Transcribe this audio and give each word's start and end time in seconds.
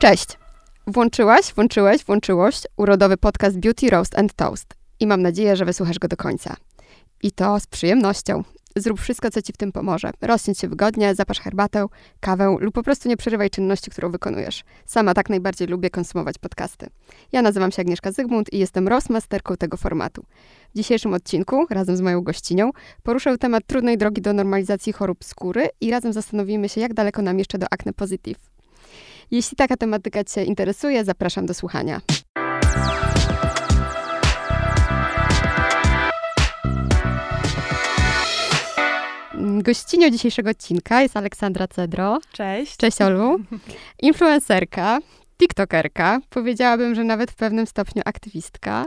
Cześć! 0.00 0.38
Włączyłaś, 0.86 1.54
włączyłeś, 1.54 2.04
włączyłoś 2.04 2.62
urodowy 2.76 3.16
podcast 3.16 3.58
Beauty 3.58 3.90
Roast 3.90 4.18
and 4.18 4.34
Toast 4.34 4.74
i 5.00 5.06
mam 5.06 5.22
nadzieję, 5.22 5.56
że 5.56 5.64
wysłuchasz 5.64 5.98
go 5.98 6.08
do 6.08 6.16
końca. 6.16 6.56
I 7.22 7.32
to 7.32 7.60
z 7.60 7.66
przyjemnością. 7.66 8.44
Zrób 8.76 9.00
wszystko, 9.00 9.30
co 9.30 9.42
ci 9.42 9.52
w 9.52 9.56
tym 9.56 9.72
pomoże. 9.72 10.10
Rozsiądź 10.20 10.58
się 10.58 10.68
wygodnie, 10.68 11.14
zapasz 11.14 11.40
herbatę, 11.40 11.86
kawę 12.20 12.56
lub 12.60 12.74
po 12.74 12.82
prostu 12.82 13.08
nie 13.08 13.16
przerywaj 13.16 13.50
czynności, 13.50 13.90
którą 13.90 14.10
wykonujesz. 14.10 14.64
Sama 14.86 15.14
tak 15.14 15.30
najbardziej 15.30 15.68
lubię 15.68 15.90
konsumować 15.90 16.38
podcasty. 16.38 16.86
Ja 17.32 17.42
nazywam 17.42 17.72
się 17.72 17.82
Agnieszka 17.82 18.12
Zygmunt 18.12 18.52
i 18.52 18.58
jestem 18.58 18.88
roastmasterką 18.88 19.56
tego 19.56 19.76
formatu. 19.76 20.24
W 20.74 20.76
dzisiejszym 20.76 21.14
odcinku, 21.14 21.66
razem 21.70 21.96
z 21.96 22.00
moją 22.00 22.20
gościnią, 22.20 22.70
poruszę 23.02 23.38
temat 23.38 23.66
trudnej 23.66 23.98
drogi 23.98 24.22
do 24.22 24.32
normalizacji 24.32 24.92
chorób 24.92 25.24
skóry 25.24 25.68
i 25.80 25.90
razem 25.90 26.12
zastanowimy 26.12 26.68
się, 26.68 26.80
jak 26.80 26.94
daleko 26.94 27.22
nam 27.22 27.38
jeszcze 27.38 27.58
do 27.58 27.66
acne 27.70 27.92
positive. 27.92 28.49
Jeśli 29.30 29.56
taka 29.56 29.76
tematyka 29.76 30.24
Cię 30.24 30.44
interesuje, 30.44 31.04
zapraszam 31.04 31.46
do 31.46 31.54
słuchania. 31.54 32.00
Gościnią 39.62 40.10
dzisiejszego 40.10 40.50
odcinka 40.50 41.02
jest 41.02 41.16
Aleksandra 41.16 41.68
Cedro. 41.68 42.18
Cześć. 42.32 42.76
Cześć 42.76 43.00
Olu. 43.00 43.38
Influencerka, 44.02 44.98
tiktokerka, 45.38 46.20
powiedziałabym, 46.30 46.94
że 46.94 47.04
nawet 47.04 47.30
w 47.30 47.34
pewnym 47.34 47.66
stopniu 47.66 48.02
aktywistka. 48.04 48.86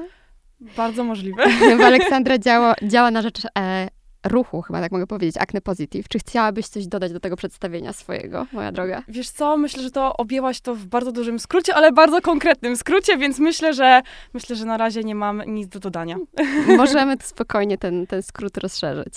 Bardzo 0.78 1.04
możliwe. 1.04 1.44
Bo 1.78 1.86
Aleksandra 1.86 2.38
działa, 2.38 2.76
działa 2.84 3.12
na 3.12 3.22
rzecz 3.22 3.42
e, 3.60 3.88
ruchu, 4.26 4.62
chyba 4.62 4.82
tak 4.82 4.92
mogę 4.92 5.08
powiedzieć, 5.08 5.38
Acne 5.38 5.62
Positive. 5.62 6.08
Czy 6.08 6.20
chciałabyś 6.20 6.68
coś 6.68 6.88
dodać 6.88 7.14
do 7.14 7.20
tego 7.20 7.36
przedstawienia 7.36 7.94
swojego, 7.94 8.46
moja 8.52 8.72
droga? 8.72 9.04
Wiesz 9.08 9.30
co, 9.30 9.58
myślę, 9.58 9.84
że 9.84 9.92
to 9.92 10.18
objęłaś 10.18 10.62
to 10.62 10.76
w 10.76 10.86
bardzo 10.86 11.12
dużym 11.12 11.40
skrócie, 11.40 11.76
ale 11.76 11.92
bardzo 11.92 12.22
konkretnym 12.22 12.78
skrócie, 12.78 13.18
więc 13.18 13.40
myślę, 13.40 13.74
że 13.74 14.02
myślę, 14.34 14.56
że 14.56 14.66
na 14.66 14.78
razie 14.78 15.04
nie 15.04 15.16
mam 15.16 15.44
nic 15.48 15.68
do 15.68 15.80
dodania. 15.80 16.16
Możemy 16.78 17.18
tu 17.18 17.24
spokojnie 17.28 17.78
ten, 17.78 18.08
ten 18.08 18.24
skrót 18.24 18.58
rozszerzyć. 18.58 19.14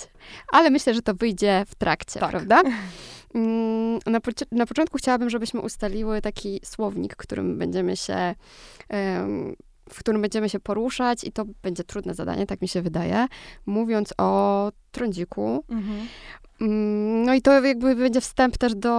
Ale 0.51 0.69
myślę, 0.69 0.93
że 0.93 1.01
to 1.01 1.13
wyjdzie 1.13 1.63
w 1.67 1.75
trakcie, 1.75 2.19
Tak. 2.19 2.29
prawda? 2.29 2.61
Mm, 3.35 3.99
Na, 4.05 4.19
na 4.51 4.65
początku 4.65 4.97
chciałabym, 4.97 5.29
żebyśmy 5.29 5.61
ustaliły 5.61 6.21
taki 6.21 6.59
słownik, 6.63 7.15
którym 7.15 7.57
będziemy 7.57 7.95
się, 7.97 8.35
em, 8.89 9.55
w 9.89 9.99
którym 9.99 10.21
będziemy 10.21 10.49
się 10.49 10.59
poruszać 10.59 11.23
i 11.23 11.31
to 11.31 11.45
będzie 11.61 11.83
trudne 11.83 12.13
zadanie, 12.13 12.45
tak 12.45 12.61
mi 12.61 12.67
się 12.67 12.81
wydaje, 12.81 13.27
mówiąc 13.65 14.13
o 14.17 14.71
trądziku. 14.91 15.63
Mhm. 15.69 16.07
Mm, 16.61 17.23
No 17.23 17.33
i 17.33 17.41
to 17.41 17.65
jakby 17.65 17.95
będzie 17.95 18.21
wstęp 18.21 18.57
też 18.57 18.75
do 18.75 18.89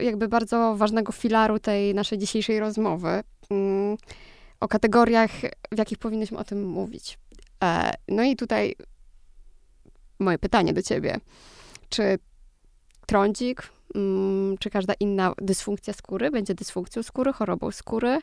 jakby 0.00 0.28
bardzo 0.28 0.76
ważnego 0.76 1.12
filaru 1.12 1.58
tej 1.58 1.94
naszej 1.94 2.18
dzisiejszej 2.18 2.60
rozmowy. 2.60 3.22
mm, 3.50 3.96
O 4.60 4.68
kategoriach, 4.68 5.30
w 5.72 5.78
jakich 5.78 5.98
powinnyśmy 5.98 6.38
o 6.38 6.44
tym 6.44 6.68
mówić. 6.68 7.18
E, 7.64 7.92
No 8.08 8.22
i 8.22 8.36
tutaj 8.36 8.74
moje 10.18 10.38
pytanie 10.38 10.72
do 10.72 10.82
ciebie. 10.82 11.16
Czy 11.88 12.18
trądzik, 13.06 13.62
czy 14.60 14.70
każda 14.70 14.94
inna 15.00 15.32
dysfunkcja 15.42 15.92
skóry 15.92 16.30
będzie 16.30 16.54
dysfunkcją 16.54 17.02
skóry, 17.02 17.32
chorobą 17.32 17.70
skóry? 17.70 18.18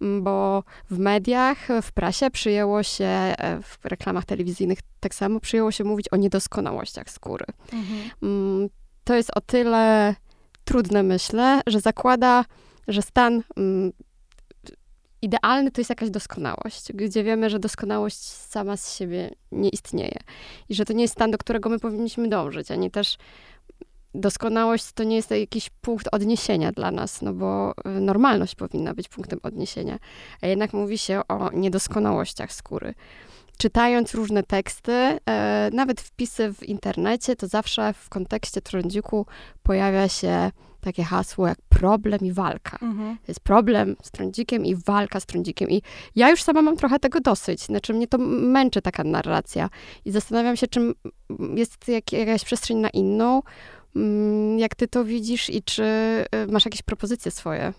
Mm, 0.00 0.22
Bo 0.22 0.64
w 0.90 0.98
mediach, 0.98 1.68
w 1.82 1.92
prasie 1.92 2.30
przyjęło 2.30 2.82
się, 2.82 3.04
e, 3.04 3.60
w 3.62 3.84
reklamach 3.84 4.24
telewizyjnych 4.24 4.78
tak 5.00 5.14
samo 5.14 5.40
przyjęło 5.40 5.70
się 5.70 5.84
mówić 5.84 6.08
o 6.08 6.16
niedoskonałościach 6.16 7.10
skóry. 7.10 7.46
Mhm. 7.72 8.10
Mm, 8.22 8.68
to 9.04 9.14
jest 9.14 9.30
o 9.36 9.40
tyle 9.40 10.14
trudne, 10.64 11.02
myślę, 11.02 11.60
że 11.66 11.80
zakłada, 11.80 12.44
że 12.88 13.02
stan 13.02 13.42
mm, 13.56 13.92
idealny 15.22 15.70
to 15.70 15.80
jest 15.80 15.90
jakaś 15.90 16.10
doskonałość, 16.10 16.92
gdzie 16.92 17.24
wiemy, 17.24 17.50
że 17.50 17.58
doskonałość 17.58 18.18
sama 18.26 18.76
z 18.76 18.96
siebie 18.96 19.30
nie 19.52 19.68
istnieje 19.68 20.18
i 20.68 20.74
że 20.74 20.84
to 20.84 20.92
nie 20.92 21.02
jest 21.02 21.14
stan, 21.14 21.30
do 21.30 21.38
którego 21.38 21.68
my 21.68 21.78
powinniśmy 21.78 22.28
dążyć, 22.28 22.70
ani 22.70 22.90
też 22.90 23.16
doskonałość 24.14 24.92
to 24.92 25.04
nie 25.04 25.16
jest 25.16 25.30
jakiś 25.30 25.70
punkt 25.80 26.08
odniesienia 26.12 26.72
dla 26.72 26.90
nas, 26.90 27.22
no 27.22 27.32
bo 27.32 27.74
y, 27.86 28.00
normalność 28.00 28.54
powinna 28.54 28.94
być 28.94 29.08
punktem 29.08 29.38
odniesienia, 29.42 29.98
a 30.42 30.46
jednak 30.46 30.72
mówi 30.72 30.98
się 30.98 31.20
o 31.28 31.50
niedoskonałościach 31.52 32.52
skóry 32.52 32.94
czytając 33.60 34.14
różne 34.14 34.42
teksty, 34.42 34.92
e, 34.92 35.70
nawet 35.72 36.00
wpisy 36.00 36.54
w 36.54 36.62
internecie, 36.62 37.36
to 37.36 37.46
zawsze 37.46 37.92
w 37.92 38.08
kontekście 38.08 38.60
trądziku 38.60 39.26
pojawia 39.62 40.08
się 40.08 40.50
takie 40.80 41.04
hasło 41.04 41.46
jak 41.48 41.58
problem 41.68 42.20
i 42.20 42.32
walka. 42.32 42.78
Mhm. 42.82 43.16
To 43.16 43.24
jest 43.28 43.40
problem 43.40 43.96
z 44.02 44.10
trądzikiem 44.10 44.66
i 44.66 44.76
walka 44.76 45.20
z 45.20 45.26
trądzikiem. 45.26 45.70
I 45.70 45.82
ja 46.16 46.30
już 46.30 46.42
sama 46.42 46.62
mam 46.62 46.76
trochę 46.76 46.98
tego 46.98 47.20
dosyć. 47.20 47.60
Znaczy 47.60 47.94
mnie 47.94 48.06
to 48.06 48.18
męczy 48.18 48.82
taka 48.82 49.04
narracja. 49.04 49.70
I 50.04 50.10
zastanawiam 50.10 50.56
się, 50.56 50.66
czym 50.66 50.94
jest 51.54 51.88
jak, 51.88 52.12
jakaś 52.12 52.44
przestrzeń 52.44 52.76
na 52.78 52.90
inną. 52.90 53.42
Mm, 53.96 54.58
Jak 54.58 54.74
ty 54.74 54.88
to 54.88 55.04
widzisz 55.04 55.50
i 55.50 55.62
czy 55.62 55.82
y, 56.48 56.52
masz 56.52 56.64
jakieś 56.64 56.82
propozycje 56.82 57.30
swoje? 57.30 57.72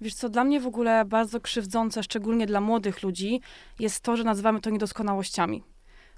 Wiesz 0.00 0.14
co, 0.14 0.28
dla 0.28 0.44
mnie 0.44 0.60
w 0.60 0.66
ogóle 0.66 1.04
bardzo 1.04 1.40
krzywdzące, 1.40 2.02
szczególnie 2.02 2.46
dla 2.46 2.60
młodych 2.60 3.02
ludzi, 3.02 3.40
jest 3.78 4.00
to, 4.00 4.16
że 4.16 4.24
nazywamy 4.24 4.60
to 4.60 4.70
niedoskonałościami. 4.70 5.62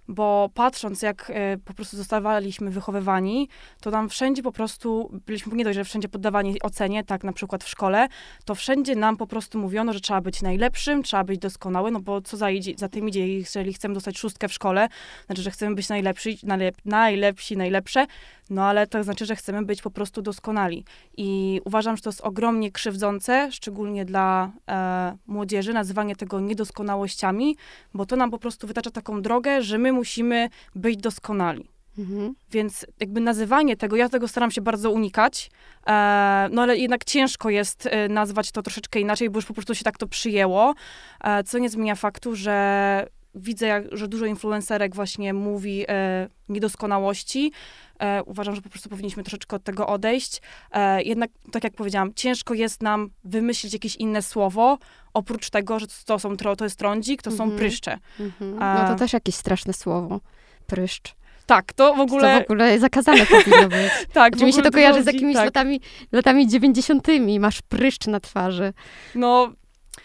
Bo 0.09 0.51
patrząc, 0.55 1.03
jak 1.03 1.33
e, 1.35 1.57
po 1.65 1.75
prostu 1.75 1.97
zostawaliśmy 1.97 2.71
wychowywani, 2.71 3.49
to 3.81 3.91
nam 3.91 4.09
wszędzie 4.09 4.43
po 4.43 4.53
prostu, 4.53 5.11
byliśmy 5.27 5.57
nie 5.57 5.65
dość, 5.65 5.75
że 5.75 5.85
wszędzie 5.85 6.09
poddawani 6.09 6.63
ocenie, 6.63 7.05
tak 7.05 7.25
na 7.25 7.33
przykład 7.33 7.65
w 7.65 7.69
szkole, 7.69 8.09
to 8.45 8.55
wszędzie 8.55 8.97
nam 8.97 9.17
po 9.17 9.27
prostu 9.27 9.59
mówiono, 9.59 9.93
że 9.93 10.01
trzeba 10.01 10.21
być 10.21 10.43
najlepszym, 10.43 11.03
trzeba 11.03 11.25
być 11.25 11.39
doskonały, 11.39 11.91
no 11.91 12.01
bo 12.01 12.21
co 12.21 12.37
za, 12.37 12.51
idzie, 12.51 12.73
za 12.77 12.89
tym 12.89 13.09
idzie, 13.09 13.29
jeżeli 13.29 13.73
chcemy 13.73 13.95
dostać 13.95 14.19
szóstkę 14.19 14.49
w 14.49 14.53
szkole, 14.53 14.89
znaczy, 15.27 15.43
że 15.43 15.51
chcemy 15.51 15.75
być 15.77 15.89
najlepsi, 15.89 16.39
najlep, 16.43 16.77
najlepsi, 16.85 17.57
najlepsze, 17.57 18.07
no 18.51 18.65
ale 18.65 18.87
to 18.87 19.05
znaczy, 19.05 19.27
że 19.27 19.37
chcemy 19.37 19.65
być 19.65 19.83
po 19.83 19.91
prostu 19.91 20.23
doskonali. 20.23 20.85
I 21.17 21.61
uważam, 21.65 21.97
że 21.97 22.03
to 22.03 22.11
jest 22.11 22.21
ogromnie 22.21 22.73
krzywdzące, 22.73 23.53
szczególnie 23.53 24.05
dla 24.05 24.51
e, 24.69 25.17
młodzieży, 25.27 25.73
nazywanie 25.73 26.17
tego 26.17 26.41
niedoskonałościami, 26.41 27.57
bo 27.95 28.07
to 28.07 28.17
nam 28.17 28.31
po 28.31 28.39
prostu 28.39 28.67
wytacza 28.67 28.91
taką 28.91 29.23
drogę, 29.23 29.63
że 29.63 29.79
my 29.79 29.93
musimy 29.97 30.49
być 30.75 30.97
doskonali. 30.97 31.69
Mhm. 31.99 32.35
Więc 32.51 32.87
jakby 33.01 33.21
nazywanie 33.21 33.77
tego, 33.77 33.97
ja 33.97 34.09
tego 34.09 34.29
staram 34.29 34.51
się 34.51 34.61
bardzo 34.61 34.91
unikać, 34.91 35.51
e, 35.87 36.49
no 36.53 36.63
ale 36.63 36.77
jednak 36.77 37.05
ciężko 37.05 37.51
jest 37.51 37.87
e, 37.87 38.09
nazwać 38.09 38.53
to 38.53 38.63
troszeczkę 38.63 39.01
inaczej, 39.01 39.31
bo 39.31 39.39
już 39.39 39.47
po 39.47 39.55
prostu 39.55 39.75
się 39.75 39.85
tak 39.85 39.99
to 39.99 40.07
przyjęło, 40.07 40.75
e, 41.21 41.45
co 41.45 41.59
nie 41.59 41.69
zmienia 41.69 41.95
faktu, 41.95 42.37
że 42.37 43.07
widzę, 43.37 43.67
jak, 43.67 43.85
że 43.93 44.09
dużo 44.09 44.27
influencerek 44.27 44.95
właśnie 44.95 45.35
mówi 45.35 45.85
e, 45.89 46.29
niedoskonałości. 46.49 47.53
E, 47.99 48.23
uważam, 48.23 48.55
że 48.55 48.63
po 48.63 48.69
prostu 48.69 48.89
powinniśmy 48.89 49.23
troszeczkę 49.23 49.57
od 49.57 49.65
tego 49.65 49.87
odejść. 49.87 50.41
E, 50.73 51.03
jednak, 51.03 51.31
tak 51.53 51.65
jak 51.65 51.73
powiedziałam, 51.75 52.15
ciężko 52.15 52.55
jest 52.55 52.83
nam 52.83 53.11
wymyślić 53.25 53.73
jakieś 53.73 53.97
inne 53.97 54.23
słowo, 54.23 54.79
oprócz 55.15 55.51
tego, 55.51 55.79
że 55.79 55.87
to, 56.07 56.19
są, 56.19 56.37
to 56.37 56.65
jest 56.65 56.79
trądzik, 56.79 57.23
to 57.23 57.31
są 57.31 57.43
Mhm. 57.45 57.59
pryszcze. 57.59 57.99
Mhm. 58.21 58.57
No 58.59 58.89
to 58.89 58.95
też 58.95 59.13
jakieś 59.13 59.35
straszne 59.35 59.73
słowo. 59.73 60.21
Pryszcz. 60.67 61.15
Tak, 61.47 61.73
to 61.73 61.95
w 61.95 61.97
To 61.97 62.03
ogóle... 62.03 62.41
w 62.41 62.43
ogóle 62.43 62.79
zakazane 62.79 63.27
powinno 63.27 63.69
być. 63.69 63.93
tak, 64.13 64.37
w 64.37 64.39
Czy 64.39 64.45
mi 64.45 64.53
się 64.53 64.63
to 64.63 64.71
kojarzy 64.71 65.03
z 65.03 65.07
jakimiś 65.07 65.37
tak. 65.37 65.45
latami, 65.45 65.81
latami 66.13 66.49
90. 66.49 67.07
Masz 67.41 67.63
pryszcz 67.63 68.07
na 68.07 68.21
twarzy. 68.21 68.73
No, 69.15 69.53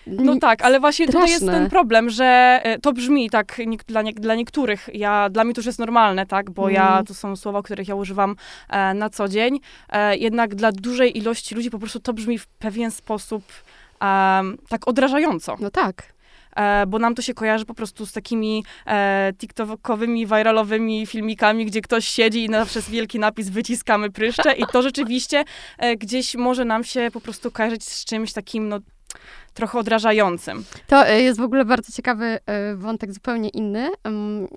No 0.08 0.36
tak, 0.40 0.62
ale 0.62 0.80
właśnie 0.80 1.06
tutaj 1.06 1.22
jest 1.30 1.36
straszne. 1.36 1.60
ten 1.60 1.70
problem, 1.70 2.10
że 2.10 2.60
e, 2.64 2.80
to 2.80 2.94
brzmi 2.94 3.30
tak 3.30 3.58
dla, 3.88 4.02
nie, 4.02 4.14
dla 4.14 4.36
niektórych, 4.36 4.90
ja, 4.94 5.30
dla 5.30 5.44
mnie 5.44 5.54
to 5.54 5.60
już 5.60 5.66
jest 5.66 5.80
normalne, 5.80 6.26
tak, 6.26 6.50
bo 6.52 6.70
ja, 6.70 6.88
Mhm. 6.88 7.06
to 7.06 7.14
są 7.14 7.36
słowa, 7.36 7.62
których 7.62 7.88
ja 7.88 7.96
używam 7.96 8.36
e, 8.70 8.94
na 8.94 9.10
co 9.10 9.28
dzień, 9.28 9.60
e, 9.90 10.18
jednak 10.18 10.56
dla 10.56 10.72
dużej 10.72 11.18
ilości 11.18 11.56
ludzi 11.56 11.70
po 11.70 11.80
prostu 11.80 12.00
to 12.00 12.14
brzmi 12.14 12.38
w 12.40 12.48
pewien 12.48 12.92
sposób 12.92 13.44
em, 14.00 14.58
tak 14.70 14.88
odrażająco, 14.88 15.58
No 15.60 15.70
tak. 15.72 16.14
e, 16.56 16.86
bo 16.88 17.00
nam 17.00 17.16
to 17.16 17.22
się 17.22 17.34
kojarzy 17.34 17.66
po 17.66 17.74
prostu 17.74 18.06
z 18.06 18.12
takimi 18.12 18.64
e, 18.88 19.34
tiktokowymi, 19.38 20.26
viralowymi 20.28 21.06
filmikami, 21.06 21.66
gdzie 21.66 21.82
ktoś 21.82 22.08
siedzi 22.08 22.46
i 22.46 22.50
przez 22.66 22.90
wielki 22.90 23.20
napis 23.20 23.50
wyciskamy 23.50 24.12
pryszcze 24.12 24.54
i 24.54 24.64
to 24.74 24.82
rzeczywiście 24.82 25.44
e, 25.78 25.96
gdzieś 25.96 26.36
może 26.36 26.66
nam 26.66 26.84
się 26.84 27.10
po 27.14 27.22
prostu 27.22 27.52
kojarzyć 27.52 27.84
z 27.84 28.06
czymś 28.06 28.34
takim, 28.34 28.70
no 28.70 28.80
trochę 29.54 29.80
odrażającym. 29.80 30.64
To 30.88 31.10
y, 31.10 31.22
jest 31.22 31.40
w 31.40 31.44
ogóle 31.44 31.66
bardzo 31.66 31.92
ciekawy 31.92 32.40
y, 32.72 32.76
wątek, 32.76 33.14
zupełnie 33.14 33.50
inny 33.50 33.90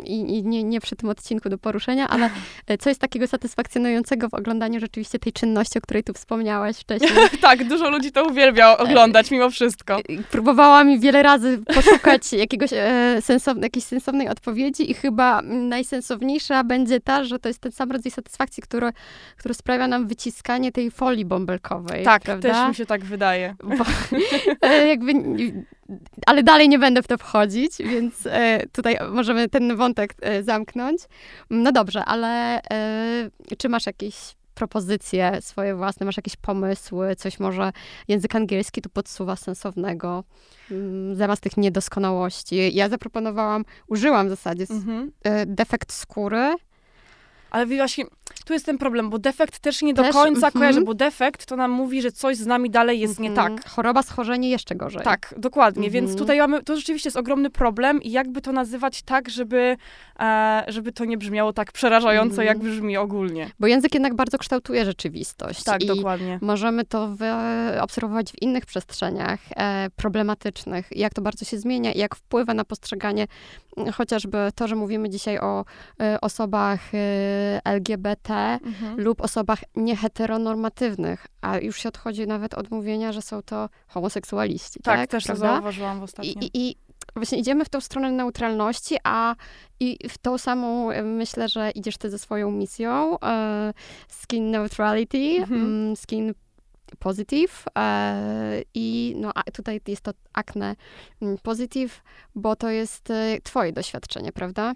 i, 0.04 0.38
i 0.38 0.44
nie, 0.44 0.64
nie 0.64 0.80
przy 0.80 0.96
tym 0.96 1.08
odcinku 1.08 1.48
do 1.48 1.58
poruszenia, 1.58 2.08
ale 2.08 2.30
y, 2.70 2.78
co 2.78 2.88
jest 2.88 3.00
takiego 3.00 3.26
satysfakcjonującego 3.26 4.28
w 4.28 4.34
oglądaniu 4.34 4.80
rzeczywiście 4.80 5.18
tej 5.18 5.32
czynności, 5.32 5.78
o 5.78 5.80
której 5.80 6.04
tu 6.04 6.12
wspomniałaś 6.12 6.76
wcześniej. 6.76 7.10
tak, 7.40 7.68
dużo 7.68 7.90
ludzi 7.90 8.12
to 8.12 8.24
uwielbia 8.24 8.76
oglądać 8.76 9.30
mimo 9.30 9.50
wszystko. 9.50 10.00
Próbowałam 10.30 11.00
wiele 11.00 11.22
razy 11.22 11.58
poszukać 11.74 12.32
jakiegoś 12.32 12.70
e, 12.72 13.16
sensowne, 13.20 13.66
jakiejś 13.66 13.84
sensownej 13.84 14.28
odpowiedzi 14.28 14.90
i 14.90 14.94
chyba 14.94 15.42
najsensowniejsza 15.42 16.64
będzie 16.64 17.00
ta, 17.00 17.24
że 17.24 17.38
to 17.38 17.48
jest 17.48 17.60
ten 17.60 17.72
sam 17.72 17.92
rodzaj 17.92 18.12
satysfakcji, 18.12 18.62
który, 18.62 18.90
który 19.36 19.54
sprawia 19.54 19.88
nam 19.88 20.06
wyciskanie 20.06 20.72
tej 20.72 20.90
folii 20.90 21.24
bąbelkowej. 21.24 22.04
Tak, 22.04 22.22
prawda? 22.22 22.48
też 22.48 22.68
mi 22.68 22.74
się 22.74 22.86
tak 22.86 23.04
wydaje. 23.04 23.54
Bo, 23.62 23.84
e, 24.68 24.83
jakby, 24.86 25.12
ale 26.26 26.42
dalej 26.42 26.68
nie 26.68 26.78
będę 26.78 27.02
w 27.02 27.06
to 27.06 27.18
wchodzić, 27.18 27.72
więc 27.78 28.26
e, 28.26 28.66
tutaj 28.72 28.98
możemy 29.12 29.48
ten 29.48 29.76
wątek 29.76 30.14
e, 30.20 30.42
zamknąć. 30.42 31.02
No 31.50 31.72
dobrze, 31.72 32.04
ale 32.04 32.62
e, 32.62 33.30
czy 33.58 33.68
masz 33.68 33.86
jakieś 33.86 34.16
propozycje 34.54 35.38
swoje 35.40 35.74
własne, 35.74 36.06
masz 36.06 36.16
jakieś 36.16 36.36
pomysły, 36.36 37.16
coś 37.16 37.40
może 37.40 37.72
język 38.08 38.34
angielski 38.34 38.82
tu 38.82 38.88
podsuwa 38.90 39.36
sensownego, 39.36 40.24
mm, 40.70 41.14
zamiast 41.16 41.42
tych 41.42 41.56
niedoskonałości. 41.56 42.74
Ja 42.74 42.88
zaproponowałam, 42.88 43.64
użyłam 43.86 44.26
w 44.26 44.30
zasadzie 44.30 44.64
Mhm. 44.70 45.12
defekt 45.46 45.92
skóry. 45.92 46.54
Ale 47.54 47.66
właśnie, 47.66 48.04
tu 48.44 48.52
jest 48.52 48.66
ten 48.66 48.78
problem, 48.78 49.10
bo 49.10 49.18
defekt 49.18 49.58
też 49.58 49.82
nie 49.82 49.94
do 49.94 50.02
Też, 50.02 50.12
końca 50.12 50.46
mhm. 50.46 50.52
kojarzy, 50.52 50.80
bo 50.80 50.94
defekt 50.94 51.46
to 51.46 51.56
nam 51.56 51.70
mówi, 51.70 52.02
że 52.02 52.12
coś 52.12 52.36
z 52.36 52.46
nami 52.46 52.70
dalej 52.70 53.00
jest 53.00 53.20
nie 53.20 53.28
Mhm. 53.28 53.56
tak. 53.56 53.68
Choroba, 53.68 54.02
schorzenie 54.02 54.50
jeszcze 54.50 54.74
gorzej. 54.74 55.02
Tak, 55.02 55.34
dokładnie. 55.38 55.90
Więc 55.90 56.04
Mhm. 56.10 56.18
tutaj 56.18 56.38
mamy, 56.38 56.62
to 56.62 56.76
rzeczywiście 56.76 57.06
jest 57.08 57.16
ogromny 57.16 57.50
problem 57.50 58.02
i 58.02 58.10
jakby 58.10 58.40
to 58.40 58.52
nazywać 58.52 59.02
tak, 59.02 59.28
żeby, 59.30 59.76
e, 60.20 60.64
żeby 60.68 60.92
to 60.92 61.04
nie 61.04 61.18
brzmiało 61.18 61.52
tak 61.52 61.72
przerażająco, 61.72 62.42
Mhm. 62.42 62.48
jak 62.48 62.58
brzmi 62.58 62.96
ogólnie. 62.96 63.50
Bo 63.60 63.66
język 63.66 63.94
jednak 63.94 64.14
bardzo 64.14 64.38
kształtuje 64.38 64.84
rzeczywistość. 64.84 65.62
Tak, 65.64 65.82
I 65.82 65.86
dokładnie. 65.86 66.38
Możemy 66.42 66.84
to 66.84 67.08
wy- 67.08 67.80
obserwować 67.80 68.32
w 68.32 68.42
innych 68.42 68.66
przestrzeniach 68.66 69.40
e, 69.56 69.86
problematycznych, 69.96 70.88
jak 70.90 71.14
to 71.14 71.22
bardzo 71.22 71.44
się 71.44 71.58
zmienia 71.58 71.92
i 71.92 71.98
jak 71.98 72.14
wpływa 72.16 72.54
na 72.54 72.64
postrzeganie 72.64 73.26
chociażby 73.94 74.38
to, 74.54 74.68
że 74.68 74.76
mówimy 74.76 75.10
dzisiaj 75.10 75.38
o 75.38 75.64
e, 76.00 76.20
osobach 76.20 76.80
e, 76.94 76.98
LGBT 77.64 78.34
Mhm. 78.34 79.00
lub 79.00 79.20
osobach 79.20 79.58
nieheteronormatywnych, 79.76 81.26
a 81.40 81.58
już 81.58 81.76
się 81.80 81.88
odchodzi 81.88 82.26
nawet 82.26 82.54
od 82.54 82.70
mówienia, 82.70 83.12
że 83.12 83.22
są 83.22 83.42
to 83.42 83.68
homoseksualiści. 83.88 84.80
Tak, 84.82 84.98
Tak, 85.00 85.10
też 85.10 85.24
to 85.24 85.26
prawda? 85.26 85.46
zauważyłam 85.54 86.00
w 86.00 86.02
ostatnio. 86.02 86.32
I, 86.40 86.50
i, 86.54 86.76
właśnie 87.16 87.38
idziemy 87.38 87.64
w 87.64 87.68
tą 87.68 87.80
stronę 87.80 88.12
neutralności, 88.12 88.96
a 89.04 89.34
i 89.80 89.98
w 90.08 90.18
tą 90.18 90.38
samą 90.38 90.90
e, 90.90 91.02
myślę, 91.02 91.48
że 91.48 91.70
idziesz 91.70 91.96
ty 91.96 92.10
ze 92.10 92.18
swoją 92.18 92.50
misją 92.50 93.20
e, 93.20 93.72
skin 94.08 94.50
neutrality, 94.50 95.36
Mhm. 95.38 95.60
mm, 95.64 95.96
skin 95.96 96.34
positive 96.98 97.64
e, 97.78 98.62
i 98.74 99.14
no 99.16 99.32
tutaj 99.52 99.80
jest 99.88 100.02
to 100.02 100.10
akne 100.32 100.76
mm, 101.22 101.38
positive, 101.42 102.02
bo 102.34 102.56
to 102.56 102.68
jest 102.68 103.08
twoje 103.42 103.72
doświadczenie, 103.72 104.32
prawda? 104.32 104.74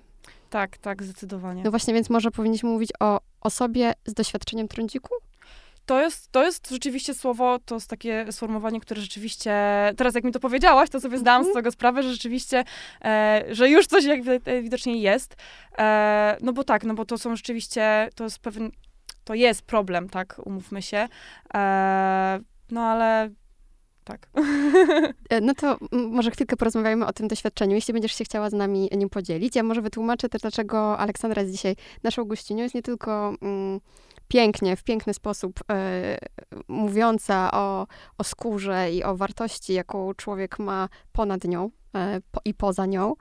Tak, 0.50 0.78
tak, 0.78 1.02
zdecydowanie. 1.02 1.62
No 1.64 1.70
właśnie, 1.70 1.94
więc 1.94 2.10
może 2.10 2.30
powinniśmy 2.30 2.68
mówić 2.68 2.90
o 3.00 3.20
osobie 3.40 3.92
z 4.06 4.14
doświadczeniem 4.14 4.68
trądziku? 4.68 5.14
To 5.86 6.00
jest, 6.00 6.32
to 6.32 6.44
jest 6.44 6.70
rzeczywiście 6.70 7.14
słowo, 7.14 7.58
to 7.64 7.74
jest 7.74 7.90
takie 7.90 8.32
sformułowanie, 8.32 8.80
które 8.80 9.00
rzeczywiście, 9.00 9.52
teraz 9.96 10.14
jak 10.14 10.24
mi 10.24 10.32
to 10.32 10.40
powiedziałaś, 10.40 10.90
to 10.90 11.00
sobie 11.00 11.18
zdałam 11.18 11.42
z 11.44 11.46
Mhm. 11.46 11.62
tego 11.64 11.70
sprawę, 11.72 12.02
że 12.02 12.12
rzeczywiście, 12.12 12.64
e, 13.04 13.44
że 13.50 13.68
już 13.70 13.86
coś 13.86 14.04
jakby 14.04 14.40
e, 14.44 14.62
widocznie 14.62 14.96
jest. 15.00 15.36
E, 15.78 16.36
no 16.40 16.52
bo 16.52 16.64
tak, 16.64 16.84
no 16.84 16.94
bo 16.94 17.04
to 17.04 17.18
są 17.18 17.36
rzeczywiście, 17.36 18.08
to 18.14 18.24
jest 18.24 18.38
pewien, 18.38 18.70
to 19.24 19.34
jest 19.34 19.62
problem, 19.62 20.08
tak, 20.08 20.40
umówmy 20.44 20.82
się. 20.82 21.08
E, 21.54 22.40
no 22.70 22.80
ale 22.80 23.30
tak. 24.08 24.28
E, 25.30 25.40
No 25.40 25.54
to 25.54 25.78
może 25.92 26.30
chwilkę 26.30 26.56
porozmawiajmy 26.56 27.06
o 27.06 27.12
tym 27.12 27.28
doświadczeniu, 27.28 27.74
jeśli 27.74 27.94
będziesz 27.94 28.14
się 28.14 28.24
chciała 28.24 28.50
z 28.50 28.52
nami 28.52 28.88
nim 28.96 29.08
podzielić. 29.08 29.56
Ja 29.56 29.62
może 29.62 29.82
wytłumaczę 29.82 30.28
też, 30.28 30.42
dlaczego 30.42 30.98
Aleksandra 30.98 31.42
jest 31.42 31.54
dzisiaj 31.54 31.76
naszą 32.02 32.24
gościnią. 32.24 32.62
Jest 32.62 32.74
nie 32.74 32.82
tylko 32.82 33.34
mm, 33.42 33.80
pięknie, 34.28 34.76
w 34.76 34.84
piękny 34.84 35.14
sposób 35.14 35.60
e, 35.70 36.18
mówiąca 36.68 37.50
o, 37.52 37.86
o 38.18 38.24
skórze 38.24 38.92
i 38.92 39.04
o 39.04 39.16
wartości, 39.16 39.72
jaką 39.72 40.14
człowiek 40.14 40.58
ma 40.58 40.88
ponad 41.12 41.44
nią 41.44 41.70
e, 41.94 42.20
i 42.44 42.54
poza 42.54 42.86
nią, 42.86 43.14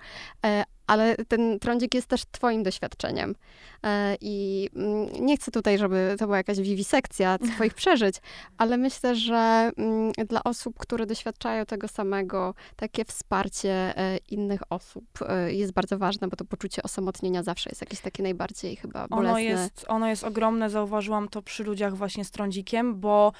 ale 0.87 1.15
ten 1.15 1.59
trądzik 1.59 1.93
jest 1.93 2.07
też 2.07 2.21
twoim 2.31 2.63
doświadczeniem. 2.63 3.35
E, 3.83 4.15
I 4.21 4.69
mm, 4.75 5.25
nie 5.25 5.37
chcę 5.37 5.51
tutaj, 5.51 5.77
żeby 5.77 6.15
to 6.19 6.25
była 6.25 6.37
jakaś 6.37 6.59
wiwisekcja 6.59 7.37
twoich 7.55 7.73
przeżyć, 7.73 8.15
ale 8.57 8.77
myślę, 8.77 9.15
że 9.15 9.71
mm, 9.77 10.11
dla 10.11 10.43
osób, 10.43 10.77
które 10.79 11.05
doświadczają 11.05 11.65
tego 11.65 11.87
samego, 11.87 12.53
takie 12.75 13.05
wsparcie 13.05 13.97
e, 13.97 14.17
innych 14.29 14.61
osób 14.69 15.05
e, 15.27 15.53
jest 15.53 15.73
bardzo 15.73 15.97
ważne, 15.97 16.27
bo 16.27 16.35
to 16.35 16.45
poczucie 16.45 16.83
osamotnienia 16.83 17.43
zawsze 17.43 17.69
jest 17.69 17.81
jakieś 17.81 17.99
takie 17.99 18.23
najbardziej 18.23 18.75
chyba 18.75 19.07
bolesne. 19.07 19.29
Ono 19.29 19.39
jest, 19.39 19.85
ono 19.87 20.07
jest 20.07 20.23
ogromne, 20.23 20.69
zauważyłam 20.69 21.29
to 21.29 21.41
przy 21.41 21.63
ludziach 21.63 21.95
właśnie 21.95 22.25
z 22.25 22.31
trądzikiem, 22.31 22.99
bo 22.99 23.33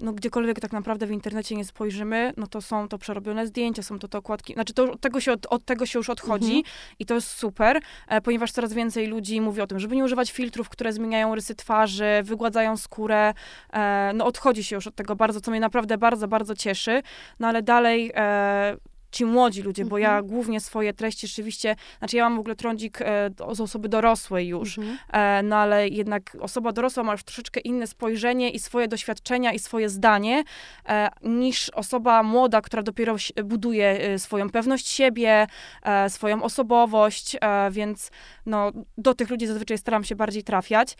no 0.00 0.12
gdziekolwiek 0.12 0.60
tak 0.60 0.72
naprawdę 0.72 1.06
w 1.06 1.10
internecie 1.10 1.56
nie 1.56 1.64
spojrzymy, 1.64 2.32
no 2.36 2.46
to 2.46 2.60
są 2.62 2.88
to 2.88 2.98
przerobione 2.98 3.46
zdjęcia, 3.46 3.82
są 3.82 3.98
to 3.98 4.08
te 4.08 4.18
okładki, 4.18 4.54
znaczy 4.54 4.74
to, 4.74 4.92
od, 4.92 5.00
tego 5.00 5.20
się 5.20 5.32
od, 5.32 5.46
od 5.46 5.64
tego 5.64 5.86
się 5.86 5.98
już 5.98 6.10
odchodzi 6.10 6.56
Mhm. 6.56 6.74
i 6.98 7.06
to 7.06 7.14
jest 7.14 7.28
super, 7.28 7.80
e, 8.08 8.20
ponieważ 8.20 8.52
coraz 8.52 8.72
więcej 8.72 9.06
ludzi 9.06 9.40
mówi 9.40 9.60
o 9.60 9.66
tym, 9.66 9.78
żeby 9.78 9.96
nie 9.96 10.04
używać 10.04 10.32
filtrów, 10.32 10.68
które 10.68 10.92
zmieniają 10.92 11.34
rysy 11.34 11.54
twarzy, 11.54 12.20
wygładzają 12.24 12.76
skórę, 12.76 13.34
e, 13.72 14.12
no 14.14 14.24
odchodzi 14.24 14.64
się 14.64 14.76
już 14.76 14.86
od 14.86 14.94
tego 14.94 15.16
bardzo, 15.16 15.40
co 15.40 15.50
mnie 15.50 15.60
naprawdę 15.60 15.98
bardzo, 15.98 16.28
bardzo 16.28 16.54
cieszy, 16.54 17.02
no 17.40 17.48
ale 17.48 17.62
dalej 17.62 18.12
e, 18.14 18.76
ci 19.12 19.24
młodzi 19.24 19.62
ludzie, 19.62 19.84
bo 19.84 19.98
ja 19.98 20.08
Mhm. 20.08 20.26
głównie 20.26 20.60
swoje 20.60 20.92
treści 20.92 21.26
rzeczywiście, 21.26 21.76
znaczy 21.98 22.16
ja 22.16 22.24
mam 22.24 22.36
w 22.36 22.40
ogóle 22.40 22.56
trądzik 22.56 23.00
e, 23.00 23.30
z 23.52 23.60
osoby 23.60 23.88
dorosłej 23.88 24.48
już, 24.48 24.78
Mhm. 24.78 24.98
E, 25.12 25.42
no 25.42 25.56
ale 25.56 25.88
jednak 25.88 26.36
osoba 26.40 26.72
dorosła 26.72 27.02
ma 27.02 27.12
już 27.12 27.22
troszeczkę 27.22 27.60
inne 27.60 27.86
spojrzenie 27.86 28.50
i 28.50 28.58
swoje 28.58 28.88
doświadczenia 28.88 29.52
i 29.52 29.58
swoje 29.58 29.88
zdanie 29.88 30.44
e, 30.88 31.08
niż 31.22 31.70
osoba 31.70 32.22
młoda, 32.22 32.60
która 32.60 32.82
dopiero 32.82 33.16
buduje 33.44 33.86
e, 34.00 34.18
swoją 34.18 34.50
pewność 34.50 34.88
siebie, 34.88 35.46
e, 35.82 36.10
swoją 36.10 36.42
osobowość, 36.42 37.36
e, 37.40 37.70
więc 37.70 38.10
no, 38.46 38.72
do 38.98 39.14
tych 39.14 39.30
ludzi 39.30 39.46
zazwyczaj 39.46 39.78
staram 39.78 40.04
się 40.04 40.16
bardziej 40.16 40.42
trafiać. 40.42 40.96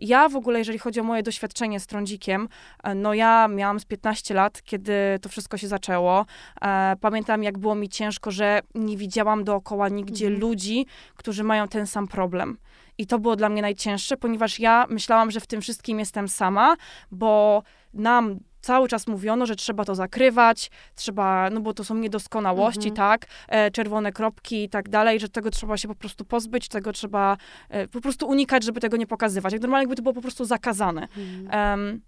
Ja 0.00 0.28
w 0.28 0.36
ogóle, 0.36 0.58
jeżeli 0.58 0.78
chodzi 0.78 1.00
o 1.00 1.04
moje 1.04 1.22
doświadczenie 1.22 1.80
z 1.80 1.86
trądzikiem, 1.86 2.48
no 2.94 3.14
ja 3.14 3.48
miałam 3.48 3.80
z 3.80 3.84
15 3.84 4.34
lat, 4.34 4.62
kiedy 4.62 4.92
to 5.22 5.28
wszystko 5.28 5.56
się 5.56 5.68
zaczęło. 5.68 6.26
E, 6.62 6.96
pamiętam, 7.16 7.42
jak 7.42 7.58
było 7.58 7.74
mi 7.74 7.88
ciężko, 7.88 8.30
że 8.30 8.60
nie 8.74 8.96
widziałam 8.96 9.44
dookoła 9.44 9.88
nigdzie 9.88 10.26
Mhm. 10.26 10.40
ludzi, 10.40 10.86
którzy 11.16 11.44
mają 11.44 11.68
ten 11.68 11.86
sam 11.86 12.08
problem. 12.08 12.58
I 12.98 13.06
to 13.06 13.18
było 13.18 13.36
dla 13.36 13.48
mnie 13.48 13.62
najcięższe, 13.62 14.16
ponieważ 14.16 14.60
ja 14.60 14.86
myślałam, 14.90 15.30
że 15.30 15.40
w 15.40 15.46
tym 15.46 15.60
wszystkim 15.60 15.98
jestem 15.98 16.28
sama, 16.28 16.76
bo 17.10 17.62
nam 17.94 18.38
cały 18.60 18.88
czas 18.88 19.06
mówiono, 19.06 19.46
że 19.46 19.56
trzeba 19.56 19.84
to 19.84 19.94
zakrywać, 19.94 20.70
trzeba, 20.94 21.50
no 21.50 21.60
bo 21.60 21.74
to 21.74 21.84
są 21.84 21.94
niedoskonałości, 21.94 22.88
Mhm. 22.88 22.96
tak, 22.96 23.26
e, 23.48 23.70
czerwone 23.70 24.12
kropki 24.12 24.64
i 24.64 24.68
tak 24.68 24.88
dalej, 24.88 25.20
że 25.20 25.28
tego 25.28 25.50
trzeba 25.50 25.76
się 25.76 25.88
po 25.88 25.94
prostu 25.94 26.24
pozbyć, 26.24 26.68
tego 26.68 26.92
trzeba 26.92 27.36
e, 27.68 27.88
po 27.88 28.00
prostu 28.00 28.28
unikać, 28.28 28.64
żeby 28.64 28.80
tego 28.80 28.96
nie 28.96 29.06
pokazywać. 29.06 29.52
Jak 29.52 29.62
normalnie 29.62 29.82
jakby 29.82 29.96
to 29.96 30.02
było 30.02 30.12
po 30.14 30.22
prostu 30.22 30.44
zakazane. 30.44 31.08
Mhm. 31.16 31.48
Em, 31.80 32.00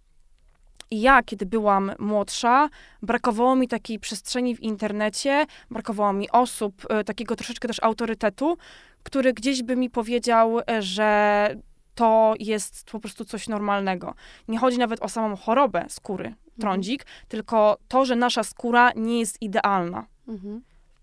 I 0.91 1.01
ja, 1.01 1.23
kiedy 1.23 1.47
byłam 1.47 1.93
młodsza, 1.99 2.69
brakowało 3.03 3.57
mi 3.57 3.69
takiej 3.69 3.99
przestrzeni 3.99 4.57
w 4.57 4.61
internecie, 4.61 5.47
brakowało 5.71 6.13
mi 6.13 6.31
osób, 6.31 6.87
e, 6.89 7.05
takiego 7.05 7.37
troszeczkę 7.37 7.69
też 7.69 7.83
autorytetu, 7.83 8.57
który 9.03 9.33
gdzieś 9.33 9.63
by 9.63 9.77
mi 9.77 9.91
powiedział, 9.91 10.59
e, 10.71 10.83
że 10.83 11.49
to 11.95 12.35
jest 12.39 12.91
po 12.91 13.01
prostu 13.01 13.25
coś 13.25 13.49
normalnego. 13.49 14.15
Nie 14.49 14.59
chodzi 14.59 14.79
nawet 14.79 15.03
o 15.03 15.09
samą 15.09 15.37
chorobę 15.37 15.85
skóry, 15.89 16.35
trądzik, 16.61 17.07
tylko 17.29 17.79
to, 17.89 18.05
że 18.05 18.17
nasza 18.17 18.43
skóra 18.43 18.91
nie 18.97 19.21
jest 19.21 19.43
idealna. 19.43 20.07
Mhm. 20.29 20.63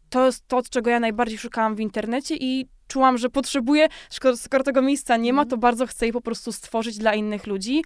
To 0.10 0.26
jest 0.26 0.48
to, 0.48 0.62
czego 0.70 0.90
ja 0.90 1.00
najbardziej 1.00 1.38
szukałam 1.38 1.76
w 1.76 1.80
internecie 1.80 2.36
i 2.40 2.68
czułam, 2.88 3.18
że 3.18 3.30
potrzebuję, 3.30 3.88
skoro, 4.36 4.64
tego 4.64 4.82
miejsca 4.82 5.18
nie 5.18 5.34
ma, 5.34 5.42
Mhm. 5.42 5.50
to 5.50 5.58
bardzo 5.58 5.88
chcę 5.88 6.06
je 6.06 6.14
po 6.14 6.22
prostu 6.22 6.52
stworzyć 6.52 6.98
dla 6.98 7.14
innych 7.14 7.48
ludzi. 7.48 7.84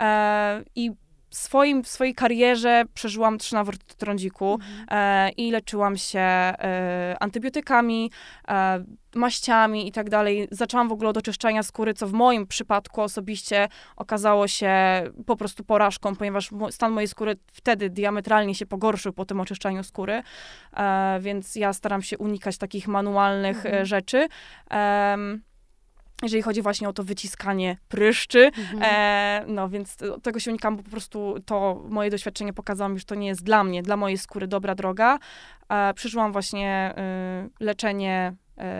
E, 0.00 0.62
I 0.76 0.90
swoim, 1.32 1.82
w 1.84 1.88
swojej 1.88 2.14
karierze 2.14 2.84
przeżyłam 2.94 3.38
trzy 3.38 3.54
nawroty 3.54 3.96
trądziku 3.96 4.52
Mhm. 4.54 4.86
e, 4.90 5.30
i 5.30 5.50
leczyłam 5.50 5.96
się 5.96 6.20
e, 6.20 7.16
antybiotykami, 7.20 8.10
e, 8.48 8.84
maściami 9.14 9.88
i 9.88 9.92
tak 9.92 10.10
dalej. 10.10 10.48
Zaczęłam 10.50 10.88
w 10.88 10.92
ogóle 10.92 11.10
od 11.10 11.16
oczyszczania 11.16 11.62
skóry, 11.62 11.94
co 11.94 12.06
w 12.06 12.12
moim 12.12 12.46
przypadku 12.46 13.00
osobiście 13.00 13.68
okazało 13.96 14.48
się 14.48 14.72
po 15.26 15.36
prostu 15.36 15.64
porażką, 15.64 16.16
ponieważ 16.16 16.50
stan 16.70 16.92
mojej 16.92 17.08
skóry 17.08 17.36
wtedy 17.52 17.90
diametralnie 17.90 18.54
się 18.54 18.66
pogorszył 18.66 19.12
po 19.12 19.24
tym 19.24 19.40
oczyszczaniu 19.40 19.84
skóry, 19.84 20.22
e, 20.76 21.18
więc 21.20 21.56
ja 21.56 21.72
staram 21.72 22.02
się 22.02 22.18
unikać 22.18 22.58
takich 22.58 22.88
manualnych 22.88 23.56
Mhm. 23.56 23.74
e, 23.74 23.86
rzeczy. 23.86 24.28
Em, 24.70 25.42
jeżeli 26.22 26.42
chodzi 26.42 26.62
właśnie 26.62 26.88
o 26.88 26.92
to 26.92 27.04
wyciskanie 27.04 27.76
pryszczy, 27.88 28.50
Mhm. 28.58 28.82
E, 28.82 29.44
no 29.46 29.68
więc 29.68 29.96
tego 30.22 30.40
się 30.40 30.50
unikam, 30.50 30.76
bo 30.76 30.82
po 30.82 30.90
prostu 30.90 31.34
to 31.46 31.82
moje 31.88 32.10
doświadczenie 32.10 32.52
pokazało 32.52 32.88
mi, 32.88 32.98
że 32.98 33.04
to 33.04 33.14
nie 33.14 33.26
jest 33.26 33.42
dla 33.42 33.64
mnie, 33.64 33.82
dla 33.82 33.96
mojej 33.96 34.18
skóry 34.18 34.46
dobra 34.46 34.74
droga. 34.74 35.18
E, 35.68 35.94
przeżyłam 35.94 36.32
właśnie 36.32 36.94
y, 37.60 37.64
leczenie 37.64 38.34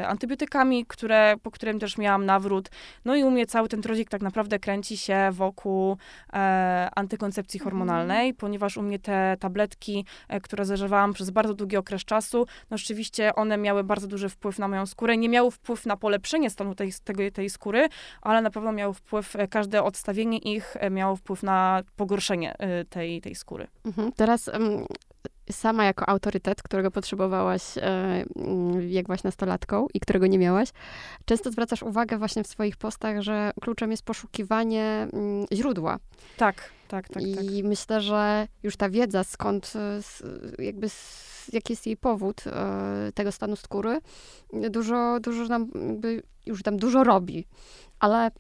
antybiotykami, 0.06 0.86
które, 0.86 1.34
po 1.42 1.50
którym 1.50 1.78
też 1.78 1.98
miałam 1.98 2.26
nawrót. 2.26 2.70
No 3.04 3.16
i 3.16 3.24
u 3.24 3.30
mnie 3.30 3.46
cały 3.46 3.68
ten 3.68 3.82
trudzik 3.82 4.10
tak 4.10 4.22
naprawdę 4.22 4.58
kręci 4.58 4.96
się 4.96 5.28
wokół 5.32 5.96
e, 6.32 6.88
antykoncepcji 6.94 7.60
Mhm. 7.60 7.70
hormonalnej, 7.70 8.34
ponieważ 8.34 8.76
u 8.76 8.82
mnie 8.82 8.98
te 8.98 9.36
tabletki, 9.40 10.04
e, 10.28 10.40
które 10.40 10.64
zażywałam 10.64 11.12
przez 11.12 11.30
bardzo 11.30 11.54
długi 11.54 11.76
okres 11.76 12.04
czasu, 12.04 12.46
no 12.70 12.78
rzeczywiście 12.78 13.34
one 13.34 13.58
miały 13.58 13.84
bardzo 13.84 14.06
duży 14.06 14.28
wpływ 14.28 14.58
na 14.58 14.68
moją 14.68 14.86
skórę. 14.86 15.16
Nie 15.16 15.28
miały 15.28 15.50
wpływ 15.50 15.86
na 15.86 15.96
polepszenie 15.96 16.50
stanu 16.50 16.74
tej, 16.74 16.92
tej 17.32 17.50
skóry, 17.50 17.88
ale 18.22 18.42
na 18.42 18.50
pewno 18.50 18.72
miały 18.72 18.94
wpływ, 18.94 19.36
e, 19.36 19.48
każde 19.48 19.82
odstawienie 19.82 20.38
ich 20.38 20.76
e, 20.76 20.90
miało 20.90 21.16
wpływ 21.16 21.42
na 21.42 21.82
pogorszenie 21.96 22.54
e, 22.58 22.84
tej, 22.84 23.20
tej 23.20 23.34
skóry. 23.34 23.66
Mhm. 23.84 24.12
Teraz 24.12 24.48
em, 24.48 24.86
sama 25.52 25.84
jako 25.84 26.08
autorytet, 26.08 26.62
którego 26.62 26.90
potrzebowałaś, 26.90 27.78
e, 27.78 27.82
mm, 28.36 28.88
jak 28.88 29.06
byłaś 29.06 29.22
nastolatką 29.22 29.86
i 29.94 30.00
którego 30.00 30.26
nie 30.26 30.38
miałaś, 30.38 30.68
często 31.24 31.50
zwracasz 31.50 31.82
uwagę 31.82 32.18
właśnie 32.18 32.44
w 32.44 32.46
swoich 32.46 32.76
postach, 32.76 33.22
że 33.22 33.50
kluczem 33.60 33.90
jest 33.90 34.02
poszukiwanie 34.02 35.08
mm, 35.12 35.46
źródła. 35.52 35.98
Tak, 36.36 36.70
tak, 36.88 37.08
tak, 37.08 37.22
I 37.22 37.34
tak. 37.34 37.44
myślę, 37.64 38.00
że 38.00 38.48
już 38.62 38.76
ta 38.76 38.88
wiedza, 38.88 39.24
skąd, 39.24 39.72
e, 39.76 40.62
jakby, 40.64 40.86
jaki 41.52 41.72
jest 41.72 41.86
jej 41.86 41.96
powód 41.96 42.44
e, 42.46 43.12
tego 43.14 43.32
stanu 43.32 43.56
skóry, 43.56 43.98
dużo, 44.52 45.20
dużo 45.20 45.44
nam, 45.44 45.70
jakby, 45.88 46.22
już 46.46 46.62
tam 46.62 46.76
dużo 46.76 47.04
robi. 47.04 47.46
Ale 48.00 48.30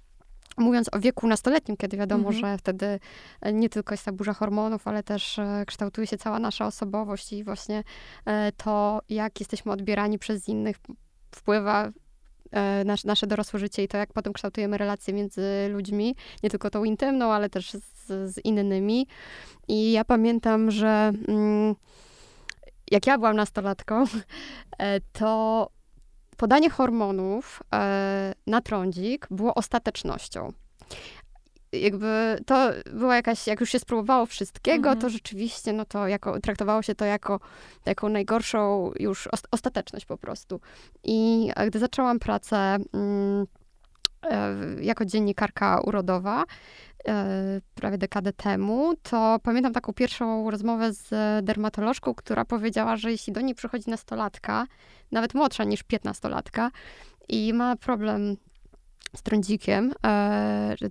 mówiąc 0.58 0.88
o 0.92 0.98
wieku 1.00 1.26
nastoletnim, 1.26 1.76
kiedy 1.76 1.96
wiadomo, 1.96 2.28
Mhm. 2.28 2.40
że 2.40 2.58
wtedy 2.58 3.00
e, 3.40 3.52
nie 3.52 3.68
tylko 3.68 3.94
jest 3.94 4.04
ta 4.04 4.12
burza 4.12 4.32
hormonów, 4.32 4.88
ale 4.88 5.02
też 5.02 5.38
e, 5.38 5.64
kształtuje 5.66 6.06
się 6.06 6.18
cała 6.18 6.38
nasza 6.38 6.66
osobowość 6.66 7.32
i 7.32 7.44
właśnie 7.44 7.84
e, 8.24 8.52
to, 8.52 9.00
jak 9.08 9.40
jesteśmy 9.40 9.72
odbierani 9.72 10.18
przez 10.18 10.48
innych, 10.48 10.76
wpływa 11.34 11.90
e, 12.50 12.84
nasz, 12.84 13.04
nasze 13.04 13.26
dorosłe 13.26 13.58
życie 13.60 13.82
i 13.82 13.88
to, 13.88 13.96
jak 13.98 14.12
potem 14.12 14.32
kształtujemy 14.32 14.78
relacje 14.78 15.14
między 15.14 15.68
ludźmi, 15.70 16.16
nie 16.42 16.50
tylko 16.50 16.70
tą 16.70 16.84
intymną, 16.84 17.32
ale 17.32 17.48
też 17.50 17.70
z, 17.72 18.06
z 18.34 18.44
innymi. 18.44 19.06
I 19.68 19.92
ja 19.92 20.04
pamiętam, 20.04 20.70
że 20.70 21.12
mm, 21.28 21.74
jak 22.90 23.06
ja 23.06 23.18
byłam 23.18 23.36
nastolatką, 23.36 24.04
to 25.18 25.68
podanie 26.42 26.70
hormonów 26.70 27.62
e, 27.74 28.34
na 28.46 28.60
trądzik 28.60 29.26
było 29.30 29.54
ostatecznością. 29.54 30.52
Jakby 31.72 32.38
to 32.46 32.70
była 32.92 33.16
jakaś, 33.16 33.46
jak 33.46 33.60
już 33.60 33.70
się 33.70 33.78
spróbowało 33.78 34.26
wszystkiego, 34.26 34.88
Mhm. 34.88 34.98
to 35.00 35.08
rzeczywiście, 35.10 35.72
no 35.72 35.84
to 35.84 36.08
jako, 36.08 36.40
traktowało 36.40 36.82
się 36.82 36.94
to 36.94 37.04
jako 37.04 37.40
taką 37.84 38.08
najgorszą 38.08 38.90
już 39.00 39.26
os- 39.26 39.42
ostateczność 39.50 40.06
po 40.06 40.16
prostu. 40.18 40.60
I 41.04 41.50
e, 41.56 41.66
gdy 41.66 41.78
zaczęłam 41.78 42.18
pracę 42.18 42.56
mm, 42.94 43.46
e, 44.30 44.56
jako 44.80 45.04
dziennikarka 45.04 45.80
urodowa, 45.80 46.44
prawie 47.74 47.98
dekadę 47.98 48.32
temu, 48.32 48.94
to 49.02 49.38
pamiętam 49.42 49.72
taką 49.72 49.92
pierwszą 49.92 50.50
rozmowę 50.50 50.92
z 50.92 51.10
dermatolożką, 51.44 52.14
która 52.14 52.44
powiedziała, 52.44 52.96
że 52.96 53.10
jeśli 53.10 53.32
do 53.32 53.40
niej 53.40 53.54
przychodzi 53.54 53.90
nastolatka, 53.90 54.66
nawet 55.12 55.34
młodsza 55.34 55.64
niż 55.64 55.82
piętnastolatka 55.82 56.70
i 57.28 57.52
ma 57.52 57.76
problem 57.76 58.36
z 59.16 59.22
trądzikiem, 59.22 59.92
e, 60.06 60.74
że 60.80 60.88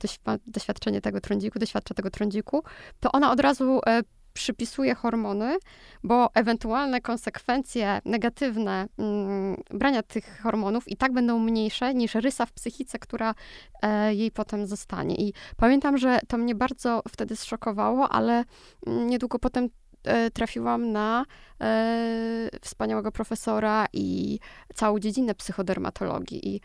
doświadczenie 0.47 1.01
tego 1.01 1.21
trądziku, 1.21 1.59
doświadcza 1.59 1.93
tego 1.93 2.09
trądziku, 2.11 2.63
to 2.99 3.11
ona 3.11 3.31
od 3.31 3.39
razu 3.39 3.81
e, 3.87 4.01
przypisuje 4.33 4.95
hormony, 4.95 5.57
bo 6.03 6.29
ewentualne 6.33 7.01
konsekwencje 7.01 8.01
negatywne 8.05 8.87
mm, 8.97 9.57
brania 9.69 10.03
tych 10.03 10.41
hormonów 10.43 10.87
i 10.87 10.97
tak 10.97 11.13
będą 11.13 11.39
mniejsze 11.39 11.93
niż 11.93 12.15
rysa 12.15 12.45
w 12.45 12.51
psychice, 12.51 12.99
która 12.99 13.33
e, 13.81 14.15
jej 14.15 14.31
potem 14.31 14.67
zostanie. 14.67 15.15
I 15.15 15.33
pamiętam, 15.57 15.97
że 15.97 16.19
to 16.27 16.37
mnie 16.37 16.55
bardzo 16.55 17.01
wtedy 17.09 17.35
zszokowało, 17.35 18.09
ale 18.09 18.43
mm, 18.87 19.07
niedługo 19.07 19.39
potem 19.39 19.69
e, 20.03 20.31
trafiłam 20.31 20.91
na 20.91 21.25
e, 21.61 22.49
wspaniałego 22.61 23.11
profesora 23.11 23.85
i 23.93 24.39
całą 24.75 24.99
dziedzinę 24.99 25.35
psychodermatologii. 25.35 26.55
I 26.55 26.61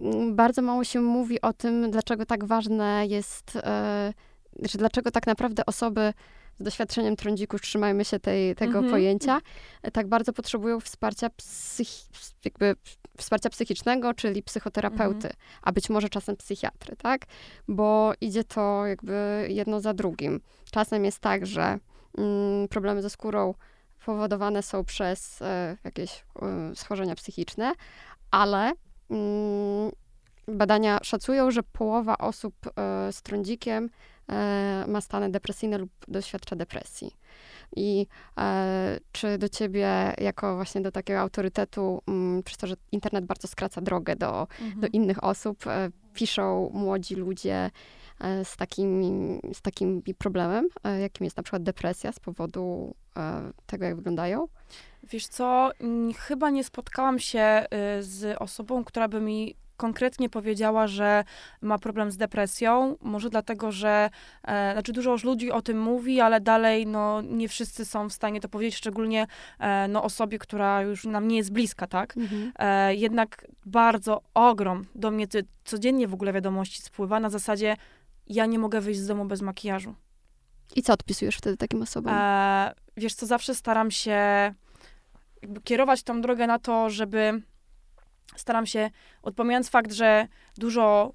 mm, 0.00 0.36
bardzo 0.36 0.62
mało 0.62 0.84
się 0.84 1.00
mówi 1.00 1.40
o 1.40 1.52
tym, 1.52 1.90
dlaczego 1.90 2.26
tak 2.26 2.44
ważne 2.44 3.06
jest, 3.06 3.56
e, 3.56 4.12
że 4.62 4.78
dlaczego 4.78 5.10
tak 5.10 5.26
naprawdę 5.26 5.66
osoby 5.66 6.12
z 6.60 6.62
doświadczeniem 6.62 7.16
trądziku, 7.16 7.58
trzymajmy 7.58 8.04
się 8.04 8.20
tej, 8.20 8.54
tego 8.54 8.78
Mhm. 8.78 8.90
pojęcia, 8.90 9.40
tak 9.92 10.06
bardzo 10.08 10.32
potrzebują 10.32 10.80
wsparcia, 10.80 11.28
psychi- 11.28 12.34
jakby 12.44 12.76
wsparcia 13.18 13.50
psychicznego, 13.50 14.14
czyli 14.14 14.42
psychoterapeuty, 14.42 15.28
a 15.62 15.72
być 15.72 15.90
może 15.90 16.08
czasem 16.08 16.36
psychiatry, 16.36 16.96
tak? 16.96 17.26
Bo 17.68 18.12
idzie 18.20 18.44
to 18.44 18.86
jakby 18.86 19.46
jedno 19.50 19.80
za 19.80 19.94
drugim. 19.94 20.40
Czasem 20.70 21.04
jest 21.04 21.18
tak, 21.18 21.46
że 21.46 21.78
mm, 22.18 22.68
problemy 22.68 23.02
ze 23.02 23.10
skórą 23.10 23.54
powodowane 24.06 24.62
są 24.62 24.84
przez 24.84 25.42
e, 25.42 25.76
jakieś 25.84 26.24
e, 26.42 26.74
schorzenia 26.74 27.14
psychiczne, 27.14 27.72
ale 28.30 28.72
mm, 29.10 29.90
badania 30.48 30.98
szacują, 31.02 31.50
że 31.50 31.62
połowa 31.62 32.18
osób 32.18 32.54
e, 32.66 33.12
z 33.12 33.22
trądzikiem 33.22 33.90
ma 34.86 35.00
stany 35.00 35.30
depresyjne 35.30 35.78
lub 35.78 35.90
doświadcza 36.08 36.56
depresji. 36.56 37.16
I 37.76 38.06
e, 38.38 38.98
czy 39.12 39.38
do 39.38 39.48
ciebie, 39.48 40.14
jako 40.18 40.56
właśnie 40.56 40.80
do 40.80 40.92
takiego 40.92 41.20
autorytetu, 41.20 42.02
mm, 42.08 42.42
przez 42.42 42.58
to, 42.58 42.66
że 42.66 42.74
internet 42.92 43.24
bardzo 43.24 43.48
skraca 43.48 43.80
drogę 43.80 44.16
do, 44.16 44.40
Mhm. 44.40 44.80
do 44.80 44.86
innych 44.92 45.24
osób, 45.24 45.66
e, 45.66 45.90
piszą 46.14 46.70
młodzi 46.74 47.14
ludzie 47.14 47.70
e, 48.20 48.44
z, 48.44 48.56
takim, 48.56 49.02
z 49.52 49.62
takim 49.62 50.02
problemem, 50.18 50.68
e, 50.84 51.00
jakim 51.00 51.24
jest 51.24 51.36
na 51.36 51.42
przykład 51.42 51.62
depresja 51.62 52.12
z 52.12 52.20
powodu 52.20 52.94
e, 53.16 53.52
tego, 53.66 53.84
jak 53.84 53.96
wyglądają? 53.96 54.48
Wiesz 55.10 55.26
co, 55.26 55.70
chyba 56.18 56.50
nie 56.50 56.64
spotkałam 56.64 57.18
się 57.18 57.64
y, 57.98 58.02
z 58.02 58.36
osobą, 58.38 58.84
która 58.84 59.08
by 59.08 59.20
mi 59.20 59.56
konkretnie 59.76 60.28
powiedziała, 60.28 60.86
że 60.86 61.24
ma 61.60 61.78
problem 61.78 62.10
z 62.10 62.16
depresją. 62.16 62.96
Może 63.00 63.30
dlatego, 63.30 63.72
że 63.72 64.10
e, 64.42 64.72
znaczy 64.72 64.92
dużo 64.92 65.12
już 65.12 65.24
ludzi 65.24 65.50
o 65.50 65.62
tym 65.62 65.80
mówi, 65.80 66.20
ale 66.20 66.40
dalej 66.40 66.86
no, 66.86 67.22
nie 67.22 67.48
wszyscy 67.48 67.84
są 67.84 68.08
w 68.08 68.12
stanie 68.12 68.40
to 68.40 68.48
powiedzieć, 68.48 68.76
szczególnie 68.76 69.26
e, 69.58 69.88
no, 69.88 70.02
osobie, 70.02 70.38
która 70.38 70.82
już 70.82 71.04
nam 71.04 71.28
nie 71.28 71.36
jest 71.36 71.52
bliska, 71.52 71.86
tak? 71.86 72.14
E, 72.58 72.94
jednak 72.94 73.46
bardzo 73.66 74.22
ogrom 74.34 74.84
do 74.94 75.10
mnie 75.10 75.26
ty, 75.26 75.44
codziennie 75.64 76.08
w 76.08 76.14
ogóle 76.14 76.32
wiadomości 76.32 76.82
spływa 76.82 77.20
na 77.20 77.30
zasadzie 77.30 77.76
ja 78.26 78.46
nie 78.46 78.58
mogę 78.58 78.80
wyjść 78.80 79.00
z 79.00 79.06
domu 79.06 79.24
bez 79.24 79.42
makijażu. 79.42 79.94
I 80.76 80.82
co 80.82 80.92
odpisujesz 80.92 81.36
wtedy 81.36 81.56
takim 81.56 81.82
osobom? 81.82 82.14
E, 82.16 82.72
wiesz 82.96 83.14
co, 83.14 83.26
zawsze 83.26 83.54
staram 83.54 83.90
się 83.90 84.18
kierować 85.64 86.02
tą 86.02 86.20
drogę 86.20 86.46
na 86.46 86.58
to, 86.58 86.90
żeby 86.90 87.42
staram 88.36 88.66
się, 88.66 88.90
odpomijając 89.22 89.68
fakt, 89.70 89.92
że 89.92 90.26
dużo 90.58 91.12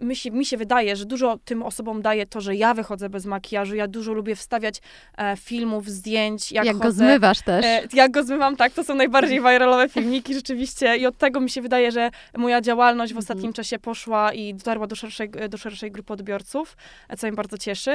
mi 0.00 0.16
się, 0.16 0.30
mi 0.30 0.46
się 0.46 0.56
wydaje, 0.56 0.96
że 0.96 1.04
dużo 1.04 1.38
tym 1.44 1.62
osobom 1.62 2.02
daje 2.02 2.26
to, 2.26 2.40
że 2.40 2.56
ja 2.56 2.74
wychodzę 2.74 3.08
bez 3.08 3.26
makijażu. 3.26 3.74
Ja 3.74 3.88
dużo 3.88 4.12
lubię 4.12 4.36
wstawiać 4.36 4.80
e, 5.18 5.36
filmów, 5.36 5.88
zdjęć, 5.88 6.52
jak, 6.52 6.64
jak 6.66 6.76
go 6.76 6.82
chodzę. 6.82 7.04
zmywasz 7.04 7.40
też. 7.42 7.64
E, 7.66 7.82
jak 7.92 8.10
go 8.10 8.24
zmywam, 8.24 8.56
tak, 8.56 8.72
to 8.72 8.84
są 8.84 8.94
najbardziej 8.94 9.40
viralowe 9.40 9.88
filmiki 9.88 10.34
rzeczywiście 10.40 10.96
i 10.96 11.06
od 11.06 11.18
tego 11.18 11.40
mi 11.40 11.50
się 11.50 11.62
wydaje, 11.62 11.92
że 11.92 12.10
moja 12.36 12.60
działalność 12.60 13.12
w 13.12 13.16
Mhm. 13.16 13.22
ostatnim 13.22 13.52
czasie 13.52 13.78
poszła 13.78 14.32
i 14.32 14.54
dotarła 14.54 14.86
do 14.86 14.96
szerszej, 14.96 15.30
do 15.48 15.58
szerszej 15.58 15.90
grupy 15.92 16.12
odbiorców, 16.12 16.76
e, 17.08 17.16
co 17.16 17.26
mnie 17.26 17.36
bardzo 17.36 17.58
cieszy. 17.58 17.90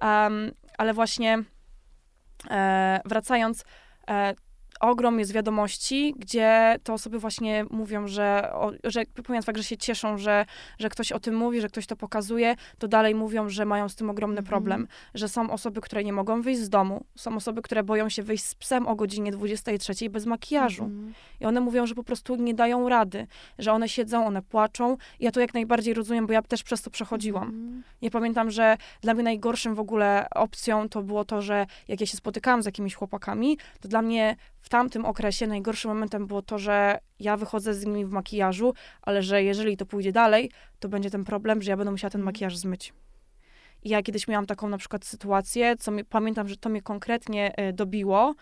Em, 0.00 0.52
ale 0.78 0.94
właśnie 0.94 1.42
e, 2.50 3.00
wracając, 3.04 3.64
e, 4.10 4.34
ogrom 4.82 5.18
jest 5.18 5.32
wiadomości, 5.32 6.14
gdzie 6.18 6.76
te 6.82 6.92
osoby 6.92 7.18
właśnie 7.18 7.64
mówią, 7.70 8.08
że, 8.08 8.50
o, 8.52 8.72
że 8.84 9.02
pomijając 9.24 9.46
fakt, 9.46 9.58
że 9.58 9.64
się 9.64 9.76
cieszą, 9.76 10.18
że, 10.18 10.46
że 10.78 10.88
ktoś 10.88 11.12
o 11.12 11.20
tym 11.20 11.36
mówi, 11.36 11.60
że 11.60 11.68
ktoś 11.68 11.86
to 11.86 11.96
pokazuje, 11.96 12.54
to 12.78 12.88
dalej 12.88 13.14
mówią, 13.14 13.48
że 13.48 13.64
mają 13.64 13.88
z 13.88 13.94
tym 13.94 14.10
ogromny 14.10 14.38
Mhm. 14.38 14.46
problem, 14.46 14.88
że 15.14 15.28
są 15.28 15.50
osoby, 15.50 15.80
które 15.80 16.04
nie 16.04 16.12
mogą 16.12 16.42
wyjść 16.42 16.60
z 16.60 16.68
domu, 16.68 17.04
są 17.16 17.36
osoby, 17.36 17.62
które 17.62 17.82
boją 17.82 18.08
się 18.08 18.22
wyjść 18.22 18.44
z 18.44 18.54
psem 18.54 18.86
o 18.86 18.94
godzinie 18.94 19.32
23 19.32 20.10
bez 20.10 20.26
makijażu. 20.26 20.84
Mhm. 20.84 21.14
I 21.40 21.44
one 21.44 21.60
mówią, 21.60 21.86
że 21.86 21.94
po 21.94 22.04
prostu 22.04 22.36
nie 22.36 22.54
dają 22.54 22.88
rady, 22.88 23.26
że 23.58 23.72
one 23.72 23.88
siedzą, 23.88 24.26
one 24.26 24.42
płaczą. 24.42 24.96
Ja 25.20 25.30
to 25.30 25.40
jak 25.40 25.54
najbardziej 25.54 25.94
rozumiem, 25.94 26.26
bo 26.26 26.32
ja 26.32 26.42
też 26.42 26.62
przez 26.62 26.82
to 26.82 26.90
przechodziłam. 26.90 27.48
Mhm. 27.48 27.82
Ja 28.02 28.10
pamiętam, 28.10 28.50
że 28.50 28.76
dla 29.00 29.14
mnie 29.14 29.22
najgorszym 29.22 29.74
w 29.74 29.80
ogóle 29.80 30.26
opcją 30.34 30.88
to 30.88 31.02
było 31.02 31.24
to, 31.24 31.42
że 31.42 31.66
jak 31.88 32.00
ja 32.00 32.06
się 32.06 32.16
spotykałam 32.16 32.62
z 32.62 32.66
jakimiś 32.66 32.94
chłopakami, 32.94 33.58
to 33.80 33.88
dla 33.88 34.02
mnie 34.02 34.36
w 34.62 34.68
tamtym 34.68 35.04
okresie 35.04 35.46
najgorszym 35.46 35.90
momentem 35.90 36.26
było 36.26 36.42
to, 36.42 36.58
że 36.58 36.98
ja 37.20 37.36
wychodzę 37.36 37.74
z 37.74 37.86
nimi 37.86 38.06
w 38.06 38.10
makijażu, 38.10 38.74
ale 39.02 39.22
że 39.22 39.42
jeżeli 39.42 39.76
to 39.76 39.86
pójdzie 39.86 40.12
dalej, 40.12 40.50
to 40.80 40.88
będzie 40.88 41.10
ten 41.10 41.24
problem, 41.24 41.62
że 41.62 41.70
ja 41.70 41.76
będę 41.76 41.90
musiała 41.90 42.10
ten 42.10 42.20
Mhm. 42.20 42.24
makijaż 42.34 42.56
zmyć. 42.56 42.92
I 43.82 43.88
ja 43.88 44.02
kiedyś 44.02 44.28
miałam 44.28 44.46
taką 44.46 44.68
na 44.68 44.78
przykład 44.78 45.04
sytuację, 45.04 45.76
co 45.76 45.90
mi, 45.90 46.04
pamiętam, 46.04 46.48
że 46.48 46.56
to 46.56 46.68
mnie 46.68 46.82
konkretnie 46.82 47.56
e, 47.56 47.72
dobiło, 47.72 48.34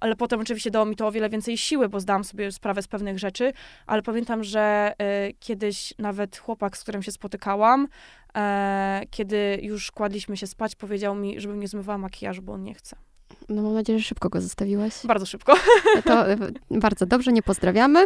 ale 0.00 0.16
potem 0.16 0.40
oczywiście 0.40 0.70
dało 0.70 0.84
mi 0.86 0.96
to 0.96 1.06
o 1.06 1.12
wiele 1.12 1.28
więcej 1.28 1.58
siły, 1.58 1.88
bo 1.88 2.00
zdałam 2.00 2.24
sobie 2.24 2.52
sprawę 2.52 2.82
z 2.82 2.88
pewnych 2.88 3.18
rzeczy, 3.18 3.52
ale 3.86 4.02
pamiętam, 4.02 4.44
że 4.44 4.92
e, 4.98 5.32
kiedyś 5.32 5.94
nawet 5.98 6.36
chłopak, 6.36 6.76
z 6.76 6.82
którym 6.82 7.02
się 7.02 7.12
spotykałam, 7.12 7.88
e, 8.36 9.02
kiedy 9.10 9.58
już 9.62 9.90
kładliśmy 9.90 10.36
się 10.36 10.46
spać, 10.46 10.74
powiedział 10.76 11.14
mi, 11.14 11.40
żebym 11.40 11.60
nie 11.60 11.68
zmywała 11.68 11.98
makijażu, 11.98 12.42
bo 12.42 12.52
on 12.52 12.62
nie 12.62 12.74
chce. 12.74 12.96
No 13.48 13.62
mam 13.62 13.74
nadzieję, 13.74 13.98
że 13.98 14.04
szybko 14.04 14.28
go 14.28 14.40
zostawiłeś. 14.40 14.94
Bardzo 15.04 15.26
szybko. 15.26 15.54
To 16.04 16.30
e, 16.30 16.36
bardzo 16.70 17.06
dobrze, 17.06 17.32
nie 17.32 17.42
pozdrawiamy. 17.42 18.04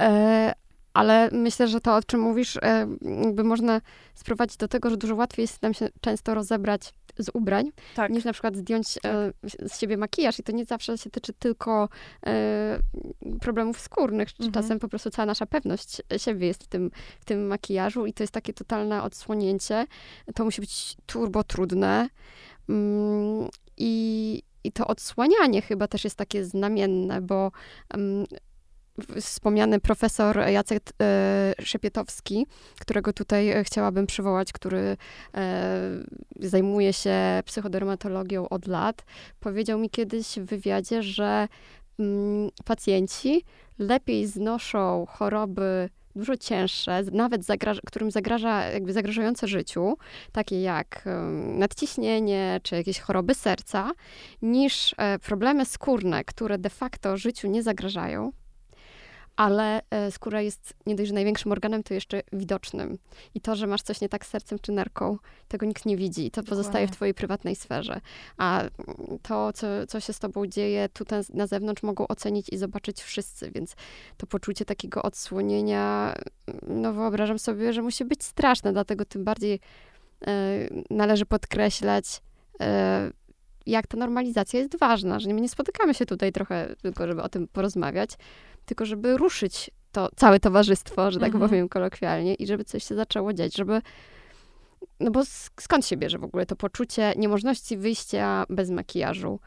E, 0.00 0.52
ale 0.94 1.28
myślę, 1.32 1.68
że 1.68 1.80
to, 1.80 1.96
o 1.96 2.02
czym 2.02 2.20
mówisz, 2.20 2.56
e, 2.56 2.86
jakby 3.24 3.44
można 3.44 3.80
sprowadzić 4.14 4.56
do 4.56 4.68
tego, 4.68 4.90
że 4.90 4.96
dużo 4.96 5.14
łatwiej 5.14 5.42
jest 5.42 5.62
nam 5.62 5.74
się 5.74 5.88
często 6.00 6.34
rozebrać 6.34 6.94
z 7.18 7.30
ubrań, 7.34 7.70
Tak. 7.94 8.12
niż 8.12 8.24
na 8.24 8.32
przykład 8.32 8.56
zdjąć 8.56 8.98
e, 9.04 9.32
z 9.68 9.80
siebie 9.80 9.96
makijaż. 9.96 10.38
I 10.38 10.42
to 10.42 10.52
nie 10.52 10.64
zawsze 10.64 10.98
się 10.98 11.10
tyczy 11.10 11.32
tylko 11.32 11.88
e, 12.26 12.78
problemów 13.40 13.80
skórnych. 13.80 14.28
Mhm. 14.30 14.52
Czasem 14.52 14.78
po 14.78 14.88
prostu 14.88 15.10
cała 15.10 15.26
nasza 15.26 15.46
pewność 15.46 16.02
siebie 16.16 16.46
jest 16.46 16.64
w 16.64 16.66
tym, 16.66 16.90
w 17.20 17.24
tym 17.24 17.46
makijażu 17.46 18.06
i 18.06 18.12
to 18.12 18.22
jest 18.22 18.32
takie 18.32 18.52
totalne 18.52 19.02
odsłonięcie. 19.02 19.86
To 20.34 20.44
musi 20.44 20.60
być 20.60 20.96
turbo 21.06 21.44
trudne. 21.44 22.08
Mm, 22.68 23.48
I, 23.76 24.42
I 24.64 24.72
to 24.72 24.86
odsłanianie 24.86 25.62
chyba 25.62 25.88
też 25.88 26.04
jest 26.04 26.16
takie 26.16 26.44
znamienne, 26.44 27.20
bo 27.20 27.50
w- 28.98 29.20
wspomniany 29.20 29.80
profesor 29.80 30.36
Jacek 30.48 30.82
e, 31.02 31.54
Szepietowski, 31.62 32.46
którego 32.80 33.12
tutaj 33.12 33.50
e, 33.50 33.64
chciałabym 33.64 34.06
przywołać, 34.06 34.52
który 34.52 34.96
e, 35.34 35.80
zajmuje 36.40 36.92
się 36.92 37.42
psychodermatologią 37.44 38.48
od 38.48 38.66
lat, 38.66 39.04
powiedział 39.40 39.78
mi 39.78 39.90
kiedyś 39.90 40.26
w 40.26 40.44
wywiadzie, 40.44 41.02
że 41.02 41.48
mm, 41.98 42.50
pacjenci 42.64 43.44
lepiej 43.78 44.26
znoszą 44.26 45.06
choroby 45.08 45.88
dużo 46.16 46.36
cięższe, 46.36 47.02
nawet 47.12 47.42
zagraż- 47.42 47.80
którym 47.86 48.10
zagraża, 48.10 48.64
jakby 48.64 48.92
zagrażające 48.92 49.48
życiu, 49.48 49.96
takie 50.32 50.62
jak 50.62 51.04
nadciśnienie 51.58 52.60
czy 52.62 52.76
jakieś 52.76 52.98
choroby 53.00 53.34
serca, 53.34 53.90
niż 54.42 54.94
e, 54.98 55.18
problemy 55.18 55.64
skórne, 55.64 56.24
które 56.24 56.58
de 56.58 56.70
facto 56.70 57.16
życiu 57.16 57.48
nie 57.48 57.62
zagrażają, 57.62 58.32
ale 59.36 59.82
e, 59.90 60.10
skóra 60.10 60.40
jest 60.40 60.74
nie 60.86 60.94
dość, 60.94 61.08
że 61.08 61.14
największym 61.14 61.52
organem, 61.52 61.82
to 61.82 61.94
jeszcze 61.94 62.22
widocznym. 62.32 62.98
I 63.34 63.40
to, 63.40 63.56
że 63.56 63.66
masz 63.66 63.82
coś 63.82 64.00
nie 64.00 64.08
tak 64.08 64.26
z 64.26 64.28
sercem 64.28 64.58
czy 64.58 64.72
nerką, 64.72 65.18
tego 65.48 65.66
nikt 65.66 65.86
nie 65.86 65.96
widzi. 65.96 66.26
I 66.26 66.30
to 66.30 66.42
pozostaje 66.42 66.86
w 66.86 66.90
twojej 66.90 67.14
prywatnej 67.14 67.56
sferze. 67.56 68.00
A 68.36 68.60
mm, 68.60 68.70
to, 69.22 69.52
co, 69.52 69.66
co 69.88 70.00
się 70.00 70.12
z 70.12 70.18
tobą 70.18 70.46
dzieje 70.46 70.88
tutaj 70.88 71.22
na 71.34 71.46
zewnątrz, 71.46 71.82
mogą 71.82 72.08
ocenić 72.08 72.48
i 72.52 72.56
zobaczyć 72.56 73.02
wszyscy, 73.02 73.50
więc 73.50 73.76
to 74.16 74.26
poczucie 74.26 74.64
takiego 74.64 75.02
odsłonienia, 75.02 76.14
no 76.68 76.92
wyobrażam 76.92 77.38
sobie, 77.38 77.72
że 77.72 77.82
musi 77.82 78.04
być 78.04 78.24
straszne, 78.24 78.72
dlatego 78.72 79.04
tym 79.04 79.24
bardziej 79.24 79.60
e, 80.26 80.32
należy 80.90 81.26
podkreślać, 81.26 82.22
e, 82.60 83.10
jak 83.70 83.86
ta 83.86 83.96
normalizacja 83.96 84.60
jest 84.60 84.78
ważna, 84.78 85.20
że 85.20 85.28
my 85.34 85.40
nie 85.40 85.48
spotykamy 85.48 85.94
się 85.94 86.06
tutaj 86.06 86.32
trochę 86.32 86.74
tylko, 86.82 87.06
żeby 87.06 87.22
o 87.22 87.28
tym 87.28 87.48
porozmawiać, 87.48 88.10
tylko 88.66 88.84
żeby 88.86 89.16
ruszyć 89.16 89.70
to 89.92 90.08
całe 90.16 90.40
towarzystwo, 90.40 91.10
że 91.10 91.20
tak 91.20 91.28
Mhm. 91.34 91.48
powiem 91.50 91.68
kolokwialnie, 91.68 92.34
i 92.34 92.46
żeby 92.46 92.64
coś 92.64 92.84
się 92.84 92.94
zaczęło 92.94 93.32
dziać, 93.32 93.56
żeby. 93.56 93.82
No 95.00 95.10
bo 95.10 95.20
sk- 95.20 95.50
skąd 95.60 95.86
się 95.86 95.96
bierze 95.96 96.18
w 96.18 96.24
ogóle 96.24 96.46
to 96.46 96.56
poczucie 96.56 97.12
niemożności 97.16 97.76
wyjścia 97.76 98.44
bez 98.50 98.70
makijażu? 98.70 99.40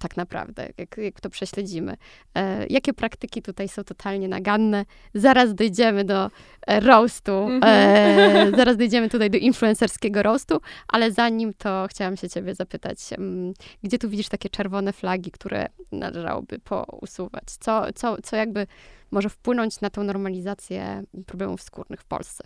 Tak 0.00 0.16
naprawdę, 0.16 0.68
jak, 0.78 0.96
jak 0.96 1.20
to 1.20 1.30
prześledzimy. 1.30 1.96
E, 2.34 2.66
jakie 2.66 2.92
praktyki 2.92 3.42
tutaj 3.42 3.68
są 3.68 3.84
totalnie 3.84 4.28
naganne? 4.28 4.84
Zaraz 5.14 5.54
dojdziemy 5.54 6.04
do 6.04 6.30
e, 6.66 6.80
roastu, 6.80 7.32
e, 7.32 7.60
Mhm. 7.60 8.56
zaraz 8.58 8.76
dojdziemy 8.76 9.08
tutaj 9.08 9.30
do 9.30 9.38
influencerskiego 9.38 10.22
roastu, 10.22 10.60
ale 10.88 11.12
zanim 11.12 11.54
to 11.54 11.86
chciałam 11.90 12.16
się 12.16 12.28
ciebie 12.28 12.54
zapytać, 12.54 12.98
mm, 13.12 13.52
gdzie 13.82 13.98
tu 13.98 14.08
widzisz 14.08 14.28
takie 14.28 14.48
czerwone 14.48 14.92
flagi, 14.92 15.30
które 15.30 15.66
należałoby 15.92 16.58
pousuwać? 16.58 17.44
Co, 17.44 17.92
co, 17.94 18.22
co 18.22 18.36
jakby 18.36 18.66
może 19.10 19.28
wpłynąć 19.28 19.80
na 19.80 19.90
tą 19.90 20.04
normalizację 20.04 21.02
problemów 21.26 21.62
skórnych 21.62 22.00
w 22.00 22.04
Polsce? 22.04 22.44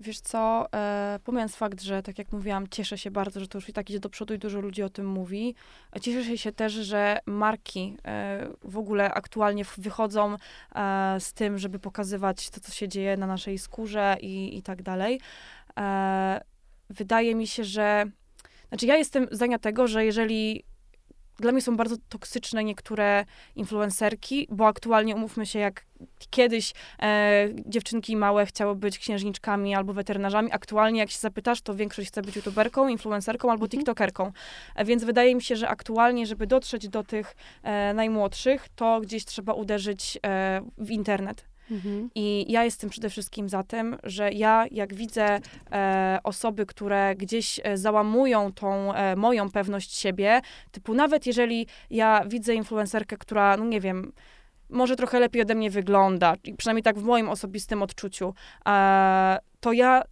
Wiesz 0.00 0.20
co, 0.20 0.66
e, 0.74 1.18
pomijając 1.24 1.56
fakt, 1.56 1.82
że 1.82 2.02
tak 2.02 2.18
jak 2.18 2.32
mówiłam, 2.32 2.68
cieszę 2.68 2.98
się 2.98 3.10
bardzo, 3.10 3.40
że 3.40 3.48
to 3.48 3.58
już 3.58 3.68
i 3.68 3.72
tak 3.72 3.90
idzie 3.90 4.00
do 4.00 4.10
przodu 4.10 4.34
i 4.34 4.38
dużo 4.38 4.60
ludzi 4.60 4.82
o 4.82 4.88
tym 4.88 5.06
mówi. 5.06 5.54
E, 5.96 6.00
Cieszę 6.00 6.38
się 6.38 6.52
też, 6.52 6.72
że 6.72 7.18
marki 7.26 7.96
e, 8.04 8.48
w 8.62 8.78
ogóle 8.78 9.14
aktualnie 9.14 9.64
wychodzą 9.78 10.36
e, 10.74 11.16
z 11.20 11.32
tym, 11.32 11.58
żeby 11.58 11.78
pokazywać 11.78 12.50
to, 12.50 12.60
co 12.60 12.72
się 12.72 12.88
dzieje 12.88 13.16
na 13.16 13.26
naszej 13.26 13.58
skórze 13.58 14.16
i, 14.20 14.58
i 14.58 14.62
tak 14.62 14.82
dalej. 14.82 15.20
E, 15.78 16.40
wydaje 16.90 17.34
mi 17.34 17.46
się, 17.46 17.64
że... 17.64 18.04
Znaczy 18.68 18.86
ja 18.86 18.96
jestem 18.96 19.26
zdania 19.30 19.58
tego, 19.58 19.88
że 19.88 20.04
jeżeli... 20.04 20.64
Dla 21.40 21.52
mnie 21.52 21.62
są 21.62 21.76
bardzo 21.76 21.96
toksyczne 22.08 22.64
niektóre 22.64 23.24
influencerki, 23.56 24.48
bo 24.50 24.66
aktualnie 24.66 25.14
umówmy 25.16 25.46
się, 25.46 25.58
jak 25.58 25.84
kiedyś 26.30 26.72
e, 27.02 27.48
dziewczynki 27.66 28.16
małe 28.16 28.46
chciały 28.46 28.76
być 28.76 28.98
księżniczkami 28.98 29.74
albo 29.74 29.92
weterynarzami. 29.92 30.52
Aktualnie, 30.52 31.00
jak 31.00 31.10
się 31.10 31.18
zapytasz, 31.18 31.62
to 31.62 31.74
większość 31.74 32.08
chce 32.08 32.22
być 32.22 32.36
youtuberką, 32.36 32.88
influencerką 32.88 33.50
albo 33.50 33.64
Mhm. 33.64 33.70
tiktokerką. 33.70 34.32
E, 34.76 34.84
więc 34.84 35.04
wydaje 35.04 35.34
mi 35.34 35.42
się, 35.42 35.56
że 35.56 35.68
aktualnie, 35.68 36.26
żeby 36.26 36.46
dotrzeć 36.46 36.88
do 36.88 37.02
tych 37.04 37.36
e, 37.62 37.94
najmłodszych, 37.94 38.68
to 38.76 39.00
gdzieś 39.00 39.24
trzeba 39.24 39.52
uderzyć 39.52 40.18
e, 40.26 40.60
w 40.78 40.90
internet. 40.90 41.50
Mhm. 41.70 42.10
I 42.14 42.52
ja 42.52 42.64
jestem 42.64 42.90
przede 42.90 43.10
wszystkim 43.10 43.48
za 43.48 43.62
tym, 43.62 43.96
że 44.02 44.32
ja, 44.32 44.64
jak 44.70 44.94
widzę 44.94 45.40
e, 45.72 46.18
osoby, 46.24 46.66
które 46.66 47.14
gdzieś 47.16 47.60
e, 47.64 47.76
załamują 47.76 48.52
tą 48.52 48.94
e, 48.94 49.16
moją 49.16 49.50
pewność 49.50 49.94
siebie, 49.94 50.40
typu 50.70 50.94
nawet 50.94 51.26
jeżeli 51.26 51.66
ja 51.90 52.24
widzę 52.26 52.54
influencerkę, 52.54 53.16
która, 53.16 53.56
no 53.56 53.64
nie 53.64 53.80
wiem, 53.80 54.12
może 54.68 54.96
trochę 54.96 55.20
lepiej 55.20 55.42
ode 55.42 55.54
mnie 55.54 55.70
wygląda, 55.70 56.34
przynajmniej 56.56 56.82
tak 56.82 56.98
w 56.98 57.02
moim 57.02 57.28
osobistym 57.28 57.82
odczuciu, 57.82 58.34
e, 58.66 59.38
to 59.60 59.72
ja, 59.72 60.02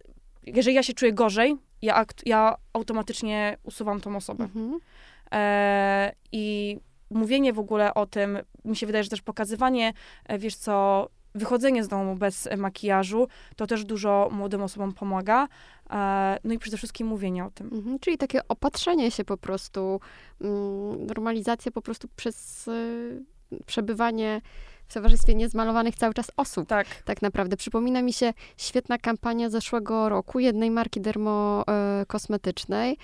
jeżeli 0.45 0.75
ja 0.75 0.83
się 0.83 0.93
czuję 0.93 1.13
gorzej, 1.13 1.55
ja, 1.81 1.95
akt- 1.95 2.23
ja 2.25 2.55
automatycznie 2.73 3.57
usuwam 3.63 4.01
tą 4.01 4.15
osobę. 4.15 4.43
Mhm. 4.43 4.79
E, 5.31 6.11
I 6.31 6.77
mówienie 7.09 7.53
w 7.53 7.59
ogóle 7.59 7.93
o 7.93 8.05
tym, 8.05 8.37
mi 8.65 8.75
się 8.75 8.85
wydaje, 8.85 9.03
że 9.03 9.09
też 9.09 9.21
pokazywanie, 9.21 9.93
e, 10.25 10.37
wiesz 10.37 10.55
co, 10.55 11.07
wychodzenie 11.35 11.83
z 11.83 11.87
domu 11.87 12.15
bez 12.15 12.49
makijażu, 12.57 13.27
to 13.55 13.67
też 13.67 13.85
dużo 13.85 14.29
młodym 14.31 14.61
osobom 14.61 14.93
pomaga. 14.93 15.47
E, 15.89 16.37
no 16.43 16.53
i 16.53 16.59
przede 16.59 16.77
wszystkim 16.77 17.07
mówienie 17.07 17.45
o 17.45 17.51
tym. 17.51 17.69
Mhm. 17.73 17.99
Czyli 17.99 18.17
takie 18.17 18.47
opatrzenie 18.47 19.11
się 19.11 19.25
po 19.25 19.37
prostu, 19.37 19.99
mm, 20.41 21.05
normalizacja 21.05 21.71
po 21.71 21.81
prostu 21.81 22.07
przez 22.15 22.67
y, 22.67 23.23
przebywanie 23.65 24.41
w 24.89 24.93
towarzystwie 24.93 25.35
niezmalowanych 25.35 25.95
cały 25.95 26.13
czas 26.13 26.31
osób. 26.37 26.67
Tak. 26.67 26.87
tak 27.05 27.21
naprawdę. 27.21 27.57
Przypomina 27.57 28.01
mi 28.01 28.13
się 28.13 28.33
świetna 28.57 28.97
kampania 28.97 29.49
zeszłego 29.49 30.09
roku 30.09 30.39
jednej 30.39 30.71
marki 30.71 31.01
dermokosmetycznej, 31.01 32.97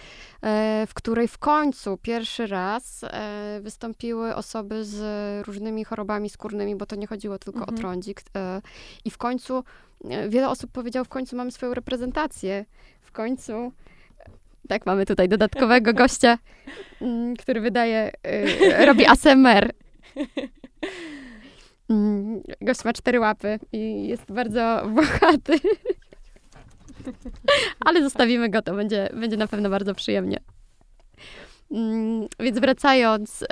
e, 0.43 0.85
w 0.87 0.93
której 0.93 1.27
w 1.27 1.37
końcu 1.37 1.97
pierwszy 1.97 2.47
raz 2.47 3.03
e, 3.03 3.59
wystąpiły 3.61 4.35
osoby 4.35 4.85
z 4.85 4.97
różnymi 5.47 5.83
chorobami 5.83 6.29
skórnymi, 6.29 6.75
bo 6.75 6.85
to 6.85 6.95
nie 6.95 7.07
chodziło 7.07 7.39
tylko 7.39 7.59
Mhm. 7.59 7.75
o 7.75 7.79
trądzik. 7.79 8.21
e, 8.37 8.61
I 9.05 9.11
w 9.11 9.17
końcu 9.17 9.63
e, 10.09 10.29
wiele 10.29 10.49
osób 10.49 10.71
powiedziało, 10.71 11.05
w 11.05 11.09
końcu 11.09 11.35
mamy 11.35 11.51
swoją 11.51 11.73
reprezentację. 11.73 12.65
W 13.01 13.11
końcu 13.11 13.71
tak, 14.67 14.85
mamy 14.85 15.05
tutaj 15.05 15.29
dodatkowego 15.29 15.93
gościa, 16.03 16.37
mm, 17.01 17.35
który 17.35 17.61
wydaje, 17.61 18.11
robi 18.85 19.05
ASMR. 19.05 19.71
Mm, 21.89 22.41
Gość 22.61 22.85
ma 22.85 22.93
cztery 22.93 23.19
łapy 23.19 23.59
i 23.71 24.07
jest 24.07 24.31
bardzo 24.31 24.81
włochaty. 24.93 25.53
Ale 27.79 28.03
zostawimy 28.03 28.49
go, 28.49 28.61
to 28.61 28.73
będzie, 28.75 29.09
będzie 29.13 29.37
na 29.37 29.47
pewno 29.47 29.69
bardzo 29.69 29.95
przyjemnie. 29.95 30.37
Mm, 31.71 32.27
Więc 32.39 32.59
wracając, 32.59 33.41
y, 33.41 33.45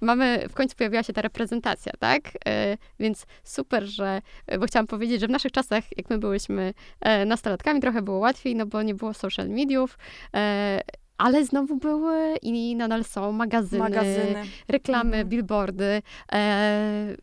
mamy, 0.00 0.46
w 0.48 0.54
końcu 0.54 0.76
pojawiła 0.76 1.02
się 1.02 1.12
ta 1.12 1.22
reprezentacja, 1.22 1.92
tak? 1.98 2.26
Y, 2.26 2.78
Więc 3.00 3.26
super, 3.44 3.84
że, 3.84 4.22
bo 4.60 4.66
chciałam 4.66 4.86
powiedzieć, 4.86 5.20
że 5.20 5.26
w 5.26 5.30
naszych 5.30 5.52
czasach, 5.52 5.84
jak 5.96 6.10
my 6.10 6.18
byłyśmy 6.18 6.74
e, 7.00 7.24
nastolatkami, 7.24 7.80
trochę 7.80 8.02
było 8.02 8.18
łatwiej, 8.18 8.54
no 8.56 8.66
bo 8.66 8.82
nie 8.82 8.94
było 8.94 9.14
social 9.14 9.48
mediów, 9.48 9.98
e, 10.34 10.80
ale 11.18 11.44
znowu 11.44 11.76
były 11.76 12.36
i 12.42 12.76
nadal 12.76 13.04
są 13.04 13.32
magazyny, 13.32 13.78
Magazyny. 13.78 14.42
reklamy, 14.68 15.10
Mhm. 15.16 15.28
billboardy, 15.28 16.02
e, 16.32 17.16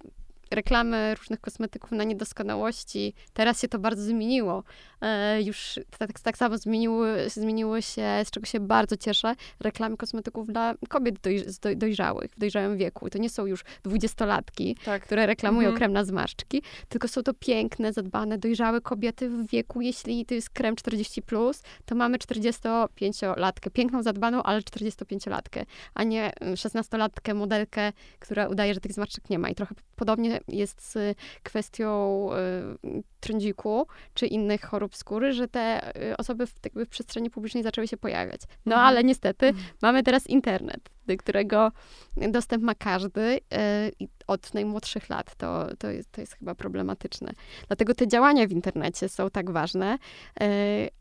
reklamy 0.51 1.15
różnych 1.15 1.41
kosmetyków 1.41 1.91
na 1.91 2.03
niedoskonałości. 2.03 3.13
Teraz 3.33 3.61
się 3.61 3.67
to 3.67 3.79
bardzo 3.79 4.03
zmieniło. 4.03 4.63
E, 5.01 5.41
już 5.41 5.79
tak, 5.97 6.19
tak 6.19 6.37
samo 6.37 6.57
zmieniły, 6.57 7.29
zmieniły 7.29 7.81
się, 7.81 8.07
z 8.23 8.31
czego 8.31 8.45
się 8.45 8.59
bardzo 8.59 8.97
cieszę, 8.97 9.35
reklamy 9.59 9.97
kosmetyków 9.97 10.47
dla 10.47 10.73
kobiet 10.89 11.19
doj, 11.19 11.43
doj, 11.61 11.77
dojrzałych, 11.77 12.31
w 12.31 12.39
dojrzałym 12.39 12.77
wieku. 12.77 13.09
To 13.09 13.17
nie 13.17 13.29
są 13.29 13.45
już 13.45 13.63
dwudziestolatki, 13.83 14.77
Tak. 14.85 15.03
które 15.03 15.25
reklamują 15.25 15.67
Mhm. 15.67 15.77
krem 15.77 15.93
na 15.93 16.05
zmarszczki, 16.05 16.61
tylko 16.89 17.07
są 17.07 17.23
to 17.23 17.33
piękne, 17.33 17.93
zadbane, 17.93 18.37
dojrzałe 18.37 18.81
kobiety 18.81 19.29
w 19.29 19.47
wieku, 19.47 19.81
jeśli 19.81 20.25
to 20.25 20.33
jest 20.33 20.49
krem 20.49 20.75
40+, 20.75 21.21
plus, 21.21 21.61
to 21.85 21.95
mamy 21.95 22.17
45-latkę, 22.17 23.69
piękną, 23.73 24.03
zadbaną, 24.03 24.43
ale 24.43 24.59
45-latkę, 24.61 25.65
a 25.93 26.03
nie 26.03 26.31
mm, 26.41 26.55
16-latkę, 26.55 27.33
modelkę, 27.35 27.91
która 28.19 28.47
udaje, 28.47 28.73
że 28.73 28.79
tych 28.79 28.93
zmarszczek 28.93 29.29
nie 29.29 29.39
ma. 29.39 29.49
I 29.49 29.55
trochę 29.55 29.75
podobnie 29.95 30.39
jest 30.47 30.81
z 30.91 31.17
kwestią 31.43 32.29
y, 32.83 33.03
trądziku, 33.19 33.87
czy 34.13 34.27
innych 34.27 34.61
chorób 34.61 34.95
skóry, 34.95 35.33
że 35.33 35.47
te 35.47 35.95
y, 36.11 36.17
osoby 36.17 36.47
w, 36.47 36.53
jakby 36.63 36.85
w 36.85 36.89
przestrzeni 36.89 37.29
publicznej 37.29 37.63
zaczęły 37.63 37.87
się 37.87 37.97
pojawiać. 37.97 38.41
No 38.65 38.75
Mhm. 38.75 38.87
ale 38.87 39.03
niestety 39.03 39.45
Mhm. 39.47 39.65
mamy 39.81 40.03
teraz 40.03 40.27
internet, 40.27 40.89
do 41.07 41.17
którego 41.17 41.71
dostęp 42.17 42.63
ma 42.63 42.75
każdy 42.75 43.21
y, 43.21 43.39
i 43.99 44.07
od 44.27 44.53
najmłodszych 44.53 45.09
lat. 45.09 45.35
To, 45.35 45.67
to, 45.79 45.89
jest, 45.89 46.11
to 46.11 46.21
jest 46.21 46.33
chyba 46.33 46.55
problematyczne. 46.55 47.31
Dlatego 47.67 47.93
te 47.93 48.07
działania 48.07 48.47
w 48.47 48.51
internecie 48.51 49.09
są 49.09 49.29
tak 49.29 49.51
ważne, 49.51 49.97
y, 50.41 50.45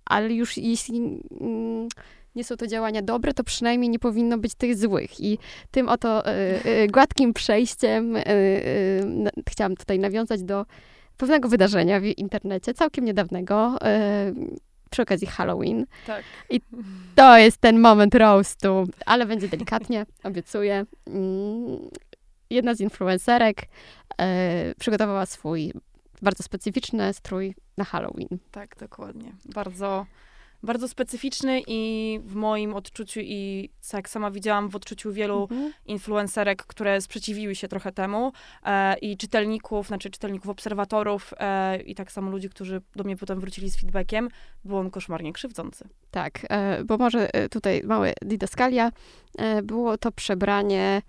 ale 0.04 0.32
już 0.32 0.56
jeśli 0.56 1.20
mm, 1.40 1.88
nie 2.34 2.44
są 2.44 2.56
to 2.56 2.66
działania 2.66 3.02
dobre, 3.02 3.34
to 3.34 3.44
przynajmniej 3.44 3.90
nie 3.90 3.98
powinno 3.98 4.38
być 4.38 4.54
tych 4.54 4.76
złych. 4.76 5.20
I 5.20 5.38
tym 5.70 5.88
oto 5.88 6.30
y, 6.30 6.32
y, 6.66 6.86
gładkim 6.88 7.32
przejściem 7.32 8.16
y, 8.16 8.28
y, 8.28 9.42
chciałam 9.48 9.76
tutaj 9.76 9.98
nawiązać 9.98 10.42
do 10.42 10.66
pewnego 11.16 11.48
wydarzenia 11.48 12.00
w 12.00 12.04
internecie, 12.04 12.74
całkiem 12.74 13.04
niedawnego, 13.04 13.76
y, 13.76 14.56
przy 14.90 15.02
okazji 15.02 15.26
Halloween. 15.26 15.86
Tak. 16.06 16.24
To 17.14 17.38
jest 17.38 17.58
ten 17.58 17.80
moment 17.80 18.14
roastu, 18.14 18.84
ale 19.06 19.26
będzie 19.26 19.48
delikatnie, 19.48 20.06
obiecuję. 20.24 20.84
Mm, 21.06 21.78
Jedna 22.50 22.74
z 22.74 22.80
influencerek 22.80 23.62
e, 24.20 24.74
przygotowała 24.78 25.26
swój 25.26 25.72
bardzo 26.22 26.42
specyficzny 26.42 27.12
strój 27.12 27.54
na 27.76 27.84
Halloween. 27.84 28.28
Tak, 28.50 28.76
dokładnie. 28.76 29.32
Bardzo, 29.54 30.06
bardzo 30.66 30.88
specyficzny 30.88 31.62
i 31.66 32.20
w 32.24 32.34
moim 32.34 32.74
odczuciu 32.74 33.20
i 33.22 33.70
co 33.80 33.96
jak 33.96 34.08
sama 34.08 34.30
widziałam 34.30 34.68
w 34.68 34.76
odczuciu 34.76 35.12
wielu 35.12 35.42
Mhm. 35.50 35.72
influencerek, 35.86 36.62
które 36.66 37.00
sprzeciwiły 37.00 37.54
się 37.54 37.68
trochę 37.68 37.92
temu 37.92 38.32
e, 38.64 38.98
i 38.98 39.16
czytelników, 39.16 39.86
znaczy 39.86 40.10
czytelników, 40.10 40.48
obserwatorów 40.50 41.34
e, 41.38 41.76
i 41.82 41.94
tak 41.94 42.12
samo 42.12 42.30
ludzi, 42.30 42.48
którzy 42.48 42.80
do 42.96 43.04
mnie 43.04 43.16
potem 43.16 43.40
wrócili 43.40 43.70
z 43.70 43.76
feedbackiem, 43.80 44.28
był 44.64 44.76
on 44.76 44.90
koszmarnie 44.90 45.32
krzywdzący. 45.32 45.88
Tak, 46.10 46.46
e, 46.50 46.84
bo 46.84 46.96
może 46.98 47.34
e, 47.34 47.48
tutaj 47.48 47.82
małe 47.84 48.12
didaskalia. 48.22 48.92
E, 49.38 49.62
Było 49.62 49.98
to 49.98 50.12
przebranie, 50.12 51.02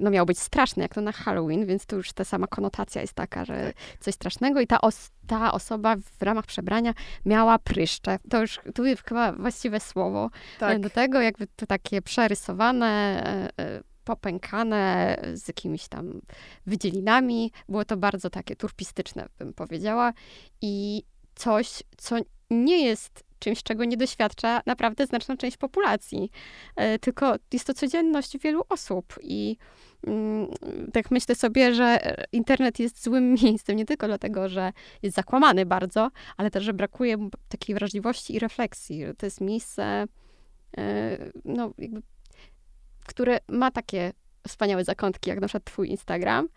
no 0.00 0.10
miało 0.10 0.26
być 0.26 0.38
straszne, 0.38 0.82
jak 0.82 0.94
to 0.94 1.00
na 1.00 1.12
Halloween, 1.12 1.66
więc 1.66 1.86
tu 1.86 1.96
już 1.96 2.12
ta 2.12 2.24
sama 2.24 2.46
konotacja 2.46 3.00
jest 3.00 3.14
taka, 3.14 3.44
że 3.44 3.72
coś 4.00 4.14
strasznego 4.14 4.60
i 4.60 4.66
ta, 4.66 4.80
os- 4.80 5.10
ta 5.26 5.52
osoba 5.52 5.96
w 6.18 6.22
ramach 6.22 6.46
przebrania 6.46 6.94
miała 7.24 7.58
pryszcze. 7.58 8.18
To 8.30 8.40
już, 8.40 8.60
tu 8.74 8.84
jest 8.84 9.02
chyba 9.08 9.32
właściwe 9.32 9.80
słowo. 9.80 10.30
Tak. 10.58 10.80
Do 10.80 10.90
tego 10.90 11.20
jakby 11.20 11.46
to 11.56 11.66
takie 11.66 12.02
przerysowane, 12.02 12.86
e, 13.58 13.64
e, 13.64 13.82
popękane 14.04 15.16
z 15.34 15.48
jakimiś 15.48 15.88
tam 15.88 16.20
wydzielinami. 16.66 17.52
Było 17.68 17.84
to 17.84 17.96
bardzo 17.96 18.30
takie 18.30 18.56
turpistyczne, 18.56 19.26
bym 19.38 19.52
powiedziała. 19.52 20.12
I 20.62 21.02
coś, 21.34 21.82
co 21.96 22.16
nie 22.50 22.84
jest 22.86 23.25
czymś, 23.38 23.62
czego 23.62 23.84
nie 23.84 23.96
doświadcza 23.96 24.60
naprawdę 24.66 25.06
znaczna 25.06 25.36
część 25.36 25.56
populacji. 25.56 26.30
E, 26.76 26.98
Tylko 26.98 27.34
jest 27.52 27.66
to 27.66 27.74
codzienność 27.74 28.38
wielu 28.38 28.62
osób 28.68 29.14
i 29.22 29.56
mm, 30.06 30.48
tak 30.92 31.10
myślę 31.10 31.34
sobie, 31.34 31.74
że 31.74 32.16
internet 32.32 32.78
jest 32.78 33.04
złym 33.04 33.34
miejscem 33.42 33.76
nie 33.76 33.84
tylko 33.84 34.06
dlatego, 34.06 34.48
że 34.48 34.72
jest 35.02 35.16
zakłamany 35.16 35.66
bardzo, 35.66 36.10
ale 36.36 36.50
też, 36.50 36.64
że 36.64 36.72
brakuje 36.72 37.28
takiej 37.48 37.74
wrażliwości 37.74 38.34
i 38.34 38.38
refleksji. 38.38 39.04
To 39.18 39.26
jest 39.26 39.40
miejsce, 39.40 40.04
e, 40.78 41.18
no 41.44 41.72
jakby, 41.78 42.02
które 43.06 43.38
ma 43.48 43.70
takie 43.70 44.12
wspaniałe 44.48 44.84
zakątki, 44.84 45.30
jak 45.30 45.40
na 45.40 45.46
przykład 45.46 45.64
twój 45.64 45.90
Instagram, 45.90 46.48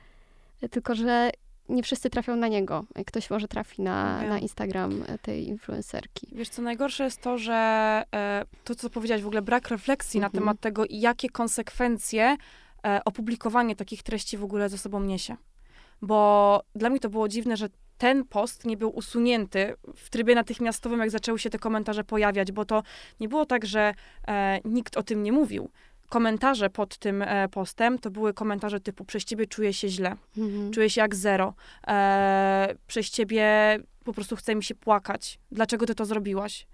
e, 0.61 0.69
tylko 0.69 0.95
że 0.95 1.29
nie 1.69 1.83
wszyscy 1.83 2.09
trafią 2.09 2.35
na 2.35 2.47
niego. 2.47 2.85
Ktoś 3.05 3.29
może 3.29 3.47
trafi 3.47 3.81
na, 3.81 4.21
na 4.21 4.39
Instagram 4.39 5.03
tej 5.21 5.47
influencerki. 5.47 6.27
Wiesz, 6.31 6.49
co 6.49 6.61
najgorsze 6.61 7.03
jest 7.03 7.21
to, 7.21 7.37
że 7.37 7.53
e, 8.15 8.45
to, 8.63 8.75
co 8.75 8.89
powiedziałaś, 8.89 9.23
w 9.23 9.27
ogóle 9.27 9.41
brak 9.41 9.69
refleksji 9.69 10.19
na 10.19 10.27
Mhm. 10.27 10.41
temat 10.43 10.59
tego, 10.59 10.83
jakie 10.89 11.29
konsekwencje 11.29 12.37
e, 12.85 13.01
opublikowanie 13.05 13.75
takich 13.75 14.03
treści 14.03 14.37
w 14.37 14.43
ogóle 14.43 14.69
ze 14.69 14.77
sobą 14.77 15.03
niesie. 15.03 15.35
Bo 16.01 16.61
dla 16.75 16.89
mnie 16.89 16.99
to 16.99 17.09
było 17.09 17.27
dziwne, 17.27 17.57
że 17.57 17.69
ten 17.97 18.25
post 18.25 18.65
nie 18.65 18.77
był 18.77 18.89
usunięty 18.89 19.73
w 19.95 20.09
trybie 20.09 20.35
natychmiastowym, 20.35 20.99
jak 20.99 21.09
zaczęły 21.09 21.39
się 21.39 21.49
te 21.49 21.59
komentarze 21.59 22.03
pojawiać, 22.03 22.51
bo 22.51 22.65
to 22.65 22.83
nie 23.19 23.29
było 23.29 23.45
tak, 23.45 23.65
że 23.65 23.93
e, 24.27 24.59
nikt 24.65 24.97
o 24.97 25.03
tym 25.03 25.23
nie 25.23 25.31
mówił. 25.31 25.69
Komentarze 26.09 26.69
pod 26.69 26.97
tym 26.97 27.21
e, 27.21 27.49
postem 27.49 27.99
to 27.99 28.11
były 28.11 28.33
komentarze 28.33 28.79
typu 28.79 29.05
przez 29.05 29.23
ciebie 29.25 29.47
czuję 29.47 29.73
się 29.73 29.89
źle, 29.89 30.15
Mhm. 30.37 30.71
czuję 30.71 30.89
się 30.89 31.01
jak 31.01 31.15
zero. 31.15 31.53
E, 31.87 32.75
przez 32.87 33.09
ciebie 33.09 33.45
po 34.03 34.13
prostu 34.13 34.35
chce 34.35 34.55
mi 34.55 34.63
się 34.63 34.75
płakać. 34.75 35.39
Dlaczego 35.51 35.85
ty 35.85 35.95
to 35.95 36.05
zrobiłaś? 36.05 36.67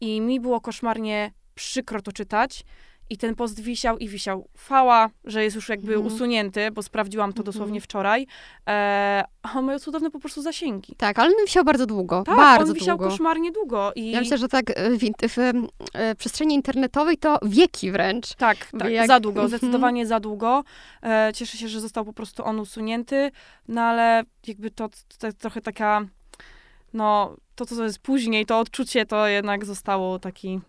I 0.00 0.20
mi 0.20 0.40
było 0.40 0.60
koszmarnie 0.60 1.32
przykro 1.54 2.02
to 2.02 2.12
czytać. 2.12 2.64
I 3.12 3.16
ten 3.16 3.34
post 3.34 3.60
wisiał 3.60 3.98
i 3.98 4.08
wisiał. 4.08 4.48
Fała, 4.56 5.10
że 5.24 5.44
jest 5.44 5.56
już 5.56 5.68
jakby 5.68 5.94
Mhm. 5.94 6.14
usunięty, 6.14 6.70
bo 6.70 6.82
sprawdziłam 6.82 7.32
to 7.32 7.40
Mhm. 7.40 7.44
dosłownie 7.44 7.80
wczoraj. 7.80 8.26
E, 8.68 9.24
a 9.42 9.60
miał 9.60 9.78
cudowne 9.78 10.10
po 10.10 10.18
prostu 10.20 10.42
zasięgi. 10.42 10.94
Tak, 10.96 11.18
ale 11.18 11.28
on 11.28 11.44
wisiał 11.46 11.64
bardzo 11.64 11.86
długo. 11.86 12.22
Tak, 12.26 12.36
bardzo 12.36 12.72
on 12.72 12.78
wisiał 12.78 12.96
długo. 12.98 13.10
koszmarnie 13.10 13.52
długo. 13.52 13.92
I 13.94 14.10
Ja 14.10 14.20
myślę, 14.20 14.38
że 14.38 14.48
tak 14.48 14.70
e, 14.70 14.90
w, 14.90 15.00
w 15.28 15.38
e, 15.94 16.14
przestrzeni 16.14 16.54
internetowej 16.54 17.16
to 17.16 17.38
wieki 17.42 17.90
wręcz. 17.90 18.34
Tak, 18.34 18.56
tak, 18.78 18.90
Jak- 18.92 19.06
za 19.06 19.20
długo, 19.20 19.42
Mhm. 19.42 19.58
zdecydowanie 19.58 20.06
za 20.06 20.20
długo. 20.20 20.64
E, 21.02 21.30
cieszę 21.34 21.58
się, 21.58 21.68
że 21.68 21.80
został 21.80 22.04
po 22.04 22.12
prostu 22.12 22.44
on 22.44 22.60
usunięty, 22.60 23.30
no 23.68 23.80
ale 23.80 24.22
jakby 24.46 24.70
to, 24.70 24.88
to 25.18 25.32
trochę 25.32 25.60
taka, 25.60 26.06
no 26.92 27.36
to, 27.54 27.66
co 27.66 27.84
jest 27.84 27.98
później, 27.98 28.46
to 28.46 28.58
odczucie, 28.58 29.06
to 29.06 29.26
jednak 29.26 29.64
zostało 29.64 30.18
taki 30.18 30.60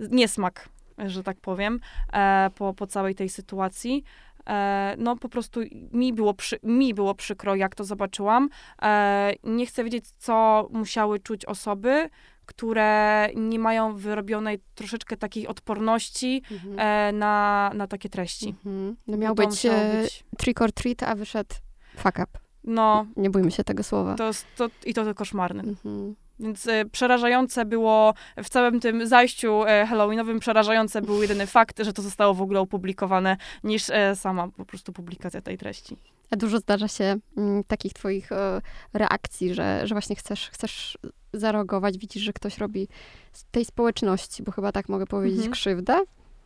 niesmak, 0.00 0.68
że 1.06 1.22
tak 1.22 1.40
powiem, 1.40 1.80
e, 2.12 2.50
po, 2.54 2.74
po 2.74 2.86
całej 2.86 3.14
tej 3.14 3.28
sytuacji. 3.28 4.04
E, 4.46 4.94
no 4.98 5.16
po 5.16 5.28
prostu 5.28 5.60
mi 5.92 6.12
było, 6.12 6.34
przy, 6.34 6.58
mi 6.62 6.94
było 6.94 7.14
przykro, 7.14 7.54
jak 7.54 7.74
to 7.74 7.84
zobaczyłam. 7.84 8.48
E, 8.82 9.32
nie 9.44 9.66
chcę 9.66 9.84
wiedzieć, 9.84 10.04
co 10.18 10.68
musiały 10.72 11.18
czuć 11.20 11.44
osoby, 11.44 12.10
które 12.46 13.28
nie 13.36 13.58
mają 13.58 13.96
wyrobionej 13.96 14.58
troszeczkę 14.74 15.16
takiej 15.16 15.46
odporności 15.46 16.42
Mhm. 16.50 17.18
na, 17.18 17.70
na 17.74 17.86
takie 17.86 18.08
treści. 18.08 18.48
Mhm. 18.48 18.96
No 19.06 19.16
miał 19.16 19.34
być, 19.34 19.66
e, 19.66 20.02
być- 20.02 20.24
trick 20.38 20.60
or 20.62 20.72
treat, 20.72 21.02
a 21.02 21.14
wyszedł 21.14 21.54
fuck 21.96 22.18
up. 22.18 22.26
No, 22.64 23.06
Nie 23.16 23.30
bójmy 23.30 23.50
się 23.50 23.64
tego 23.64 23.82
słowa. 23.82 24.14
to, 24.14 24.30
to, 24.56 24.68
i 24.86 24.94
to, 24.94 25.14
koszmarne. 25.14 25.62
Mhm. 25.62 26.14
Więc 26.40 26.66
e, 26.66 26.84
przerażające 26.84 27.64
było 27.64 28.14
w 28.44 28.48
całym 28.48 28.80
tym 28.80 29.06
zajściu 29.06 29.64
e, 29.64 29.86
halloweenowym, 29.86 30.40
przerażające 30.40 31.02
był 31.02 31.22
jedyny 31.22 31.46
fakt, 31.46 31.78
że 31.84 31.92
to 31.92 32.02
zostało 32.02 32.34
w 32.34 32.42
ogóle 32.42 32.60
opublikowane, 32.60 33.36
niż 33.64 33.90
e, 33.90 34.16
sama 34.16 34.48
po 34.48 34.64
prostu 34.64 34.92
publikacja 34.92 35.40
tej 35.40 35.58
treści. 35.58 35.96
A 36.30 36.36
dużo 36.36 36.58
zdarza 36.58 36.88
się 36.88 37.16
mm, 37.36 37.64
takich 37.64 37.92
twoich 37.92 38.32
e, 38.32 38.60
reakcji, 38.92 39.54
że, 39.54 39.86
że 39.86 39.94
właśnie 39.94 40.16
chcesz, 40.16 40.50
chcesz 40.52 40.98
zareagować, 41.32 41.98
widzisz, 41.98 42.22
że 42.22 42.32
ktoś 42.32 42.58
robi 42.58 42.88
z 43.32 43.44
tej 43.44 43.64
społeczności, 43.64 44.42
bo 44.42 44.52
chyba 44.52 44.72
tak 44.72 44.88
mogę 44.88 45.06
powiedzieć, 45.06 45.38
Mhm. 45.38 45.52
krzywdę. 45.52 46.00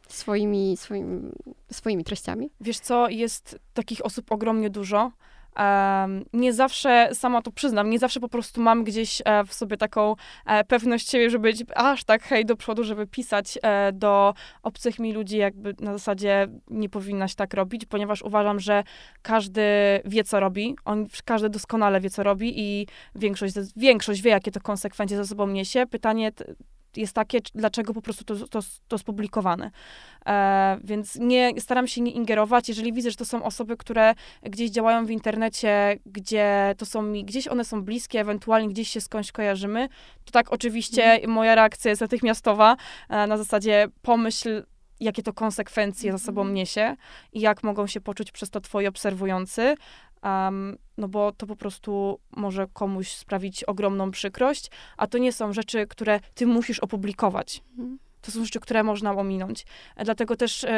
swoimi, 0.09 0.76
swoimi, 0.76 1.31
swoimi 1.72 2.05
treściami? 2.05 2.50
Wiesz 2.61 2.81
co, 2.81 3.09
jest 3.09 3.59
takich 3.74 4.05
osób 4.07 4.33
ogromnie 4.33 4.70
dużo. 4.70 5.11
Nie 6.33 6.53
zawsze, 6.53 7.09
sama 7.12 7.43
to 7.43 7.53
przyznam, 7.53 7.91
nie 7.91 7.99
zawsze 7.99 8.21
po 8.21 8.29
prostu 8.29 8.61
mam 8.61 8.85
gdzieś 8.85 9.23
e, 9.25 9.45
w 9.45 9.55
sobie 9.55 9.77
taką 9.77 10.15
e, 10.47 10.65
pewność 10.65 11.11
siebie, 11.11 11.31
żeby 11.31 11.43
być 11.43 11.65
aż 11.75 12.05
tak 12.05 12.23
hej 12.23 12.45
do 12.47 12.57
przodu, 12.57 12.85
żeby 12.85 13.07
pisać 13.07 13.59
e, 13.62 13.93
do 13.93 14.35
obcych 14.62 14.99
mi 14.99 15.12
ludzi, 15.12 15.37
jakby 15.37 15.75
na 15.81 15.93
zasadzie 15.93 16.49
nie 16.71 16.88
powinnaś 16.88 17.35
tak 17.35 17.55
robić, 17.55 17.87
ponieważ 17.87 18.23
uważam, 18.23 18.61
że 18.61 18.85
każdy 19.23 19.62
wie, 20.05 20.25
co 20.25 20.41
robi, 20.41 20.77
on, 20.85 21.07
każdy 21.25 21.49
doskonale 21.49 22.01
wie, 22.01 22.11
co 22.11 22.23
robi 22.23 22.61
i 22.61 22.87
większość, 23.15 23.55
większość 23.77 24.23
wie, 24.23 24.31
jakie 24.31 24.51
to 24.51 24.61
konsekwencje 24.61 25.17
za 25.17 25.27
sobą 25.27 25.47
niesie. 25.47 25.87
Pytanie 25.87 26.33
jest 26.96 27.12
takie, 27.12 27.38
dlaczego 27.55 27.94
po 27.94 28.02
prostu 28.02 28.24
to, 28.24 28.48
to, 28.48 28.61
to 28.88 28.98
spublikowane. 28.98 29.70
E, 30.26 30.78
więc 30.85 31.16
nie, 31.16 31.61
staram 31.61 31.87
się 31.87 32.00
nie 32.00 32.12
ingerować. 32.12 32.68
Jeżeli 32.68 32.92
widzę, 32.92 33.11
że 33.11 33.16
to 33.16 33.24
są 33.24 33.42
osoby, 33.44 33.76
które 33.76 34.14
gdzieś 34.42 34.70
działają 34.70 35.07
w 35.07 35.11
internecie, 35.11 35.98
gdzie 36.07 36.74
to 36.78 36.87
są 36.87 37.02
mi, 37.02 37.24
gdzieś 37.24 37.48
one 37.48 37.64
są 37.64 37.83
bliskie, 37.83 38.20
ewentualnie 38.20 38.68
gdzieś 38.68 38.88
się 38.88 39.00
skądś 39.00 39.33
kojarzymy, 39.33 39.88
to 40.24 40.33
tak 40.33 40.52
oczywiście 40.52 41.05
mm. 41.05 41.31
moja 41.31 41.55
reakcja 41.55 41.88
jest 41.88 42.00
natychmiastowa, 42.00 42.76
e, 43.09 43.26
na 43.26 43.37
zasadzie 43.37 43.88
pomyśl, 44.02 44.62
jakie 45.00 45.22
to 45.22 45.33
konsekwencje 45.33 46.12
za 46.12 46.18
sobą 46.18 46.40
mhm. 46.40 46.55
niesie 46.55 46.96
i 47.33 47.40
jak 47.40 47.62
mogą 47.62 47.87
się 47.87 48.00
poczuć 48.00 48.33
przez 48.33 48.50
to 48.50 48.61
twoi 48.61 48.87
obserwujący. 48.87 49.74
Um, 50.23 50.79
no 50.99 51.09
bo 51.09 51.33
to 51.33 51.47
po 51.47 51.57
prostu 51.57 52.21
może 52.37 52.67
komuś 52.73 53.13
sprawić 53.13 53.65
ogromną 53.65 54.11
przykrość, 54.11 54.71
a 54.97 55.07
to 55.07 55.19
nie 55.19 55.33
są 55.33 55.53
rzeczy, 55.53 55.87
które 55.87 56.21
ty 56.35 56.47
musisz 56.47 56.79
opublikować. 56.81 57.63
Mhm. 57.71 57.99
To 58.23 58.31
są 58.31 58.45
rzeczy, 58.45 58.61
które 58.61 58.83
można 58.83 59.13
ominąć. 59.13 59.67
E, 59.97 60.05
dlatego 60.05 60.37
też 60.37 60.65
e, 60.65 60.69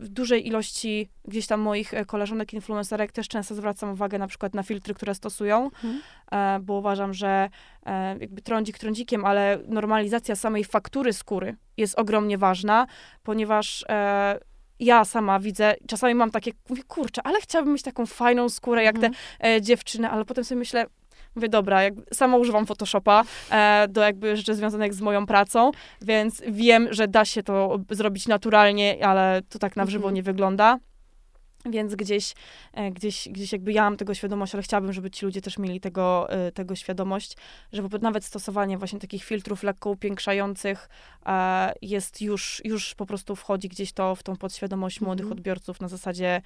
w 0.00 0.08
dużej 0.08 0.46
ilości 0.46 1.08
gdzieś 1.24 1.46
tam 1.46 1.60
moich 1.60 1.94
e, 1.94 2.04
koleżanek 2.04 2.54
influencerek 2.54 3.12
też 3.12 3.28
często 3.28 3.54
zwracam 3.54 3.90
uwagę 3.90 4.18
na 4.18 4.26
przykład 4.26 4.54
na 4.54 4.62
filtry, 4.62 4.94
które 4.94 5.14
stosują, 5.14 5.64
mhm. 5.64 6.00
e, 6.32 6.60
bo 6.60 6.74
uważam, 6.74 7.14
że 7.14 7.48
e, 7.86 8.18
jakby 8.18 8.42
trądzik 8.42 8.78
trądzikiem, 8.78 9.24
ale 9.24 9.58
normalizacja 9.68 10.36
samej 10.36 10.64
faktury 10.64 11.12
skóry 11.12 11.56
jest 11.76 11.98
ogromnie 11.98 12.38
ważna, 12.38 12.86
ponieważ 13.22 13.84
e, 13.88 14.38
ja 14.80 15.04
sama 15.04 15.40
widzę, 15.40 15.74
czasami 15.86 16.14
mam 16.14 16.30
takie, 16.30 16.52
mówię, 16.68 16.82
kurczę, 16.82 17.22
ale 17.24 17.40
chciałabym 17.40 17.72
mieć 17.72 17.82
taką 17.82 18.06
fajną 18.06 18.48
skórę 18.48 18.84
jak 18.84 18.94
mhm. 18.94 19.12
te 19.12 19.48
e, 19.48 19.62
dziewczyny, 19.62 20.10
ale 20.10 20.24
potem 20.24 20.44
sobie 20.44 20.58
myślę, 20.58 20.86
mówię, 21.36 21.48
dobra, 21.48 21.82
jak, 21.82 21.94
sama 22.12 22.36
używam 22.36 22.66
Photoshopa 22.66 23.24
e, 23.50 23.88
do 23.88 24.00
jakby 24.00 24.36
rzeczy 24.36 24.54
związanych 24.54 24.94
z 24.94 25.00
moją 25.00 25.26
pracą, 25.26 25.70
więc 26.02 26.42
wiem, 26.48 26.88
że 26.90 27.08
da 27.08 27.24
się 27.24 27.42
to 27.42 27.78
zrobić 27.90 28.28
naturalnie, 28.28 29.06
ale 29.06 29.42
to 29.48 29.58
tak 29.58 29.76
na 29.76 29.86
żywo 29.86 30.04
mhm. 30.04 30.14
nie 30.14 30.22
wygląda. 30.22 30.78
Więc 31.66 31.94
gdzieś, 31.94 32.34
e, 32.72 32.90
gdzieś, 32.90 33.28
gdzieś 33.28 33.52
jakby 33.52 33.72
ja 33.72 33.82
mam 33.82 33.96
tego 33.96 34.14
świadomość, 34.14 34.54
ale 34.54 34.62
chciałabym, 34.62 34.92
żeby 34.92 35.10
ci 35.10 35.26
ludzie 35.26 35.40
też 35.40 35.58
mieli 35.58 35.80
tego, 35.80 36.30
e, 36.30 36.52
tego 36.52 36.76
świadomość, 36.76 37.36
że 37.72 37.82
nawet 38.00 38.24
stosowanie 38.24 38.78
właśnie 38.78 38.98
takich 38.98 39.24
filtrów 39.24 39.62
lekko 39.62 39.90
upiększających 39.90 40.88
e, 41.26 41.72
jest 41.82 42.22
już, 42.22 42.62
już 42.64 42.94
po 42.94 43.06
prostu 43.06 43.36
wchodzi 43.36 43.68
gdzieś 43.68 43.92
to 43.92 44.14
w 44.14 44.22
tą 44.22 44.36
podświadomość 44.36 45.00
młodych 45.00 45.24
mm 45.24 45.34
-hmm. 45.34 45.38
odbiorców 45.38 45.80
na 45.80 45.88
zasadzie 45.88 46.42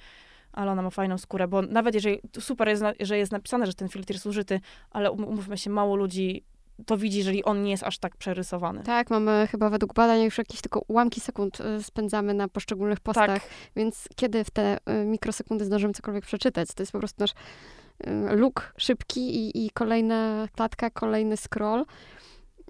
ale 0.53 0.71
ona 0.71 0.81
ma 0.81 0.89
fajną 0.89 1.17
skórę, 1.17 1.47
bo 1.47 1.61
nawet 1.61 1.95
jeżeli, 1.95 2.19
super 2.39 2.67
jest, 2.67 2.83
że 2.99 3.17
jest 3.17 3.31
napisane, 3.31 3.65
że 3.67 3.73
ten 3.73 3.89
filtr 3.89 4.13
jest 4.13 4.25
użyty, 4.25 4.59
ale 4.91 5.11
um, 5.11 5.25
umówmy 5.25 5.57
się, 5.57 5.69
mało 5.69 5.95
ludzi 5.95 6.43
to 6.85 6.97
widzi, 6.97 7.17
jeżeli 7.17 7.43
on 7.43 7.63
nie 7.63 7.71
jest 7.71 7.83
aż 7.83 7.97
tak 7.97 8.17
przerysowany. 8.17 8.83
Tak, 8.83 9.09
mamy 9.09 9.47
chyba 9.51 9.69
według 9.69 9.93
badań 9.93 10.21
już 10.21 10.37
jakieś 10.37 10.61
tylko 10.61 10.81
ułamki 10.87 11.21
sekund 11.21 11.59
y, 11.59 11.83
spędzamy 11.83 12.33
na 12.33 12.47
poszczególnych 12.47 12.99
postach, 12.99 13.27
tak. 13.27 13.49
więc 13.75 14.07
kiedy 14.15 14.43
w 14.43 14.51
te 14.51 14.77
y, 14.77 15.05
mikrosekundy 15.05 15.65
zdążymy 15.65 15.93
cokolwiek 15.93 16.25
przeczytać? 16.25 16.69
To 16.75 16.83
jest 16.83 16.91
po 16.91 16.99
prostu 16.99 17.23
nasz 17.23 17.31
y, 17.31 18.35
luk 18.35 18.73
szybki 18.77 19.35
i, 19.35 19.65
i 19.65 19.69
kolejna 19.69 20.47
klatka, 20.55 20.89
kolejny 20.89 21.37
scroll. 21.37 21.85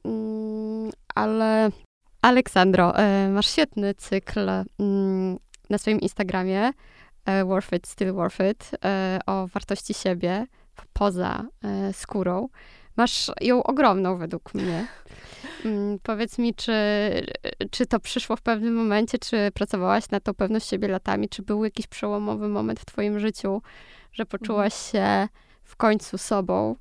Mm, 0.06 0.92
ale 1.16 1.70
Aleksandro, 2.22 2.94
masz 3.30 3.48
świetny 3.48 3.94
cykl 3.94 4.50
mm, 4.80 5.38
na 5.70 5.78
swoim 5.78 6.00
Instagramie 6.00 6.72
Worth 7.46 7.74
It, 7.74 7.88
Still 7.88 8.14
Worth 8.14 8.40
It 8.52 8.72
o 9.26 9.48
wartości 9.48 9.94
siebie 9.94 10.46
poza 10.94 11.46
skórą. 11.92 12.48
Masz 12.98 13.32
ją 13.42 13.64
ogromną 13.64 14.18
według 14.18 14.54
mnie. 14.54 14.88
Mm, 15.66 16.00
powiedz 16.04 16.38
mi, 16.38 16.56
czy, 16.56 16.74
czy 17.72 17.86
to 17.86 18.00
przyszło 18.00 18.36
w 18.36 18.42
pewnym 18.42 18.74
momencie, 18.76 19.18
czy 19.18 19.52
pracowałaś 19.54 20.10
na 20.10 20.20
to 20.20 20.34
pewność 20.34 20.70
siebie 20.70 20.88
latami, 20.88 21.30
czy 21.30 21.42
był 21.42 21.64
jakiś 21.64 21.88
przełomowy 21.88 22.48
moment 22.48 22.80
w 22.80 22.86
twoim 22.86 23.20
życiu, 23.20 23.62
że 24.12 24.26
poczułaś 24.26 24.74
mhm. 24.74 25.28
się 25.28 25.34
w 25.64 25.76
końcu 25.76 26.18
sobą? 26.18 26.76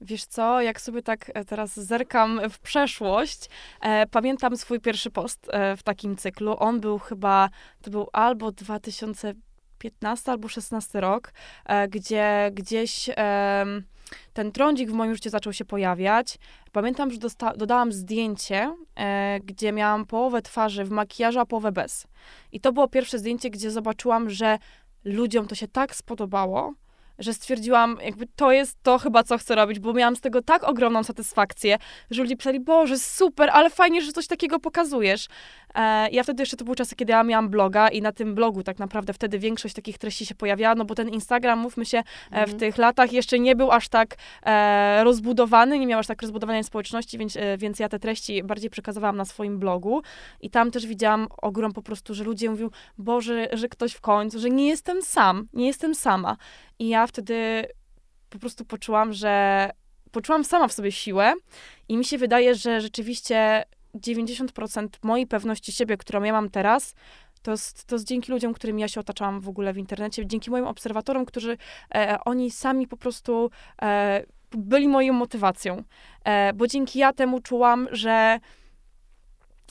Wiesz 0.00 0.24
co, 0.24 0.60
jak 0.60 0.80
sobie 0.80 1.02
tak 1.02 1.30
e, 1.34 1.44
teraz 1.44 1.80
zerkam 1.80 2.40
w 2.50 2.58
przeszłość, 2.58 3.48
e, 3.80 4.06
pamiętam 4.06 4.56
swój 4.56 4.80
pierwszy 4.80 5.10
post 5.10 5.46
e, 5.50 5.76
w 5.76 5.82
takim 5.82 6.16
cyklu. 6.16 6.56
On 6.58 6.80
był 6.80 6.98
chyba, 6.98 7.50
to 7.82 7.90
był 7.90 8.08
albo 8.12 8.52
2015 8.52 10.32
albo 10.32 10.48
16 10.48 11.00
rok, 11.00 11.32
e, 11.64 11.88
gdzie 11.88 12.50
gdzieś 12.52 13.10
ten 14.32 14.52
trądzik 14.52 14.90
w 14.90 14.92
moim 14.92 15.14
życiu 15.14 15.30
zaczął 15.30 15.52
się 15.52 15.64
pojawiać. 15.64 16.38
Pamiętam, 16.72 17.10
że 17.10 17.18
dodałam 17.56 17.92
zdjęcie, 17.92 18.76
e, 18.96 19.40
gdzie 19.44 19.72
miałam 19.72 20.06
połowę 20.06 20.42
twarzy 20.42 20.84
w 20.84 20.90
makijażu, 20.90 21.40
a 21.40 21.46
połowę 21.46 21.72
bez. 21.72 22.06
I 22.52 22.60
to 22.60 22.72
było 22.72 22.88
pierwsze 22.88 23.18
zdjęcie, 23.18 23.50
gdzie 23.50 23.70
zobaczyłam, 23.70 24.30
że 24.30 24.58
ludziom 25.04 25.46
to 25.46 25.54
się 25.54 25.68
tak 25.68 25.96
spodobało, 25.96 26.74
że 27.18 27.34
stwierdziłam, 27.34 27.98
jakby 28.04 28.26
to 28.36 28.52
jest 28.52 28.82
to 28.82 28.98
chyba, 28.98 29.22
co 29.22 29.38
chcę 29.38 29.54
robić, 29.54 29.78
bo 29.78 29.92
miałam 29.92 30.16
z 30.16 30.20
tego 30.20 30.42
tak 30.42 30.64
ogromną 30.64 31.02
satysfakcję, 31.02 31.78
że 32.10 32.22
ludzie 32.22 32.36
pisali, 32.36 32.60
Boże, 32.60 32.98
super, 32.98 33.50
ale 33.52 33.70
fajnie, 33.70 34.02
że 34.02 34.12
coś 34.12 34.26
takiego 34.26 34.58
pokazujesz. 34.58 35.26
E, 35.74 36.10
ja 36.10 36.22
wtedy 36.22 36.42
jeszcze 36.42 36.56
to 36.56 36.64
były 36.64 36.76
czasy, 36.76 36.96
kiedy 36.96 37.12
ja 37.12 37.24
miałam 37.24 37.48
bloga 37.48 37.88
i 37.88 38.02
na 38.02 38.12
tym 38.12 38.34
blogu 38.34 38.62
tak 38.62 38.78
naprawdę 38.78 39.12
wtedy 39.12 39.38
większość 39.38 39.74
takich 39.74 39.98
treści 39.98 40.26
się 40.26 40.34
pojawiała, 40.34 40.74
no 40.74 40.84
bo 40.84 40.94
ten 40.94 41.08
Instagram, 41.08 41.58
mówmy 41.58 41.86
się, 41.86 41.98
e, 41.98 42.02
w 42.30 42.34
mhm. 42.34 42.58
tych 42.58 42.78
latach 42.78 43.12
jeszcze 43.12 43.38
nie 43.38 43.56
był 43.56 43.70
aż 43.70 43.88
tak 43.88 44.16
e, 44.46 45.04
rozbudowany, 45.04 45.78
nie 45.78 45.86
miał 45.86 46.00
aż 46.00 46.06
tak 46.06 46.22
rozbudowanej 46.22 46.64
społeczności, 46.64 47.18
więc, 47.18 47.36
e, 47.36 47.58
więc 47.58 47.78
ja 47.78 47.88
te 47.88 47.98
treści 47.98 48.42
bardziej 48.42 48.70
przekazywałam 48.70 49.16
na 49.16 49.24
swoim 49.24 49.58
blogu 49.58 50.02
i 50.40 50.50
tam 50.50 50.70
też 50.70 50.86
widziałam 50.86 51.26
ogrom 51.42 51.72
po 51.72 51.82
prostu, 51.82 52.14
że 52.14 52.24
ludzie 52.24 52.50
mówią, 52.50 52.70
Boże, 52.98 53.48
że 53.52 53.68
ktoś 53.68 53.92
w 53.92 54.00
końcu, 54.00 54.38
że 54.38 54.50
nie 54.50 54.68
jestem 54.68 55.02
sam, 55.02 55.48
nie 55.52 55.66
jestem 55.66 55.94
sama. 55.94 56.36
I 56.78 56.88
ja 56.88 57.03
wtedy 57.06 57.66
po 58.30 58.38
prostu 58.38 58.64
poczułam, 58.64 59.12
że 59.12 59.70
poczułam 60.10 60.44
sama 60.44 60.68
w 60.68 60.72
sobie 60.72 60.92
siłę 60.92 61.34
i 61.88 61.96
mi 61.96 62.04
się 62.04 62.18
wydaje, 62.18 62.54
że 62.54 62.80
rzeczywiście 62.80 63.64
90% 63.94 64.88
mojej 65.02 65.26
pewności 65.26 65.72
siebie, 65.72 65.96
którą 65.96 66.22
ja 66.22 66.32
mam 66.32 66.50
teraz, 66.50 66.94
to 67.42 67.50
jest, 67.50 67.84
to 67.84 67.94
jest 67.94 68.06
dzięki 68.06 68.32
ludziom, 68.32 68.54
którymi 68.54 68.82
ja 68.82 68.88
się 68.88 69.00
otaczałam 69.00 69.40
w 69.40 69.48
ogóle 69.48 69.72
w 69.72 69.78
internecie, 69.78 70.26
dzięki 70.26 70.50
moim 70.50 70.66
obserwatorom, 70.66 71.24
którzy 71.24 71.56
e, 71.94 72.18
oni 72.24 72.50
sami 72.50 72.88
po 72.88 72.96
prostu 72.96 73.50
e, 73.82 74.24
byli 74.50 74.88
moją 74.88 75.12
motywacją. 75.12 75.82
E, 76.24 76.52
bo 76.52 76.66
dzięki 76.66 76.98
ja 76.98 77.12
temu 77.12 77.40
czułam, 77.40 77.88
że 77.92 78.38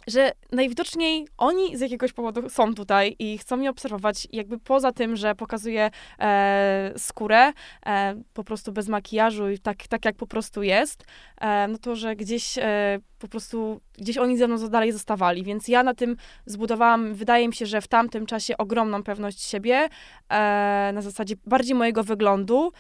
że 0.07 0.31
najwidoczniej 0.51 1.27
oni 1.37 1.77
z 1.77 1.81
jakiegoś 1.81 2.13
powodu 2.13 2.49
są 2.49 2.73
tutaj 2.73 3.15
i 3.19 3.37
chcą 3.37 3.57
mnie 3.57 3.69
obserwować, 3.69 4.27
jakby 4.31 4.59
poza 4.59 4.91
tym, 4.91 5.15
że 5.15 5.35
pokazuję 5.35 5.89
e, 6.19 6.93
skórę 6.97 7.53
e, 7.85 8.15
po 8.33 8.43
prostu 8.43 8.71
bez 8.71 8.87
makijażu 8.87 9.49
i 9.49 9.59
tak, 9.59 9.87
tak 9.87 10.05
jak 10.05 10.15
po 10.15 10.27
prostu 10.27 10.63
jest, 10.63 11.03
e, 11.41 11.67
no 11.67 11.77
to, 11.77 11.95
że 11.95 12.15
gdzieś 12.15 12.57
e, 12.57 12.99
po 13.19 13.27
prostu, 13.27 13.81
gdzieś 13.97 14.17
oni 14.17 14.37
ze 14.37 14.47
mną 14.47 14.69
dalej 14.69 14.91
zostawali, 14.91 15.43
więc 15.43 15.67
ja 15.67 15.83
na 15.83 15.93
tym 15.93 16.15
zbudowałam, 16.45 17.13
wydaje 17.13 17.47
mi 17.47 17.55
się, 17.55 17.65
że 17.65 17.81
w 17.81 17.87
tamtym 17.87 18.25
czasie 18.25 18.57
ogromną 18.57 19.03
pewność 19.03 19.41
siebie, 19.41 19.87
e, 20.29 20.91
na 20.93 21.01
zasadzie 21.01 21.35
bardziej 21.45 21.75
mojego 21.75 22.03
wyglądu, 22.03 22.71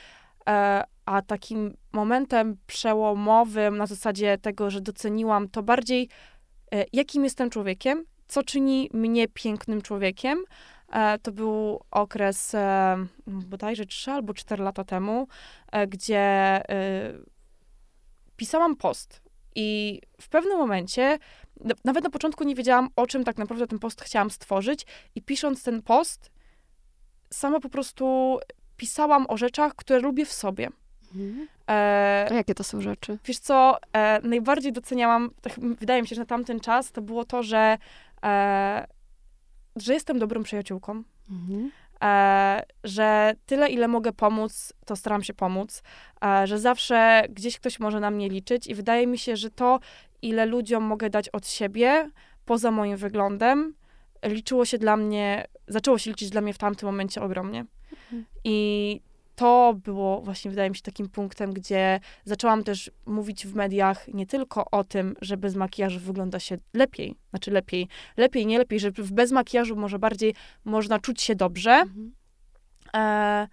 e, 0.49 0.83
a 1.05 1.21
takim 1.21 1.77
momentem 1.93 2.57
przełomowym 2.67 3.77
na 3.77 3.85
zasadzie 3.85 4.37
tego, 4.37 4.69
że 4.69 4.81
doceniłam 4.81 5.49
to 5.49 5.63
bardziej 5.63 6.09
jakim 6.93 7.23
jestem 7.23 7.49
człowiekiem, 7.49 8.05
co 8.27 8.43
czyni 8.43 8.89
mnie 8.93 9.27
pięknym 9.27 9.81
człowiekiem. 9.81 10.43
E, 10.89 11.19
to 11.19 11.31
był 11.31 11.79
okres 11.91 12.55
e, 12.55 13.05
bodajże 13.27 13.85
3 13.85 14.11
albo 14.11 14.33
4 14.33 14.63
lata 14.63 14.83
temu, 14.83 15.27
gdzie 15.87 16.61
pisałam 18.37 18.75
post. 18.75 19.21
I 19.55 20.01
w 20.21 20.29
pewnym 20.29 20.57
momencie, 20.57 21.19
nawet 21.85 22.03
na 22.03 22.09
początku 22.09 22.43
nie 22.43 22.55
wiedziałam, 22.55 22.89
o 22.95 23.07
czym 23.07 23.23
tak 23.23 23.37
naprawdę 23.37 23.67
ten 23.67 23.79
post 23.79 24.01
chciałam 24.01 24.31
stworzyć, 24.31 24.85
i 25.15 25.21
pisząc 25.21 25.63
ten 25.63 25.81
post, 25.81 26.31
sama 27.33 27.59
po 27.59 27.69
prostu 27.69 28.37
pisałam 28.77 29.25
o 29.29 29.37
rzeczach, 29.37 29.75
które 29.75 29.99
lubię 29.99 30.25
w 30.25 30.33
sobie. 30.33 30.69
Mhm. 31.15 31.47
E, 31.69 32.27
A 32.31 32.33
jakie 32.33 32.55
to 32.55 32.63
są 32.63 32.81
rzeczy? 32.81 33.17
Wiesz 33.25 33.39
co, 33.39 33.77
e, 33.93 34.19
najbardziej 34.23 34.73
doceniałam, 34.73 35.29
tak 35.41 35.53
wydaje 35.59 36.01
mi 36.01 36.07
się, 36.07 36.15
że 36.15 36.21
na 36.21 36.25
tamten 36.25 36.59
czas 36.59 36.91
to 36.91 37.01
było 37.01 37.25
to, 37.25 37.43
że 37.43 37.77
e, 38.23 38.87
że 39.75 39.93
jestem 39.93 40.19
dobrą 40.19 40.43
przyjaciółką, 40.43 41.03
Mhm. 41.31 41.71
e, 42.03 42.63
że 42.83 43.33
tyle, 43.45 43.69
ile 43.69 43.87
mogę 43.87 44.11
pomóc, 44.13 44.73
to 44.85 44.95
staram 44.95 45.23
się 45.23 45.33
pomóc, 45.33 45.83
e, 46.25 46.47
że 46.47 46.59
zawsze 46.59 47.23
gdzieś 47.29 47.59
ktoś 47.59 47.79
może 47.79 47.99
na 47.99 48.11
mnie 48.11 48.29
liczyć 48.29 48.67
i 48.67 48.75
wydaje 48.75 49.07
mi 49.07 49.17
się, 49.17 49.35
że 49.37 49.49
to, 49.49 49.79
ile 50.21 50.45
ludziom 50.45 50.83
mogę 50.83 51.09
dać 51.09 51.29
od 51.29 51.47
siebie, 51.47 52.09
poza 52.45 52.71
moim 52.71 52.97
wyglądem, 52.97 53.73
liczyło 54.23 54.65
się 54.65 54.77
dla 54.77 54.97
mnie, 54.97 55.47
zaczęło 55.67 55.97
się 55.97 56.09
liczyć 56.11 56.29
dla 56.29 56.41
mnie 56.41 56.53
w 56.53 56.57
tamtym 56.57 56.87
momencie 56.89 57.21
ogromnie. 57.21 57.65
Mhm. 57.91 58.25
I 58.43 59.01
to 59.35 59.73
było 59.83 60.21
właśnie, 60.21 60.51
wydaje 60.51 60.69
mi 60.69 60.75
się, 60.75 60.81
takim 60.81 61.09
punktem, 61.09 61.53
gdzie 61.53 61.99
zaczęłam 62.25 62.63
też 62.63 62.91
mówić 63.05 63.47
w 63.47 63.55
mediach 63.55 64.07
nie 64.07 64.25
tylko 64.25 64.65
o 64.71 64.83
tym, 64.83 65.15
że 65.21 65.37
bez 65.37 65.55
makijażu 65.55 65.99
wygląda 65.99 66.39
się 66.39 66.57
lepiej, 66.73 67.15
znaczy 67.29 67.51
lepiej, 67.51 67.87
lepiej, 68.17 68.45
nie 68.45 68.57
lepiej, 68.57 68.79
że 68.79 68.91
bez 68.91 69.31
makijażu 69.31 69.75
może 69.75 69.99
bardziej 69.99 70.35
można 70.65 70.99
czuć 70.99 71.21
się 71.21 71.35
dobrze. 71.35 71.71
Mhm. 71.71 72.13
E, 72.95 73.47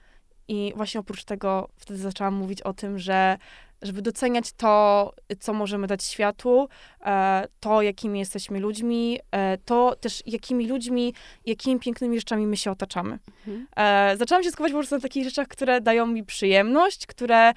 I 0.48 0.72
właśnie 0.76 1.00
oprócz 1.00 1.24
tego 1.24 1.68
wtedy 1.76 2.00
zaczęłam 2.00 2.34
mówić 2.34 2.62
o 2.62 2.72
tym, 2.72 2.98
że 2.98 3.38
żeby 3.82 4.02
doceniać 4.02 4.52
to, 4.52 5.12
co 5.40 5.52
możemy 5.52 5.86
dać 5.86 6.04
światu, 6.04 6.68
e, 7.04 7.46
to, 7.60 7.82
jakimi 7.82 8.18
jesteśmy 8.18 8.60
ludźmi, 8.60 9.18
e, 9.30 9.58
to 9.58 9.96
też, 10.00 10.22
jakimi 10.26 10.68
ludźmi, 10.68 11.14
jakimi 11.46 11.80
pięknymi 11.80 12.18
rzeczami 12.18 12.46
my 12.46 12.56
się 12.56 12.70
otaczamy. 12.70 13.18
Mhm. 13.46 13.66
E, 13.76 14.16
zaczęłam 14.16 14.44
się 14.44 14.50
skupiać 14.50 14.72
po 14.72 14.78
prostu 14.78 14.94
na 14.94 15.00
takich 15.00 15.24
rzeczach, 15.24 15.48
które 15.48 15.80
dają 15.80 16.06
mi 16.06 16.24
przyjemność, 16.24 17.06
które 17.06 17.52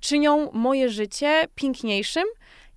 czynią 0.00 0.52
moje 0.52 0.88
życie 0.88 1.44
piękniejszym 1.54 2.24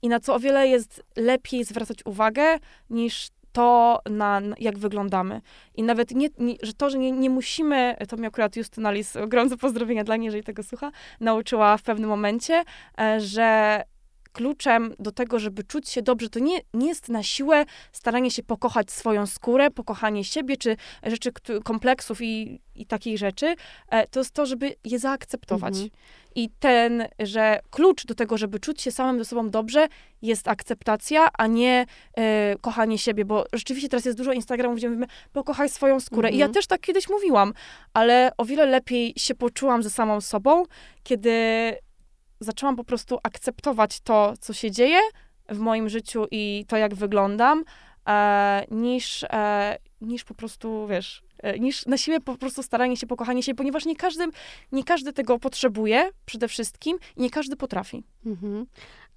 i 0.02 0.10
na 0.10 0.20
co 0.20 0.36
o 0.36 0.40
wiele 0.40 0.68
jest 0.68 1.04
lepiej 1.16 1.64
zwracać 1.64 2.06
uwagę 2.06 2.60
niż 2.90 3.28
to, 3.52 4.00
na, 4.10 4.42
jak 4.60 4.78
wyglądamy. 4.78 5.42
I 5.76 5.84
nawet 5.84 6.12
nie, 6.12 6.30
nie, 6.38 6.56
że 6.62 6.74
to, 6.74 6.90
że 6.90 6.98
nie, 6.98 7.12
nie 7.12 7.30
musimy, 7.30 7.96
to 8.08 8.18
mi 8.18 8.28
akurat 8.28 8.56
Justyna 8.56 8.92
Lis, 8.92 9.14
gorące 9.28 9.58
pozdrowienia 9.58 10.04
dla 10.04 10.16
niej, 10.16 10.26
jeżeli 10.26 10.44
tego 10.44 10.64
słucha, 10.64 10.92
nauczyła 11.20 11.78
w 11.78 11.84
pewnym 11.84 12.10
momencie, 12.10 12.64
e, 13.00 13.20
że 13.20 13.84
kluczem 14.40 14.96
do 15.00 15.12
tego, 15.12 15.40
żeby 15.40 15.64
czuć 15.64 15.90
się 15.90 16.02
dobrze, 16.02 16.30
to 16.30 16.40
nie, 16.40 16.60
nie 16.74 16.88
jest 16.88 17.10
na 17.10 17.24
siłę 17.24 17.66
staranie 17.92 18.32
się 18.32 18.44
pokochać 18.44 18.92
swoją 18.92 19.26
skórę, 19.26 19.72
pokochanie 19.72 20.24
siebie, 20.24 20.58
czy 20.58 20.78
rzeczy, 21.04 21.32
kompleksów 21.64 22.22
i, 22.22 22.62
i 22.76 22.86
takich 22.86 23.18
rzeczy, 23.18 23.56
e, 23.90 24.08
to 24.08 24.20
jest 24.20 24.32
to, 24.32 24.46
żeby 24.46 24.76
je 24.84 25.00
zaakceptować. 25.00 25.74
Mhm. 25.74 25.90
I 26.36 26.50
ten, 26.60 27.08
że 27.20 27.60
klucz 27.70 28.06
do 28.06 28.16
tego, 28.16 28.38
żeby 28.38 28.60
czuć 28.60 28.82
się 28.82 28.92
samym 28.92 29.20
ze 29.20 29.26
sobą 29.26 29.50
dobrze, 29.50 29.88
jest 30.22 30.48
akceptacja, 30.48 31.28
a 31.38 31.48
nie 31.48 31.86
e, 32.18 32.56
kochanie 32.62 32.98
siebie, 32.98 33.26
bo 33.26 33.46
rzeczywiście 33.54 33.90
teraz 33.90 34.06
jest 34.06 34.18
dużo 34.18 34.32
Instagramów, 34.34 34.78
gdzie 34.78 34.90
mówimy, 34.90 35.08
pokochaj 35.34 35.70
swoją 35.70 36.00
skórę. 36.00 36.30
I 36.30 36.38
ja 36.38 36.46
Mhm. 36.46 36.54
też 36.54 36.68
tak 36.68 36.82
kiedyś 36.82 37.10
mówiłam, 37.10 37.54
ale 37.94 38.32
o 38.38 38.46
wiele 38.46 38.66
lepiej 38.66 39.14
się 39.18 39.36
poczułam 39.36 39.84
ze 39.84 39.90
samą 39.90 40.22
sobą, 40.22 40.64
kiedy 41.04 41.32
zaczęłam 42.40 42.76
po 42.76 42.84
prostu 42.84 43.20
akceptować 43.24 44.00
to, 44.00 44.34
co 44.40 44.54
się 44.54 44.72
dzieje 44.72 45.00
w 45.50 45.60
moim 45.60 45.90
życiu 45.90 46.26
i 46.32 46.66
to, 46.68 46.78
jak 46.78 46.96
wyglądam, 46.96 47.64
e, 48.08 48.66
niż, 48.72 49.24
e, 49.24 49.78
niż 50.02 50.24
po 50.24 50.34
prostu, 50.34 50.88
wiesz, 50.88 51.24
e, 51.38 51.60
niż 51.60 51.86
na 51.86 51.98
siebie 51.98 52.20
po 52.20 52.38
prostu 52.38 52.64
staranie 52.64 52.98
się, 52.98 53.08
pokochanie 53.08 53.44
się, 53.44 53.56
ponieważ 53.56 53.86
nie 53.86 53.96
każdy, 53.96 54.28
nie 54.72 54.84
każdy 54.84 55.14
tego 55.14 55.40
potrzebuje 55.40 56.10
przede 56.26 56.48
wszystkim 56.48 56.98
i 57.18 57.22
nie 57.22 57.30
każdy 57.30 57.56
potrafi. 57.56 58.04
Mhm. 58.26 58.66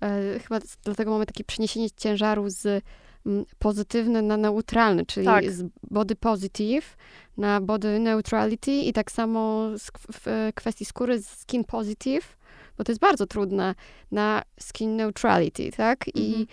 E, 0.03 0.39
chyba 0.39 0.59
dlatego 0.85 1.11
mamy 1.11 1.27
takie 1.27 1.45
przeniesienie 1.45 1.91
ciężaru 1.91 2.51
z 2.51 2.85
mm, 3.27 3.45
pozytywny 3.59 4.23
na 4.23 4.37
neutralny, 4.37 5.07
czyli 5.07 5.27
Tak. 5.27 5.51
z 5.51 5.65
body 5.91 6.17
positive 6.17 6.97
na 7.37 7.61
body 7.61 7.99
neutrality 7.99 8.73
i 8.73 8.93
tak 8.93 9.13
samo 9.13 9.69
z, 9.79 9.91
w 10.13 10.29
e, 10.29 10.53
kwestii 10.55 10.85
skóry 10.85 11.23
z 11.23 11.29
skin 11.29 11.65
positive, 11.65 12.37
bo 12.83 12.85
to 12.85 12.93
jest 12.93 13.01
bardzo 13.01 13.27
trudne 13.27 13.75
na 14.11 14.43
skin 14.61 14.97
neutrality, 14.97 15.71
tak? 15.77 16.05
I, 16.15 16.27
Mhm. 16.27 16.47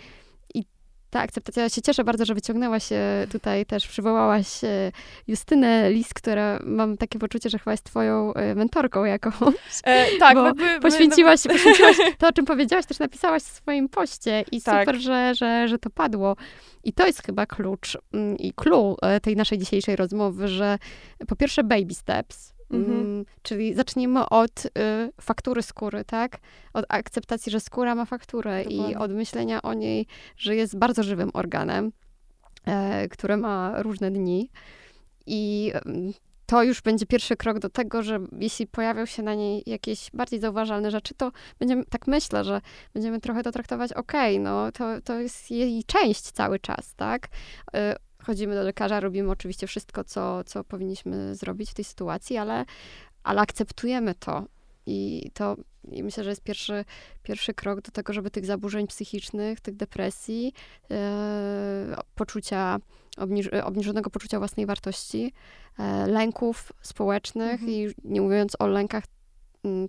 I 0.54 0.64
ta 1.10 1.20
akceptacja, 1.20 1.62
ja 1.62 1.68
się 1.68 1.82
cieszę 1.82 2.04
bardzo, 2.04 2.24
że 2.24 2.34
wyciągnęłaś 2.34 2.92
e, 2.92 3.26
tutaj 3.32 3.66
też, 3.66 3.88
przywołałaś 3.88 4.64
e, 4.64 4.92
Justynę 5.26 5.90
Lis, 5.90 6.14
która 6.14 6.58
mam 6.64 6.96
takie 6.96 7.18
poczucie, 7.18 7.50
że 7.50 7.58
chyba 7.58 7.70
jest 7.70 7.84
twoją 7.84 8.34
e, 8.34 8.54
mentorką 8.54 9.04
jakąś. 9.04 9.54
E, 9.84 10.06
tak, 10.18 10.34
Bo 10.34 10.46
jakby- 10.46 10.62
my- 10.64 10.80
Poświęciłaś, 10.80 11.42
poświęciłaś 11.52 11.96
to, 12.18 12.28
o 12.28 12.32
czym 12.32 12.44
powiedziałaś, 12.44 12.86
też 12.86 12.98
napisałaś 12.98 13.42
w 13.42 13.46
swoim 13.46 13.88
poście 13.88 14.44
i 14.52 14.62
Tak. 14.62 14.80
super, 14.80 15.00
że, 15.00 15.34
że, 15.34 15.68
że 15.68 15.78
to 15.78 15.90
padło. 15.90 16.36
I 16.84 16.92
to 16.92 17.06
jest 17.06 17.22
chyba 17.26 17.46
klucz 17.46 17.98
mm, 18.14 18.38
i 18.38 18.52
clue 18.52 18.96
tej 19.22 19.36
naszej 19.36 19.58
dzisiejszej 19.58 19.96
rozmowy, 19.96 20.48
że 20.48 20.78
po 21.28 21.36
pierwsze 21.36 21.64
baby 21.64 21.94
steps, 21.94 22.52
Mhm. 22.70 23.00
mm, 23.00 23.24
czyli 23.42 23.74
zacznijmy 23.74 24.28
od 24.28 24.66
y, 24.66 24.70
faktury 25.20 25.62
skóry, 25.62 26.04
tak? 26.04 26.38
Od 26.72 26.84
akceptacji, 26.88 27.52
że 27.52 27.60
skóra 27.60 27.94
ma 27.94 28.04
fakturę 28.04 28.62
i 28.62 28.94
od 28.94 29.10
myślenia 29.12 29.62
o 29.62 29.74
niej, 29.74 30.06
że 30.36 30.56
jest 30.56 30.78
bardzo 30.78 31.02
żywym 31.02 31.30
organem, 31.34 31.92
e, 32.66 33.08
które 33.08 33.36
ma 33.36 33.82
różne 33.82 34.10
dni. 34.10 34.50
I 35.26 35.72
mm, 35.86 36.12
to 36.46 36.62
już 36.62 36.82
będzie 36.82 37.06
pierwszy 37.06 37.36
krok 37.36 37.58
do 37.58 37.68
tego, 37.68 38.02
że 38.02 38.20
jeśli 38.38 38.66
pojawią 38.66 39.06
się 39.06 39.22
na 39.22 39.34
niej 39.34 39.62
jakieś 39.66 40.10
bardziej 40.14 40.40
zauważalne 40.40 40.90
rzeczy, 40.90 41.14
to 41.14 41.32
będziemy, 41.58 41.84
tak 41.84 42.06
myślę, 42.06 42.44
że 42.44 42.60
będziemy 42.94 43.20
trochę 43.20 43.42
to 43.42 43.52
traktować, 43.52 43.92
okej, 43.92 44.40
no 44.40 44.72
to, 44.72 45.00
to 45.00 45.20
jest 45.20 45.50
jej 45.50 45.84
część 45.84 46.20
cały 46.20 46.58
czas, 46.58 46.94
tak? 46.94 47.28
Chodzimy 48.30 48.54
do 48.54 48.62
lekarza, 48.62 49.00
robimy 49.00 49.30
oczywiście 49.30 49.66
wszystko, 49.66 50.04
co, 50.04 50.44
co 50.44 50.64
powinniśmy 50.64 51.34
zrobić 51.34 51.70
w 51.70 51.74
tej 51.74 51.84
sytuacji, 51.84 52.36
ale, 52.36 52.64
ale 53.22 53.40
akceptujemy 53.40 54.14
to. 54.14 54.46
I 54.86 55.30
to 55.34 55.56
i 55.92 56.02
myślę, 56.02 56.24
że 56.24 56.30
jest 56.30 56.42
pierwszy, 56.42 56.84
pierwszy 57.22 57.54
krok 57.54 57.80
do 57.80 57.90
tego, 57.90 58.12
żeby 58.12 58.30
tych 58.30 58.46
zaburzeń 58.46 58.86
psychicznych, 58.86 59.60
tych 59.60 59.76
depresji, 59.76 60.52
e, 60.90 61.96
poczucia, 62.14 62.78
obniż, 63.16 63.48
obniżonego 63.48 64.10
poczucia 64.10 64.38
własnej 64.38 64.66
wartości, 64.66 65.32
e, 65.78 66.06
lęków 66.06 66.72
społecznych 66.82 67.52
Mhm. 67.52 67.70
i 67.70 67.88
nie 68.04 68.20
mówiąc 68.20 68.56
o 68.58 68.66
lękach 68.66 69.04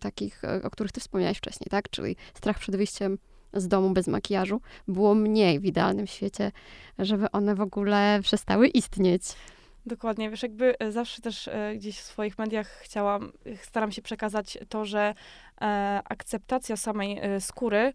takich, 0.01 0.41
o 0.63 0.69
których 0.69 0.91
ty 0.91 0.99
wspomniałaś 0.99 1.37
wcześniej, 1.37 1.67
tak? 1.69 1.89
Czyli 1.89 2.15
strach 2.33 2.59
przed 2.59 2.75
wyjściem 2.75 3.17
z 3.53 3.67
domu 3.67 3.89
bez 3.89 4.07
makijażu, 4.07 4.61
było 4.87 5.15
mniej 5.15 5.59
w 5.59 5.65
idealnym 5.65 6.07
świecie, 6.07 6.51
żeby 6.99 7.31
one 7.31 7.55
w 7.55 7.61
ogóle 7.61 8.19
przestały 8.21 8.67
istnieć. 8.67 9.23
Dokładnie, 9.85 10.29
wiesz, 10.29 10.43
jakby 10.43 10.79
e, 10.79 10.91
zawsze 10.91 11.21
też 11.21 11.47
e, 11.47 11.75
gdzieś 11.75 11.99
w 11.99 12.03
swoich 12.03 12.39
mediach 12.39 12.67
chciałam, 12.67 13.31
staram 13.61 13.91
się 13.91 14.01
przekazać 14.01 14.57
to, 14.69 14.85
że 14.85 15.13
e, 15.61 16.01
akceptacja 16.09 16.77
samej 16.77 17.21
skóry 17.39 17.93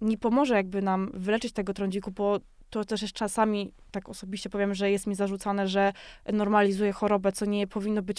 nie 0.00 0.18
pomoże 0.18 0.54
jakby 0.54 0.82
nam 0.82 1.10
wyleczyć 1.14 1.52
tego 1.52 1.74
trądziku, 1.74 2.10
bo 2.10 2.40
to 2.70 2.84
też 2.84 3.02
jest 3.02 3.14
czasami, 3.14 3.72
tak 3.90 4.08
osobiście 4.08 4.50
powiem, 4.50 4.74
że 4.74 4.90
jest 4.90 5.06
mi 5.06 5.14
zarzucane, 5.14 5.68
że 5.68 5.92
normalizuje 6.32 6.92
chorobę, 6.92 7.32
co 7.32 7.44
nie 7.44 7.66
powinno 7.66 8.02
być 8.02 8.18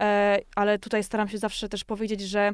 e, 0.00 0.38
ale 0.56 0.78
tutaj 0.78 1.04
staram 1.04 1.28
się 1.28 1.38
zawsze 1.38 1.68
też 1.68 1.84
powiedzieć, 1.84 2.20
że 2.20 2.52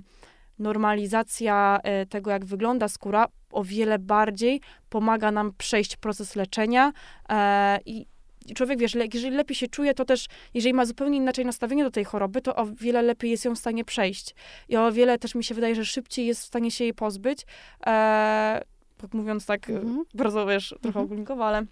normalizacja 0.60 1.80
e, 1.82 2.06
tego, 2.06 2.30
jak 2.30 2.44
wygląda 2.44 2.88
skóra, 2.88 3.26
o 3.52 3.64
wiele 3.64 3.98
bardziej 3.98 4.60
pomaga 4.88 5.30
nam 5.30 5.52
przejść 5.58 5.96
proces 5.96 6.36
leczenia 6.36 6.92
e, 7.28 7.78
i 7.86 8.06
człowiek, 8.54 8.78
wiesz, 8.78 8.94
jeżeli 9.14 9.36
lepiej 9.36 9.56
się 9.56 9.68
czuje, 9.68 9.94
to 9.94 10.04
też, 10.04 10.26
jeżeli 10.54 10.74
ma 10.74 10.84
zupełnie 10.84 11.16
inaczej 11.16 11.44
nastawienie 11.44 11.84
do 11.84 11.90
tej 11.90 12.04
choroby, 12.04 12.42
to 12.42 12.56
o 12.56 12.66
wiele 12.66 13.02
lepiej 13.02 13.30
jest 13.30 13.44
ją 13.44 13.54
w 13.54 13.58
stanie 13.58 13.84
przejść. 13.84 14.34
I 14.68 14.76
o 14.76 14.92
wiele 14.92 15.18
też 15.18 15.34
mi 15.34 15.44
się 15.44 15.54
wydaje, 15.54 15.74
że 15.74 15.84
szybciej 15.84 16.26
jest 16.26 16.42
w 16.42 16.44
stanie 16.44 16.70
się 16.70 16.84
jej 16.84 16.94
pozbyć. 16.94 17.46
E, 17.86 18.62
tak 18.96 19.14
mówiąc 19.14 19.46
tak, 19.46 19.70
Mhm. 19.70 20.04
bardzo, 20.14 20.46
wiesz, 20.46 20.68
trochę 20.68 20.86
Mhm. 20.88 21.04
ogólnikowo, 21.04 21.46
ale 21.46 21.64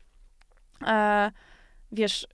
e, 0.86 1.30
wiesz, 1.92 2.26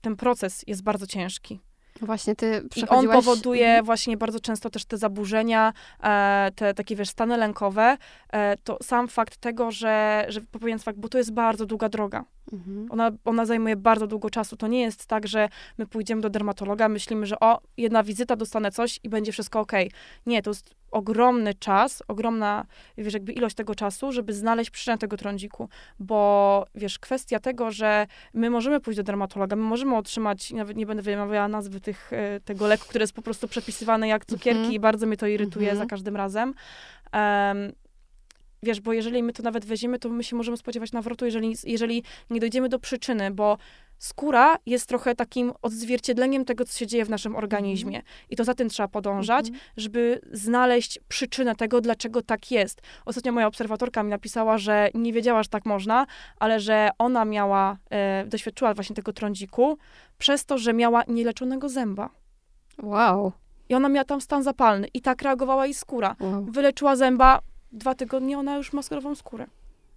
ten 0.00 0.16
proces 0.16 0.64
jest 0.66 0.82
bardzo 0.82 1.06
ciężki. 1.06 1.60
Właśnie 2.02 2.36
ty 2.36 2.46
I 2.52 2.60
on 2.60 2.68
przechodziłaś... 2.68 3.16
powoduje 3.16 3.66
Mhm. 3.66 3.84
właśnie 3.84 4.16
bardzo 4.16 4.40
często 4.40 4.70
też 4.70 4.84
te 4.84 4.98
zaburzenia, 4.98 5.72
e, 6.02 6.50
te 6.56 6.74
takie, 6.74 6.96
wiesz, 6.96 7.08
stany 7.08 7.36
lękowe. 7.36 7.96
E, 8.32 8.56
to 8.56 8.78
sam 8.82 9.08
fakt 9.08 9.36
tego, 9.36 9.70
że, 9.70 10.24
że 10.28 10.40
pewien 10.40 10.78
fakt, 10.78 10.98
bo 10.98 11.08
to 11.08 11.18
jest 11.18 11.32
bardzo 11.32 11.66
długa 11.66 11.88
droga. 11.88 12.24
Mhm. 12.52 12.86
Ona, 12.90 13.10
ona 13.24 13.46
zajmuje 13.46 13.76
bardzo 13.76 14.06
długo 14.06 14.30
czasu. 14.30 14.56
To 14.56 14.66
nie 14.68 14.80
jest 14.80 15.06
tak, 15.06 15.28
że 15.28 15.48
my 15.78 15.86
pójdziemy 15.86 16.22
do 16.22 16.30
dermatologa, 16.30 16.88
myślimy, 16.88 17.26
że 17.26 17.40
o, 17.40 17.60
jedna 17.76 18.02
wizyta, 18.02 18.36
dostanę 18.36 18.70
coś 18.70 19.00
i 19.02 19.08
będzie 19.08 19.32
wszystko 19.32 19.60
ok. 19.60 19.72
Nie, 20.26 20.42
to 20.42 20.50
jest 20.50 20.74
ogromny 20.90 21.54
czas, 21.54 22.02
ogromna, 22.08 22.66
wiesz, 22.98 23.14
jakby 23.14 23.32
ilość 23.32 23.54
tego 23.56 23.74
czasu, 23.74 24.12
żeby 24.12 24.32
znaleźć 24.32 24.70
przyczynę 24.70 24.98
tego 24.98 25.16
trądziku. 25.16 25.68
Bo, 25.98 26.64
wiesz, 26.74 26.98
kwestia 26.98 27.38
tego, 27.40 27.70
że 27.70 28.06
my 28.34 28.50
możemy 28.50 28.80
pójść 28.80 28.96
do 28.96 29.02
dermatologa, 29.02 29.56
my 29.56 29.62
możemy 29.62 29.96
otrzymać, 29.96 30.50
nawet 30.52 30.76
nie 30.76 30.86
będę 30.86 31.02
wymawiała 31.02 31.48
nazwy 31.48 31.80
tych, 31.80 32.12
e, 32.12 32.40
tego 32.40 32.66
leku, 32.66 32.84
który 32.88 33.02
jest 33.02 33.12
po 33.12 33.22
prostu 33.22 33.48
przepisywany 33.48 34.08
jak 34.08 34.24
cukierki 34.24 34.58
Mhm. 34.58 34.72
i 34.74 34.80
bardzo 34.80 35.06
mnie 35.06 35.16
to 35.16 35.26
irytuje 35.26 35.70
Mhm. 35.70 35.78
za 35.86 35.90
każdym 35.90 36.16
razem. 36.16 36.54
Em, 37.12 37.72
wiesz, 38.62 38.80
bo 38.80 38.92
jeżeli 38.92 39.22
my 39.22 39.32
to 39.32 39.42
nawet 39.42 39.64
weźmiemy, 39.64 39.98
to 39.98 40.08
my 40.08 40.24
się 40.24 40.36
możemy 40.36 40.56
spodziewać 40.56 40.92
nawrotu, 40.92 41.24
jeżeli, 41.24 41.56
jeżeli 41.64 42.02
nie 42.30 42.40
dojdziemy 42.40 42.68
do 42.68 42.78
przyczyny, 42.78 43.30
bo 43.30 43.58
skóra 43.98 44.56
jest 44.66 44.86
trochę 44.88 45.14
takim 45.14 45.52
odzwierciedleniem 45.62 46.44
tego, 46.44 46.64
co 46.64 46.78
się 46.78 46.86
dzieje 46.86 47.04
w 47.04 47.10
naszym 47.10 47.36
organizmie. 47.36 48.02
I 48.30 48.36
to 48.36 48.44
za 48.44 48.54
tym 48.54 48.68
trzeba 48.68 48.88
podążać, 48.88 49.46
Mhm. 49.48 49.64
żeby 49.76 50.20
znaleźć 50.32 50.98
przyczynę 51.08 51.54
tego, 51.56 51.80
dlaczego 51.80 52.22
tak 52.22 52.50
jest. 52.50 52.80
Ostatnio 53.04 53.32
moja 53.32 53.46
obserwatorka 53.46 54.02
mi 54.02 54.10
napisała, 54.10 54.58
że 54.58 54.90
nie 54.94 55.12
wiedziała, 55.12 55.42
że 55.42 55.48
tak 55.48 55.66
można, 55.66 56.06
ale 56.36 56.60
że 56.60 56.90
ona 56.98 57.24
miała, 57.24 57.76
e, 57.90 58.24
doświadczyła 58.26 58.74
właśnie 58.74 58.96
tego 58.96 59.12
trądziku 59.12 59.78
przez 60.18 60.44
to, 60.44 60.58
że 60.58 60.72
miała 60.72 61.02
nieleczonego 61.08 61.68
zęba. 61.68 62.10
Wow. 62.82 63.32
I 63.68 63.74
ona 63.74 63.88
miała 63.88 64.04
tam 64.04 64.20
stan 64.20 64.42
zapalny 64.42 64.88
i 64.94 65.00
tak 65.00 65.22
reagowała 65.22 65.64
jej 65.66 65.74
skóra. 65.74 66.16
wow. 66.20 66.44
Wyleczyła 66.50 66.96
zęba, 66.96 67.38
dwa 67.72 67.94
tygodnie 67.94 68.38
ona 68.38 68.56
już 68.56 68.72
ma 68.72 68.82
skórę. 69.14 69.46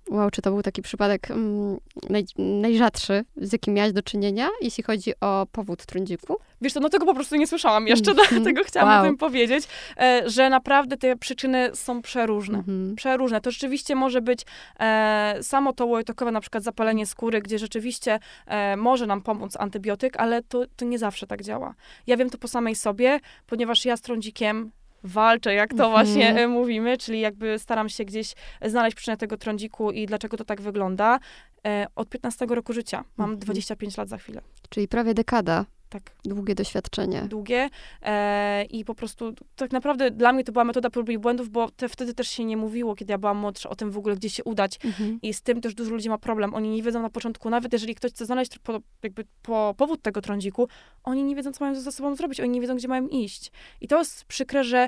Wow, 0.09 0.32
czy 0.32 0.41
to 0.41 0.51
był 0.51 0.61
taki 0.61 0.82
przypadek 0.82 1.32
mm, 1.32 1.78
naj, 2.09 2.26
najrzadszy, 2.38 3.24
z 3.38 3.53
jakim 3.53 3.74
miałaś 3.74 3.93
do 3.93 4.03
czynienia, 4.03 4.49
jeśli 4.61 4.84
chodzi 4.84 5.13
o 5.22 5.47
powód 5.51 5.86
trądziku? 5.86 6.38
Wiesz 6.61 6.74
co, 6.74 6.80
no 6.80 6.89
tego 6.89 7.05
po 7.05 7.13
prostu 7.13 7.36
nie 7.36 7.47
słyszałam 7.47 7.88
jeszcze, 7.93 8.13
dlatego 8.13 8.63
chciałam 8.63 8.89
Wow. 8.89 9.01
o 9.01 9.05
tym 9.05 9.17
powiedzieć, 9.17 9.67
e, 9.97 10.24
że 10.30 10.49
naprawdę 10.49 10.97
te 10.97 11.15
przyczyny 11.15 11.69
są 11.74 12.01
przeróżne. 12.01 12.57
Mhm. 12.57 12.95
Przeróżne. 12.95 13.41
To 13.41 13.51
rzeczywiście 13.51 13.95
może 13.95 14.22
być 14.22 14.45
e, 14.80 15.38
samo 15.41 15.74
to 15.74 15.86
łojotokowe, 15.86 16.32
na 16.32 16.41
przykład 16.41 16.63
zapalenie 16.63 17.05
skóry, 17.05 17.41
gdzie 17.41 17.59
rzeczywiście 17.59 18.19
e, 18.47 18.78
może 18.78 19.07
nam 19.07 19.22
pomóc 19.22 19.57
antybiotyk, 19.59 20.17
ale 20.17 20.43
to, 20.43 20.63
to 20.76 20.86
nie 20.86 20.99
zawsze 20.99 21.28
tak 21.28 21.41
działa. 21.41 21.74
Ja 22.07 22.17
wiem 22.17 22.30
to 22.30 22.38
po 22.38 22.47
samej 22.47 22.76
sobie, 22.76 23.19
ponieważ 23.47 23.86
ja 23.86 23.97
z 23.97 24.01
trądzikiem 24.01 24.72
walczę, 25.03 25.53
jak 25.53 25.69
to 25.69 25.85
Mhm. 25.85 25.91
właśnie 25.91 26.35
e, 26.35 26.47
mówimy, 26.47 26.97
czyli 26.97 27.19
jakby 27.19 27.59
staram 27.59 27.89
się 27.89 28.05
gdzieś 28.05 28.33
znaleźć 28.65 28.95
przyczynę 28.95 29.17
tego 29.17 29.37
trądziku 29.37 29.91
i 29.91 30.05
dlaczego 30.05 30.37
to 30.37 30.45
tak 30.45 30.61
wygląda. 30.61 31.19
E, 31.67 31.87
od 31.95 32.09
15 32.09 32.45
roku 32.45 32.73
życia. 32.73 33.03
Mam 33.17 33.29
Mhm. 33.29 33.39
25 33.39 33.97
lat 33.97 34.09
za 34.09 34.17
chwilę. 34.17 34.41
Czyli 34.69 34.87
prawie 34.87 35.13
dekada, 35.13 35.65
Tak. 35.91 36.15
długie 36.25 36.55
doświadczenie. 36.55 37.21
długie 37.21 37.69
e, 38.01 38.63
i 38.63 38.85
po 38.85 38.95
prostu 38.95 39.33
tak 39.55 39.71
naprawdę 39.71 40.11
dla 40.11 40.33
mnie 40.33 40.43
to 40.43 40.51
była 40.51 40.63
metoda 40.63 40.89
prób 40.89 41.09
i 41.09 41.17
błędów, 41.17 41.49
bo 41.49 41.71
te, 41.71 41.89
wtedy 41.89 42.13
też 42.13 42.27
się 42.27 42.45
nie 42.45 42.57
mówiło, 42.57 42.95
kiedy 42.95 43.11
ja 43.11 43.17
byłam 43.17 43.37
młodsza, 43.37 43.69
o 43.69 43.75
tym 43.75 43.91
w 43.91 43.97
ogóle, 43.97 44.15
gdzie 44.15 44.29
się 44.29 44.43
udać. 44.43 44.79
Mhm. 44.85 45.19
I 45.21 45.33
z 45.33 45.41
tym 45.41 45.61
też 45.61 45.73
dużo 45.73 45.91
ludzi 45.91 46.09
ma 46.09 46.17
problem. 46.17 46.53
Oni 46.53 46.69
nie 46.69 46.83
wiedzą 46.83 47.01
na 47.01 47.09
początku, 47.09 47.49
nawet 47.49 47.73
jeżeli 47.73 47.95
ktoś 47.95 48.11
chce 48.11 48.25
znaleźć 48.25 48.59
po, 48.59 48.79
jakby 49.03 49.25
po 49.41 49.75
powód 49.77 50.01
tego 50.01 50.21
trądziku, 50.21 50.67
oni 51.03 51.23
nie 51.23 51.35
wiedzą, 51.35 51.51
co 51.51 51.65
mają 51.65 51.75
ze 51.75 51.91
sobą 51.91 52.15
zrobić, 52.15 52.39
oni 52.39 52.49
nie 52.49 52.61
wiedzą, 52.61 52.75
gdzie 52.75 52.87
mają 52.87 53.07
iść. 53.07 53.51
I 53.81 53.87
to 53.87 53.99
jest 53.99 54.25
przykre, 54.25 54.63
że 54.63 54.87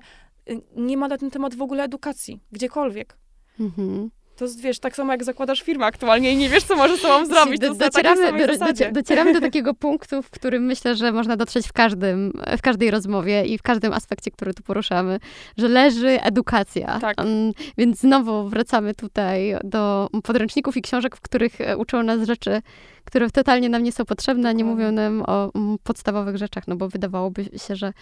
y, 0.50 0.62
nie 0.76 0.98
ma 0.98 1.08
na 1.08 1.18
ten 1.18 1.32
temat 1.32 1.56
w 1.56 1.62
ogóle 1.62 1.84
edukacji, 1.84 2.40
gdziekolwiek. 2.52 3.18
Mhm. 3.60 4.10
To 4.44 4.48
jest, 4.48 4.62
wiesz, 4.62 4.80
tak 4.80 4.96
samo 4.96 5.12
jak 5.12 5.24
zakładasz 5.24 5.62
firmę 5.62 5.86
aktualnie 5.86 6.32
i 6.32 6.38
nie 6.38 6.50
wiesz, 6.50 6.64
co 6.64 6.76
możesz 6.76 7.00
z 7.00 7.02
sobą 7.02 7.26
zrobić. 7.26 7.60
Do, 7.60 7.74
docieramy, 7.74 8.48
do, 8.48 8.66
docie- 8.66 8.92
docieramy 8.92 9.34
do 9.34 9.42
takiego 9.42 9.74
punktu, 9.86 10.22
w 10.22 10.30
którym 10.30 10.64
myślę, 10.64 10.96
że 10.96 11.12
można 11.12 11.38
dotrzeć 11.38 11.68
w 11.68 11.74
każdym, 11.74 12.34
w 12.58 12.62
każdej 12.62 12.92
rozmowie 12.92 13.46
i 13.46 13.58
w 13.58 13.62
każdym 13.62 13.94
aspekcie, 13.94 14.32
który 14.32 14.54
tu 14.54 14.64
poruszamy, 14.64 15.20
że 15.58 15.68
leży 15.68 16.22
edukacja. 16.22 17.00
Tak. 17.00 17.20
Mm, 17.22 17.52
Więc 17.78 18.00
znowu 18.00 18.50
wracamy 18.50 18.96
tutaj 18.96 19.56
do 19.64 20.10
podręczników 20.24 20.78
i 20.78 20.82
książek, 20.82 21.16
w 21.16 21.22
których 21.22 21.62
e, 21.62 21.78
uczą 21.78 22.04
nas 22.04 22.28
rzeczy, 22.28 22.62
które 23.06 23.30
totalnie 23.30 23.70
nam 23.70 23.84
nie 23.84 23.92
są 23.92 24.06
potrzebne, 24.06 24.54
nie 24.54 24.64
mówią 24.66 24.92
nam 24.92 25.24
o 25.28 25.52
mm, 25.56 25.78
podstawowych 25.84 26.38
rzeczach, 26.38 26.68
no 26.68 26.76
bo 26.76 26.90
wydawałoby 26.90 27.46
się, 27.68 27.76
że 27.76 27.94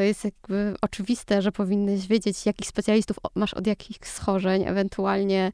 to 0.00 0.04
jest 0.04 0.24
jakby 0.24 0.74
oczywiste, 0.82 1.42
że 1.42 1.52
powinnyś 1.52 2.06
wiedzieć, 2.06 2.46
jakich 2.46 2.66
specjalistów 2.66 3.16
masz 3.34 3.54
od 3.54 3.66
jakich 3.66 4.08
schorzeń, 4.08 4.64
ewentualnie 4.66 5.52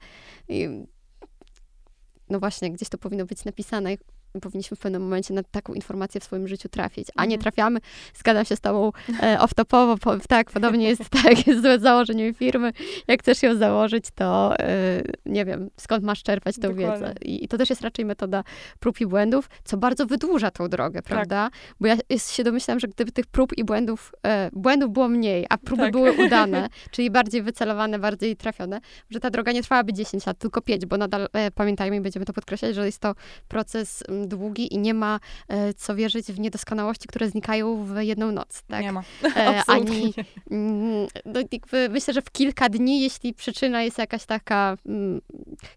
no 2.28 2.40
właśnie, 2.40 2.70
gdzieś 2.70 2.88
to 2.88 2.98
powinno 2.98 3.26
być 3.26 3.44
napisane 3.44 3.96
powinniśmy 4.40 4.76
w 4.76 4.80
pewnym 4.80 5.02
momencie 5.02 5.34
na 5.34 5.42
taką 5.42 5.74
informację 5.74 6.20
w 6.20 6.24
swoim 6.24 6.48
życiu 6.48 6.68
trafić, 6.68 7.08
a 7.16 7.24
nie 7.24 7.34
Mhm. 7.34 7.40
trafiamy. 7.42 7.78
Zgadzam 8.14 8.44
się 8.44 8.56
z 8.56 8.60
tobą 8.60 8.92
e, 9.22 9.38
off-topowo, 9.38 9.98
po, 9.98 10.16
tak, 10.28 10.50
podobnie 10.50 10.88
jest 10.88 11.02
tak, 11.22 11.46
jest 11.46 11.62
z 11.62 11.82
założeniem 11.82 12.34
firmy. 12.34 12.72
Jak 13.08 13.20
chcesz 13.22 13.42
ją 13.42 13.56
założyć, 13.56 14.04
to 14.14 14.58
e, 14.58 15.02
nie 15.26 15.44
wiem, 15.44 15.70
skąd 15.76 16.04
masz 16.04 16.22
czerpać 16.22 16.56
tę 16.58 16.74
wiedzę. 16.74 17.14
I, 17.22 17.44
I 17.44 17.48
to 17.48 17.58
też 17.58 17.70
jest 17.70 17.82
raczej 17.82 18.04
metoda 18.04 18.44
prób 18.80 19.00
i 19.00 19.06
błędów, 19.06 19.48
co 19.64 19.76
bardzo 19.76 20.06
wydłuża 20.06 20.50
tą 20.50 20.68
drogę, 20.68 21.02
Tak. 21.02 21.04
prawda? 21.04 21.50
Bo 21.80 21.86
ja 21.86 21.96
jest- 22.08 22.32
się 22.32 22.44
domyślam, 22.44 22.80
że 22.80 22.88
gdyby 22.88 23.12
tych 23.12 23.26
prób 23.26 23.58
i 23.58 23.64
błędów, 23.64 24.12
e, 24.26 24.50
błędów 24.52 24.92
było 24.92 25.08
mniej, 25.08 25.46
a 25.50 25.58
próby 25.58 25.82
Tak. 25.82 25.92
były 25.92 26.12
udane, 26.26 26.68
czyli 26.90 27.10
bardziej 27.10 27.42
wycelowane, 27.42 27.98
bardziej 27.98 28.36
trafione, 28.36 28.80
że 29.10 29.20
ta 29.20 29.30
droga 29.30 29.52
nie 29.52 29.62
trwałaby 29.62 29.92
10 29.92 30.26
lat, 30.26 30.38
tylko 30.38 30.60
5, 30.62 30.86
bo 30.86 30.96
nadal 30.96 31.28
e, 31.32 31.50
pamiętajmy 31.50 31.96
i 31.96 32.00
będziemy 32.00 32.26
to 32.26 32.32
podkreślać, 32.32 32.74
że 32.74 32.86
jest 32.86 32.98
to 32.98 33.14
proces 33.48 34.02
mm, 34.08 34.25
długi 34.28 34.74
i 34.74 34.78
nie 34.78 34.94
ma 34.94 35.20
e, 35.48 35.74
co 35.74 35.94
wierzyć 35.94 36.26
w 36.26 36.40
niedoskonałości, 36.40 37.08
które 37.08 37.28
znikają 37.28 37.84
w 37.84 38.02
jedną 38.02 38.32
noc, 38.32 38.62
tak? 38.62 38.82
Nie 38.82 38.92
ma. 38.92 39.02
E, 39.36 39.62
ani, 39.66 40.14
mm, 40.50 41.06
no, 41.24 41.40
jakby 41.52 41.88
myślę, 41.88 42.14
że 42.14 42.22
w 42.22 42.30
kilka 42.30 42.68
dni, 42.68 43.02
jeśli 43.02 43.34
przyczyna 43.34 43.82
jest 43.82 43.98
jakaś 43.98 44.24
taka 44.24 44.76
mm, 44.86 45.20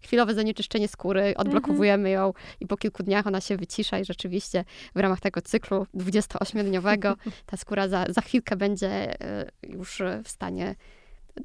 chwilowe 0.02 0.34
zanieczyszczenie 0.34 0.88
skóry, 0.88 1.34
odblokowujemy 1.36 2.10
ją 2.10 2.32
i 2.60 2.66
po 2.66 2.76
kilku 2.76 3.02
dniach 3.02 3.26
ona 3.26 3.40
się 3.40 3.56
wycisza 3.56 3.98
i 3.98 4.04
rzeczywiście 4.04 4.64
w 4.94 4.98
ramach 4.98 5.20
tego 5.20 5.42
cyklu 5.42 5.86
28-dniowego 5.94 7.14
ta 7.46 7.56
skóra 7.56 7.88
za, 7.88 8.04
za 8.08 8.20
chwilkę 8.20 8.56
będzie 8.56 9.20
e, 9.20 9.50
już 9.62 10.00
e, 10.00 10.22
w 10.24 10.28
stanie 10.28 10.74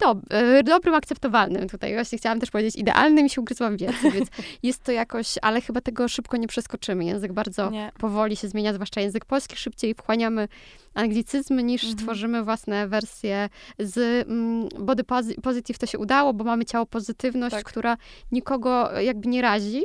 dob- 0.01 0.21
e, 0.29 0.63
dobrym, 0.63 0.95
akceptowalnym. 0.95 1.69
Tutaj 1.69 1.93
właśnie 1.93 2.17
chciałam 2.17 2.39
też 2.39 2.51
powiedzieć 2.51 2.75
idealnym 2.75 3.25
i 3.25 3.29
się 3.29 3.41
ugryzłam 3.41 3.77
w 3.77 3.81
język, 3.81 4.13
więc 4.13 4.29
jest 4.63 4.83
to 4.83 4.91
jakoś, 4.91 5.33
ale 5.41 5.61
chyba 5.61 5.81
tego 5.81 6.07
szybko 6.07 6.38
nie 6.38 6.47
przeskoczymy. 6.47 7.05
Język 7.05 7.33
bardzo 7.33 7.69
Nie. 7.69 7.91
powoli 7.99 8.36
się 8.36 8.47
zmienia, 8.47 8.73
zwłaszcza 8.73 9.01
język 9.01 9.25
polski, 9.25 9.55
szybciej 9.55 9.93
wchłaniamy 9.95 10.47
anglicyzmy 10.93 11.63
niż 11.63 11.83
Mhm. 11.83 11.97
tworzymy 12.03 12.43
własne 12.43 12.88
wersje 12.88 13.49
z 13.79 14.27
mm, 14.27 14.69
body 14.79 15.03
posi- 15.03 15.41
positive 15.41 15.77
to 15.77 15.86
się 15.86 15.97
udało, 15.97 16.33
bo 16.33 16.43
mamy 16.43 16.65
ciało 16.65 16.86
pozytywność, 16.86 17.55
Tak. 17.55 17.65
która 17.65 17.97
nikogo 18.31 18.99
jakby 18.99 19.29
nie 19.29 19.41
razi. 19.41 19.83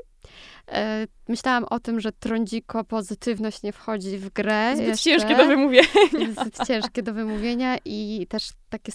E, 0.68 1.06
Myślałam 1.28 1.64
o 1.64 1.80
tym, 1.80 2.00
że 2.00 2.12
trądziko 2.12 2.84
pozytywność 2.84 3.62
nie 3.62 3.72
wchodzi 3.72 4.18
w 4.18 4.30
grę. 4.32 4.72
Zbyt 4.76 4.88
jeszcze. 4.88 5.10
ciężkie 5.10 5.36
do 5.36 5.46
wymówienia. 5.46 5.88
Zbyt 6.40 6.66
ciężkie 6.66 7.02
do 7.02 7.14
wymówienia 7.14 7.76
i 7.84 8.26
też 8.28 8.50
takie 8.68 8.92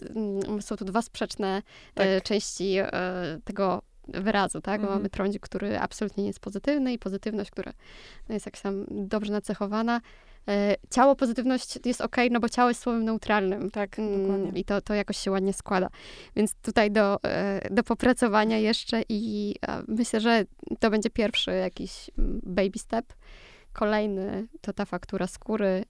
mm, 0.00 0.62
są 0.62 0.76
tu 0.76 0.84
dwa 0.84 1.02
sprzeczne 1.02 1.62
e, 1.94 2.14
Tak. 2.16 2.24
części 2.24 2.74
e, 2.78 2.90
tego 3.44 3.82
wyrazu, 4.08 4.60
tak? 4.60 4.80
Mhm. 4.80 4.98
mamy 4.98 5.10
trądzik, 5.10 5.42
który 5.42 5.78
absolutnie 5.78 6.22
nie 6.22 6.28
jest 6.28 6.40
pozytywny 6.40 6.92
i 6.92 6.98
pozytywność, 6.98 7.50
która 7.50 7.72
no, 8.28 8.34
jest 8.34 8.46
jakaś 8.46 8.60
tam 8.60 8.84
dobrze 8.90 9.32
nacechowana. 9.32 10.00
E, 10.48 10.76
Ciało 10.90 11.16
pozytywność 11.16 11.78
jest 11.86 12.00
ok, 12.00 12.16
no 12.30 12.40
bo 12.40 12.48
ciało 12.48 12.68
jest 12.70 12.80
słowem 12.82 13.04
neutralnym. 13.04 13.70
Tak, 13.70 13.98
Mm, 13.98 14.22
dokładnie. 14.22 14.60
I 14.60 14.64
to, 14.64 14.80
to 14.80 14.94
jakoś 14.94 15.16
się 15.16 15.30
ładnie 15.30 15.52
składa. 15.52 15.88
Więc 16.36 16.54
tutaj 16.54 16.90
do, 16.90 17.18
do 17.70 17.82
popracowania 17.82 18.58
jeszcze 18.58 19.02
i 19.08 19.54
myślę, 19.88 20.20
że 20.20 20.44
to 20.80 20.90
będzie 20.90 21.10
pierwszy 21.10 21.50
jakiś 21.50 22.10
mm, 22.18 22.40
baby 22.44 22.78
step. 22.78 23.12
Kolejny 23.72 24.46
to 24.60 24.72
ta 24.72 24.84
faktura 24.84 25.26
skóry, 25.26 25.84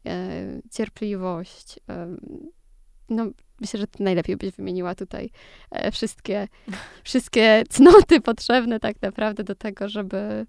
cierpliwość. 0.71 1.79
No, 3.11 3.27
myślę, 3.61 3.81
że 3.81 3.87
ty 3.87 4.03
najlepiej 4.03 4.37
byś 4.37 4.51
wymieniła 4.51 4.95
tutaj 4.95 5.31
e, 5.71 5.91
wszystkie, 5.91 6.49
wszystkie 7.05 7.65
cnoty 7.71 8.21
potrzebne 8.21 8.81
tak 8.81 9.03
naprawdę 9.03 9.45
do 9.45 9.55
tego, 9.55 9.89
żeby 9.89 10.47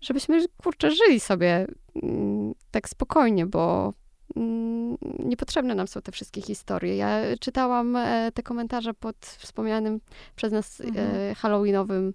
żebyśmy, 0.00 0.44
kurczę, 0.56 0.90
żyli 0.90 1.20
sobie 1.20 1.66
mm, 2.02 2.54
tak 2.70 2.88
spokojnie, 2.88 3.46
bo 3.46 3.92
mm, 4.36 4.96
niepotrzebne 5.18 5.74
nam 5.74 5.88
są 5.88 6.02
te 6.02 6.12
wszystkie 6.12 6.42
historie. 6.42 6.96
Ja 6.96 7.20
czytałam 7.40 7.96
e, 7.96 8.32
te 8.34 8.42
komentarze 8.42 8.94
pod 8.94 9.16
wspomnianym 9.16 10.00
przez 10.36 10.52
nas 10.52 10.80
Mhm. 10.80 11.30
e, 11.30 11.34
halloweenowym 11.34 12.14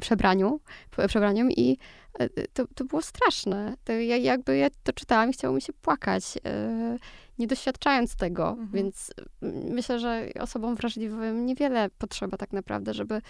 przebraniu, 0.00 0.60
przebraniem 1.08 1.50
i 1.50 1.78
to, 2.54 2.64
to 2.74 2.84
było 2.84 3.02
straszne. 3.02 3.74
To 3.84 3.92
ja, 3.92 4.16
jakby 4.16 4.56
ja 4.56 4.68
to 4.82 4.92
czytałam 4.92 5.30
i 5.30 5.32
chciało 5.32 5.54
mi 5.54 5.62
się 5.62 5.72
płakać, 5.72 6.24
nie 7.40 7.46
doświadczając 7.46 8.16
tego, 8.16 8.48
Mhm. 8.48 8.68
więc 8.72 9.12
mm, 9.42 9.54
myślę, 9.74 9.98
że 9.98 10.28
osobom 10.40 10.74
wrażliwym 10.74 11.46
niewiele 11.46 11.90
potrzeba 11.98 12.36
tak 12.36 12.52
naprawdę, 12.52 12.94
żeby, 12.94 13.22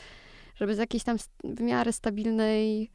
żeby 0.55 0.75
z 0.75 0.79
jakiejś 0.79 1.05
tam 1.05 1.17
miarę 1.61 1.93
stabilnej 1.93 2.91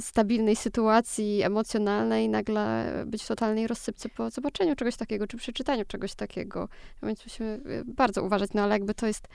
stabilnej 0.00 0.56
sytuacji 0.56 1.42
emocjonalnej 1.42 2.28
nagle 2.28 2.92
być 3.06 3.22
w 3.22 3.28
totalnej 3.28 3.66
rozsypce 3.66 4.08
po 4.08 4.30
zobaczeniu 4.30 4.76
czegoś 4.76 4.96
takiego, 4.96 5.26
czy 5.26 5.36
przeczytaniu 5.36 5.84
czegoś 5.84 6.14
takiego. 6.14 6.68
Więc 7.02 7.24
musimy 7.24 7.60
y, 7.66 7.84
bardzo 7.84 8.22
uważać, 8.22 8.50
no 8.54 8.62
ale 8.62 8.74
jakby 8.74 8.94
to 8.94 9.06
jest 9.06 9.28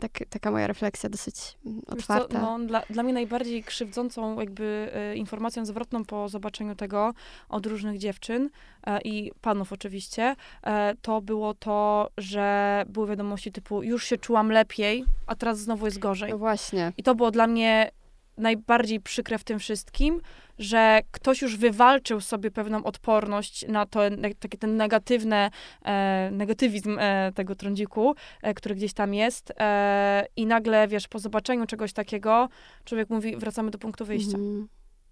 tak, 0.00 0.18
taka 0.30 0.50
moja 0.50 0.66
refleksja 0.66 1.10
dosyć 1.10 1.36
mm, 1.66 1.82
otwarta. 1.86 2.40
Co, 2.40 2.58
no, 2.58 2.66
dla, 2.66 2.82
dla 2.90 3.02
mnie 3.02 3.12
najbardziej 3.12 3.64
krzywdzącą 3.64 4.40
jakby 4.40 4.90
e, 4.92 5.16
informacją 5.16 5.64
zwrotną 5.66 6.04
po 6.04 6.28
zobaczeniu 6.28 6.74
tego 6.74 7.14
od 7.48 7.66
różnych 7.66 7.98
dziewczyn 7.98 8.50
e, 8.86 9.00
i 9.00 9.32
panów 9.40 9.72
oczywiście, 9.72 10.36
e, 10.62 10.94
to 11.02 11.20
było 11.20 11.54
to, 11.54 12.08
że 12.18 12.84
były 12.88 13.06
wiadomości 13.06 13.52
typu 13.52 13.82
już 13.82 14.04
się 14.04 14.18
czułam 14.18 14.52
lepiej, 14.52 15.04
a 15.26 15.34
teraz 15.34 15.58
znowu 15.58 15.86
jest 15.86 15.98
gorzej. 15.98 16.30
No 16.30 16.38
właśnie. 16.38 16.92
I 16.96 17.02
to 17.02 17.14
było 17.14 17.30
dla 17.30 17.46
mnie 17.46 17.90
najbardziej 18.36 19.00
przykre 19.00 19.38
w 19.38 19.44
tym 19.44 19.58
wszystkim, 19.58 20.20
że 20.58 21.00
ktoś 21.10 21.42
już 21.42 21.56
wywalczył 21.56 22.20
sobie 22.20 22.50
pewną 22.50 22.84
odporność 22.84 23.68
na 23.68 23.86
to, 23.86 24.00
taki 24.40 24.58
ten 24.58 24.76
negatywny, 24.76 25.50
e, 25.84 26.30
negatywizm 26.32 26.98
e, 27.00 27.32
tego 27.34 27.54
trądziku, 27.54 28.14
e, 28.42 28.54
który 28.54 28.74
gdzieś 28.74 28.92
tam 28.92 29.14
jest 29.14 29.52
e, 29.58 30.26
i 30.36 30.46
nagle, 30.46 30.88
wiesz, 30.88 31.08
po 31.08 31.18
zobaczeniu 31.18 31.66
czegoś 31.66 31.92
takiego, 31.92 32.48
człowiek 32.84 33.10
mówi, 33.10 33.36
wracamy 33.36 33.70
do 33.70 33.78
punktu 33.78 34.04
wyjścia. 34.04 34.36
Mm. 34.36 34.68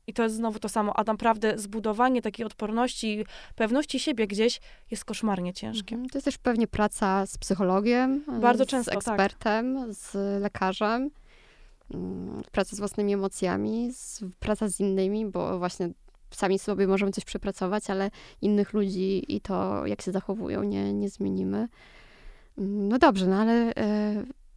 I 0.07 0.13
to 0.13 0.23
jest 0.23 0.35
znowu 0.35 0.59
to 0.59 0.69
samo, 0.69 0.93
a 0.97 1.05
naprawdę 1.05 1.59
zbudowanie 1.59 2.23
takiej 2.23 2.47
odporności, 2.47 3.25
pewności 3.55 4.01
siebie 4.01 4.27
gdzieś 4.27 4.61
jest 4.91 5.05
koszmarnie 5.05 5.53
ciężkie. 5.53 5.95
Mm. 5.95 6.09
To 6.09 6.19
jest 6.19 6.25
też 6.25 6.39
pewnie 6.39 6.67
praca 6.69 7.27
z 7.27 7.39
psychologiem, 7.39 8.25
Bardzo 8.41 8.67
często, 8.67 8.91
z 8.91 8.95
tak. 8.95 8.97
ekspertem, 8.97 9.77
tak. 9.77 9.95
z 9.95 10.15
lekarzem. 10.43 11.11
Mm, 11.95 12.43
praca 12.53 12.77
z 12.77 12.79
własnymi 12.79 13.15
emocjami, 13.15 13.93
z, 13.93 14.21
praca 14.41 14.69
z 14.69 14.81
innymi, 14.81 15.27
bo 15.27 15.59
właśnie 15.59 15.91
sami 16.31 16.59
sobie 16.59 16.87
możemy 16.87 17.13
coś 17.13 17.25
przepracować, 17.25 17.91
ale 17.91 18.11
innych 18.43 18.73
ludzi 18.73 19.35
i 19.37 19.41
to, 19.41 19.87
jak 19.87 20.03
się 20.03 20.13
zachowują, 20.13 20.63
nie, 20.63 20.93
nie 20.93 21.09
zmienimy. 21.09 21.69
Mm, 22.59 22.89
no 22.89 22.99
dobrze, 22.99 23.27
no 23.27 23.37
ale 23.37 23.71
y, 23.71 23.73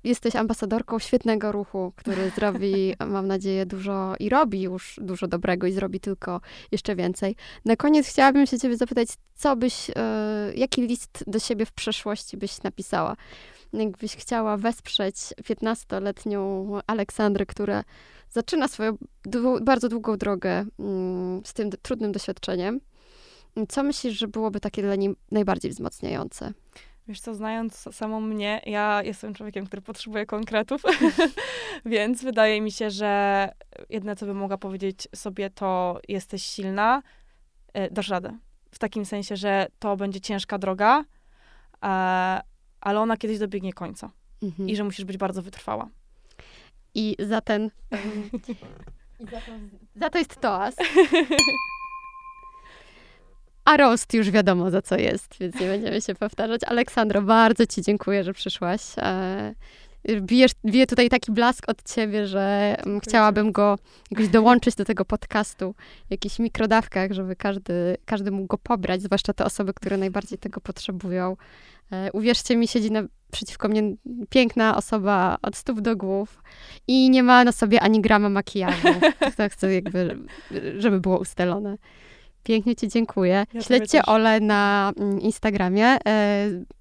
jesteś 0.04 0.36
ambasadorką 0.36 1.00
świetnego 1.00 1.52
ruchu, 1.52 1.94
który 1.96 2.30
zrobi, 2.36 2.96
mam 3.08 3.28
nadzieję, 3.28 3.66
dużo 3.66 4.16
i 4.20 4.30
robi 4.30 4.62
już 4.62 5.00
dużo 5.02 5.28
dobrego 5.28 5.68
i 5.68 5.72
zrobi 5.72 6.00
tylko 6.00 6.42
jeszcze 6.72 6.96
więcej. 6.96 7.36
Na 7.66 7.76
koniec 7.76 8.08
chciałabym 8.08 8.48
się 8.48 8.60
ciebie 8.60 8.78
zapytać, 8.78 9.08
co 9.36 9.56
byś, 9.56 9.90
y, 9.90 9.94
jaki 10.56 10.82
list 10.82 11.24
do 11.28 11.40
siebie 11.40 11.66
w 11.66 11.72
przeszłości 11.72 12.38
byś 12.38 12.64
napisała? 12.64 13.16
Jakbyś 13.80 14.16
chciała 14.16 14.58
wesprzeć 14.58 15.16
15-letnią 15.16 16.66
Aleksandrę, 16.88 17.46
która 17.46 17.84
zaczyna 18.30 18.68
swoją 18.68 18.98
bardzo 19.62 19.90
długą 19.90 20.18
drogę 20.18 20.66
mm, 20.80 21.46
z 21.46 21.54
tym 21.54 21.70
trudnym 21.82 22.12
doświadczeniem, 22.12 22.80
co 23.70 23.84
myślisz, 23.84 24.18
że 24.18 24.28
byłoby 24.28 24.60
takie 24.60 24.82
dla 24.82 24.96
niej 24.96 25.16
najbardziej 25.32 25.72
wzmacniające? 25.72 26.54
Wiesz 27.08 27.20
co, 27.20 27.36
znając 27.36 27.76
samą 27.92 28.22
mnie, 28.22 28.62
ja 28.66 29.04
jestem 29.04 29.34
człowiekiem, 29.34 29.66
który 29.66 29.82
potrzebuje 29.82 30.26
konkretów, 30.26 30.82
więc 31.86 32.24
wydaje 32.24 32.62
mi 32.62 32.72
się, 32.72 32.90
że 32.90 33.52
jedne, 33.90 34.16
co 34.16 34.26
bym 34.26 34.38
mogła 34.38 34.58
powiedzieć 34.58 35.08
sobie, 35.16 35.50
to 35.50 36.00
jesteś 36.08 36.44
silna, 36.44 37.02
e, 37.74 37.90
dasz 37.90 38.10
radę. 38.10 38.38
W 38.72 38.80
takim 38.80 39.06
sensie, 39.06 39.36
że 39.36 39.68
to 39.80 39.98
będzie 39.98 40.22
ciężka 40.22 40.58
droga, 40.58 41.04
ale 42.86 43.00
ona 43.00 43.18
kiedyś 43.18 43.40
dobiegnie 43.40 43.74
końca. 43.74 44.12
Mhm. 44.44 44.70
I 44.70 44.76
że 44.76 44.84
musisz 44.84 45.06
być 45.06 45.18
bardzo 45.18 45.42
wytrwała. 45.42 45.90
I 46.94 47.16
za 47.20 47.42
ten. 47.42 47.72
I 49.20 49.26
za, 49.26 49.42
to, 49.42 49.52
za 49.96 50.10
to 50.10 50.18
jest 50.18 50.42
toast. 50.42 50.82
A 53.66 53.78
roast 53.78 54.14
już 54.14 54.32
wiadomo 54.32 54.72
za 54.72 54.82
co 54.82 54.98
jest, 54.98 55.36
więc 55.40 55.60
nie 55.60 55.68
będziemy 55.68 56.02
się 56.02 56.16
powtarzać. 56.16 56.64
Aleksandro, 56.64 57.22
bardzo 57.22 57.66
Ci 57.68 57.82
dziękuję, 57.82 58.24
że 58.24 58.34
przyszłaś. 58.34 58.82
Bijesz, 60.22 60.52
bije 60.66 60.88
tutaj 60.88 61.10
taki 61.10 61.32
blask 61.32 61.70
od 61.70 61.84
ciebie, 61.84 62.28
że 62.28 62.76
Dziękuję 62.78 63.00
chciałabym 63.00 63.52
go 63.52 63.78
jakoś 64.12 64.28
dołączyć 64.28 64.76
do 64.76 64.86
tego 64.86 65.06
podcastu 65.06 65.76
w 66.08 66.12
jakichś 66.12 66.40
mikrodawkach, 66.40 67.12
żeby 67.12 67.36
każdy, 67.36 67.98
każdy 68.06 68.32
mógł 68.32 68.48
go 68.48 68.58
pobrać, 68.58 69.02
zwłaszcza 69.02 69.34
te 69.34 69.46
osoby, 69.46 69.74
które 69.74 69.98
najbardziej 69.98 70.38
tego 70.38 70.62
potrzebują. 70.62 71.38
E, 71.92 72.12
uwierzcie 72.12 72.58
mi, 72.58 72.68
siedzi 72.68 72.92
naprzeciwko 72.92 73.68
mnie 73.68 73.96
piękna 74.30 74.78
osoba 74.78 75.38
od 75.42 75.56
stóp 75.56 75.82
do 75.82 75.96
głów 75.96 76.44
i 76.88 77.10
nie 77.10 77.24
ma 77.24 77.44
na 77.44 77.52
sobie 77.52 77.82
ani 77.82 78.02
grama 78.02 78.30
makijażu. 78.30 78.88
Tak 79.38 79.54
chcę 79.54 79.74
jakby, 79.74 80.18
żeby 80.78 81.00
było 81.00 81.20
ustalone. 81.20 81.78
Pięknie 82.46 82.76
Ci 82.76 82.88
dziękuję. 82.88 83.46
Ja 83.54 83.62
Śledźcie 83.62 84.06
Ole 84.06 84.40
na 84.40 84.92
mm, 84.98 85.22
Instagramie. 85.22 85.86
E, 85.86 85.98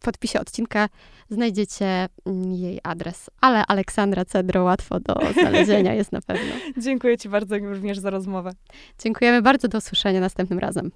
w 0.01 0.05
podpisie 0.05 0.41
odcinka 0.41 0.89
znajdziecie 1.31 2.09
mm, 2.27 2.53
jej 2.53 2.81
adres. 2.83 3.31
Ale 3.41 3.67
Aleksandra 3.67 4.25
Cedro 4.25 4.65
łatwo 4.65 5.01
do 5.01 5.15
znalezienia 5.41 5.95
jest 5.95 6.13
na 6.13 6.21
pewno. 6.21 6.55
Dziękuję 6.79 7.19
Ci 7.19 7.29
bardzo 7.29 7.59
również 7.59 7.99
za 7.99 8.11
rozmowę. 8.11 8.51
Dziękujemy 8.99 9.43
bardzo. 9.43 9.69
Do 9.69 9.79
usłyszenia 9.79 10.21
następnym 10.21 10.59
razem. 10.59 10.91